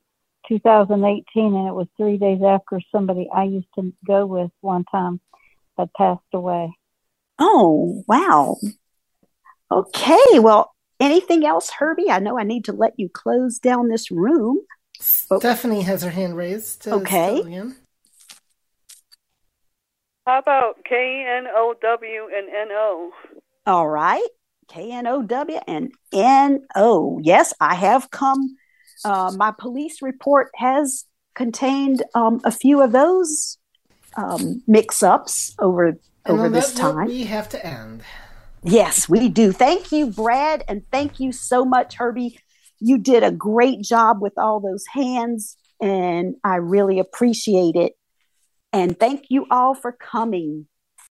2018, 0.49 1.55
and 1.55 1.67
it 1.67 1.73
was 1.73 1.87
three 1.95 2.17
days 2.17 2.41
after 2.41 2.81
somebody 2.91 3.29
I 3.33 3.43
used 3.43 3.67
to 3.75 3.93
go 4.05 4.25
with 4.25 4.51
one 4.61 4.83
time 4.85 5.21
had 5.77 5.93
passed 5.93 6.21
away. 6.33 6.73
Oh, 7.37 8.03
wow. 8.07 8.57
Okay, 9.71 10.39
well, 10.39 10.73
anything 10.99 11.45
else, 11.45 11.69
Herbie? 11.69 12.09
I 12.09 12.19
know 12.19 12.37
I 12.37 12.43
need 12.43 12.65
to 12.65 12.73
let 12.73 12.93
you 12.97 13.07
close 13.07 13.59
down 13.59 13.87
this 13.87 14.11
room. 14.11 14.59
Stephanie 14.99 15.83
has 15.83 16.03
her 16.03 16.09
hand 16.09 16.35
raised. 16.35 16.87
Okay. 16.87 17.37
still 17.37 17.47
again. 17.47 17.75
How 20.29 20.37
about 20.37 20.85
K 20.85 21.25
N 21.27 21.47
O 21.51 21.73
W 21.81 22.29
and 22.37 22.49
N 22.49 22.67
O? 22.71 23.11
All 23.65 23.89
right. 23.89 24.27
K 24.67 24.91
N 24.91 25.07
O 25.07 25.23
W 25.23 25.59
and 25.67 25.91
N 26.13 26.61
O. 26.75 27.19
Yes, 27.23 27.51
I 27.59 27.73
have 27.73 28.11
come. 28.11 28.55
Uh, 29.03 29.33
my 29.35 29.51
police 29.57 30.03
report 30.03 30.51
has 30.53 31.05
contained 31.33 32.03
um, 32.13 32.41
a 32.43 32.51
few 32.51 32.79
of 32.79 32.91
those 32.91 33.57
um, 34.17 34.61
mix-ups 34.67 35.55
over 35.57 35.87
And 35.87 35.99
over 36.27 36.45
on 36.45 36.51
this 36.51 36.75
time. 36.75 37.07
we 37.07 37.23
have 37.23 37.49
to 37.49 37.65
end. 37.65 38.03
Yes, 38.61 39.09
we 39.09 39.29
do. 39.29 39.51
Thank 39.51 39.91
you, 39.91 40.11
Brad, 40.11 40.63
and 40.67 40.83
thank 40.91 41.19
you 41.19 41.31
so 41.31 41.65
much, 41.65 41.95
Herbie. 41.95 42.37
You 42.79 42.99
did 42.99 43.23
a 43.23 43.31
great 43.31 43.81
job 43.81 44.21
with 44.21 44.33
all 44.37 44.59
those 44.59 44.85
hands, 44.93 45.57
and 45.81 46.35
I 46.43 46.57
really 46.57 46.99
appreciate 46.99 47.75
it. 47.75 47.93
And 48.71 48.99
thank 48.99 49.25
you 49.29 49.45
all 49.49 49.73
for 49.73 49.91
coming. 49.91 50.67